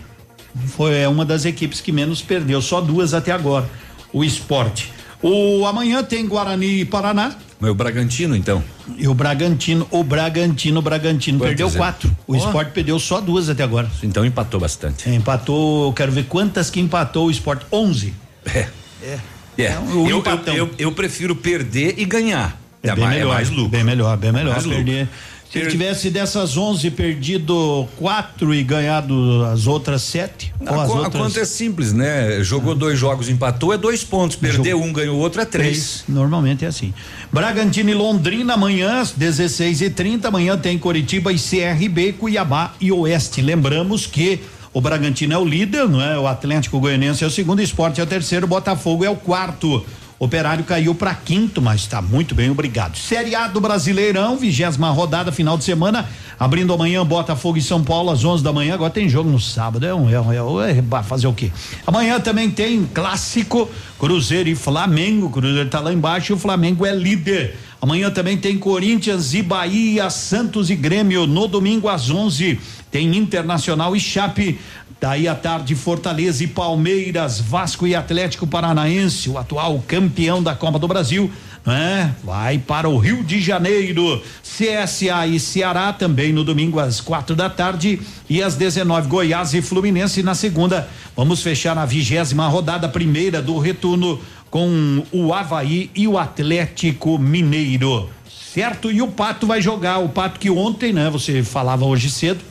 [0.66, 3.68] Foi é uma das equipes que menos perdeu, só duas até agora.
[4.12, 4.92] O Esporte.
[5.22, 7.34] O amanhã tem Guarani e Paraná.
[7.60, 8.64] Meu Bragantino, então.
[8.96, 11.70] E o Bragantino, o Bragantino, o Bragantino perdeu é?
[11.70, 12.16] quatro.
[12.26, 12.36] O Ó.
[12.36, 13.90] esporte perdeu só duas até agora.
[14.02, 15.10] Então empatou bastante.
[15.10, 17.66] Empatou, eu quero ver quantas que empatou o esporte.
[17.70, 18.14] 11.
[18.46, 18.68] É.
[19.02, 19.18] É.
[19.58, 19.78] É.
[19.78, 20.54] o eu, empatão.
[20.54, 22.58] eu, eu, eu prefiro perder e ganhar.
[22.82, 23.68] É, É, bem mais, melhor, é mais lucro.
[23.68, 24.52] Bem melhor, bem melhor.
[24.52, 25.08] Mais lucro.
[25.50, 30.52] Se ele tivesse dessas 11 perdido quatro e ganhado as outras sete.
[30.64, 32.40] A, ou as co- a outras conta é simples, né?
[32.44, 34.36] Jogou dois jogos, empatou, é dois pontos.
[34.36, 36.04] Perdeu um, ganhou outro, é três.
[36.08, 36.94] Normalmente é assim.
[37.32, 42.92] Bragantino e Londrina amanhã às 16 e 30 Amanhã tem Coritiba e CRB, Cuiabá e
[42.92, 43.42] Oeste.
[43.42, 44.38] Lembramos que
[44.72, 46.16] o Bragantino é o líder, não é?
[46.16, 49.16] O Atlético Goianiense é o segundo, o Esporte é o terceiro, o Botafogo é o
[49.16, 49.84] quarto.
[50.22, 52.94] Operário caiu para quinto, mas está muito bem, obrigado.
[52.94, 56.06] Série A do Brasileirão, vigésima rodada, final de semana.
[56.38, 58.74] Abrindo amanhã, Botafogo e São Paulo às 11 da manhã.
[58.74, 59.86] Agora tem jogo no sábado.
[59.86, 61.50] É um, é um, é é fazer o quê?
[61.86, 63.66] Amanhã também tem clássico
[63.98, 65.28] Cruzeiro e Flamengo.
[65.28, 67.56] O Cruzeiro tá lá embaixo e o Flamengo é líder.
[67.80, 71.26] Amanhã também tem Corinthians e Bahia, Santos e Grêmio.
[71.26, 74.60] No domingo às 11 tem Internacional e Chape.
[75.00, 80.78] Daí à tarde, Fortaleza e Palmeiras, Vasco e Atlético Paranaense, o atual campeão da Copa
[80.78, 81.32] do Brasil,
[81.64, 82.14] né?
[82.22, 84.22] Vai para o Rio de Janeiro.
[84.42, 87.98] CSA e Ceará também no domingo às quatro da tarde
[88.28, 90.86] e às 19 Goiás e Fluminense na segunda.
[91.16, 94.20] Vamos fechar a vigésima rodada primeira do retorno
[94.50, 98.10] com o Havaí e o Atlético Mineiro.
[98.52, 98.92] Certo?
[98.92, 99.98] E o Pato vai jogar.
[100.00, 101.08] O Pato que ontem, né?
[101.08, 102.49] Você falava hoje cedo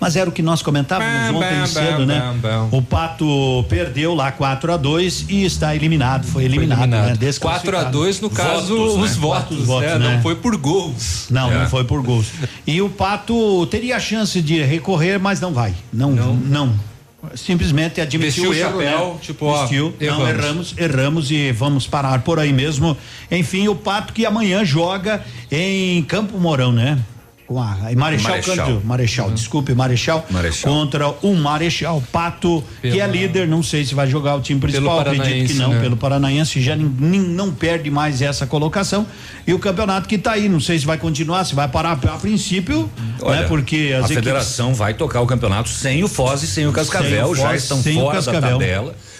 [0.00, 2.20] mas era o que nós comentávamos Bam, ontem bam, cedo, bam, né?
[2.20, 2.36] bam,
[2.68, 2.68] bam.
[2.72, 6.98] O Pato perdeu lá 4 a 2 e está eliminado, foi eliminado, né?
[6.98, 7.90] 4 a Desclassificado.
[7.98, 9.16] 2 no caso Votos, os né?
[9.20, 9.98] votos, Quatro votos, né?
[9.98, 10.14] né?
[10.16, 11.26] Não foi por gols.
[11.30, 11.58] Não, É.
[11.60, 12.26] não foi por gols.
[12.66, 15.74] E o Pato teria a chance de recorrer, mas não vai.
[15.92, 16.72] Não, não.
[17.34, 19.18] Simplesmente admitiu Vestiu o o erro, chapéu, né?
[19.20, 20.28] tipo, ó, Vestiu, não, erramos.
[20.28, 22.96] erramos, erramos e vamos parar por aí mesmo.
[23.30, 26.96] Enfim, o Pato que amanhã joga em Campo Mourão, né?
[27.48, 28.56] Com a, Marechal, Marechal.
[28.56, 28.82] Cândido.
[28.84, 30.70] Marechal, desculpe, Marechal, Marechal.
[30.70, 35.00] contra o Marechal Pato, que é líder, não sei se vai jogar o time principal,
[35.00, 35.80] acredito que não, né?
[35.80, 39.06] pelo Paranaense, já nin- nin- não perde mais essa colocação.
[39.46, 42.18] E o campeonato que tá aí, não sei se vai continuar, se vai parar a
[42.18, 42.90] princípio,
[43.22, 43.46] Olha, né?
[43.48, 46.72] Porque as a equipes federação vai tocar o campeonato sem o Foz e sem o
[46.72, 48.58] Cascavel, Sem o já Foz, estão sem o fora da Cascavel.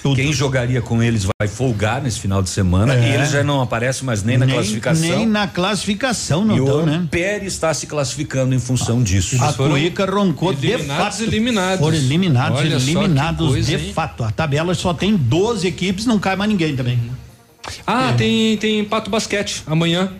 [0.02, 0.17] Tabela.
[0.17, 3.09] Quem jogaria com eles vai folgar nesse final de semana É.
[3.10, 5.09] e eles já não aparecem mais nem na nem, classificação.
[5.09, 6.94] nem na classificação não e estão, o né?
[6.97, 9.36] Ampere está se classificando em função disso.
[9.43, 11.23] A Cuica roncou de fato.
[11.23, 11.81] eliminados.
[11.81, 13.93] Foram eliminados, Olha eliminados coisa, de hein?
[13.93, 14.25] fato.
[14.25, 16.99] A tabela só tem 12 equipes, não cai mais ninguém também.
[17.86, 20.10] Ah, tem, tem Pato Basquete amanhã.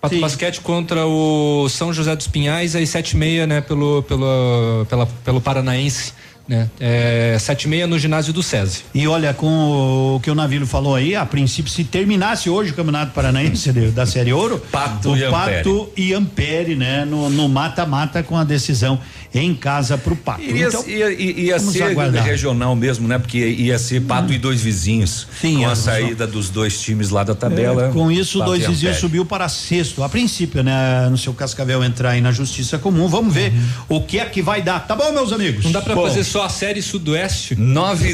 [0.00, 4.86] Pato Basquete contra o São José dos Pinhais, às sete e meia, né, pelo, pelo,
[4.88, 6.12] pela, pelo Paranaense,
[6.46, 8.84] né, é, sete e meia no ginásio do SESI.
[8.94, 12.74] E olha, com o que o Navilo falou aí, a princípio, se terminasse hoje o
[12.74, 17.04] Campeonato Paranaense da Série Ouro, Pato o e Pato e Ampere, né?
[17.04, 18.98] No no mata-mata com a decisão
[19.34, 20.42] em casa pro Pato.
[20.42, 22.24] Iria, então, ia, ia- ser aguardar.
[22.24, 23.18] regional mesmo, né?
[23.18, 25.26] Porque ia ser Pato e dois vizinhos.
[25.40, 27.88] Sim, com a é, saída dos dois times lá da tabela.
[27.88, 30.02] É, com isso, o Pato dois e vizinhos subiu para sexto.
[30.02, 31.08] A princípio, né?
[31.10, 33.08] No seu Cascavel entrar aí na justiça comum.
[33.08, 33.52] Vamos ver
[33.88, 34.86] o que é que vai dar.
[34.86, 35.64] Tá bom, meus amigos?
[35.64, 37.56] Não dá pra Bom, fazer só a série Sudoeste?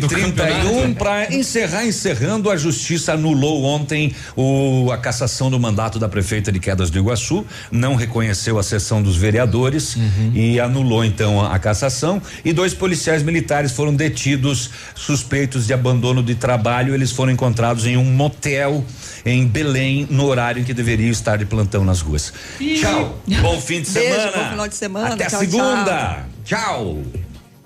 [0.01, 6.51] 9h31 para encerrar, encerrando, a justiça anulou ontem o, a cassação do mandato da prefeita
[6.51, 9.97] de Quedas do Iguaçu, não reconheceu a sessão dos vereadores
[10.35, 12.21] e anulou então a, cassação.
[12.45, 16.95] E dois policiais militares foram detidos, suspeitos de abandono de trabalho.
[16.95, 18.85] Eles foram encontrados em um motel
[19.25, 22.33] em Belém, no horário em que deveriam estar de plantão nas ruas.
[22.59, 24.33] Tchau, bom fim de Beijo, semana.
[24.37, 25.15] bom final de semana.
[25.15, 26.27] Até Tchau, segunda.
[26.45, 27.03] tchau.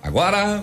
[0.03, 0.63] Agora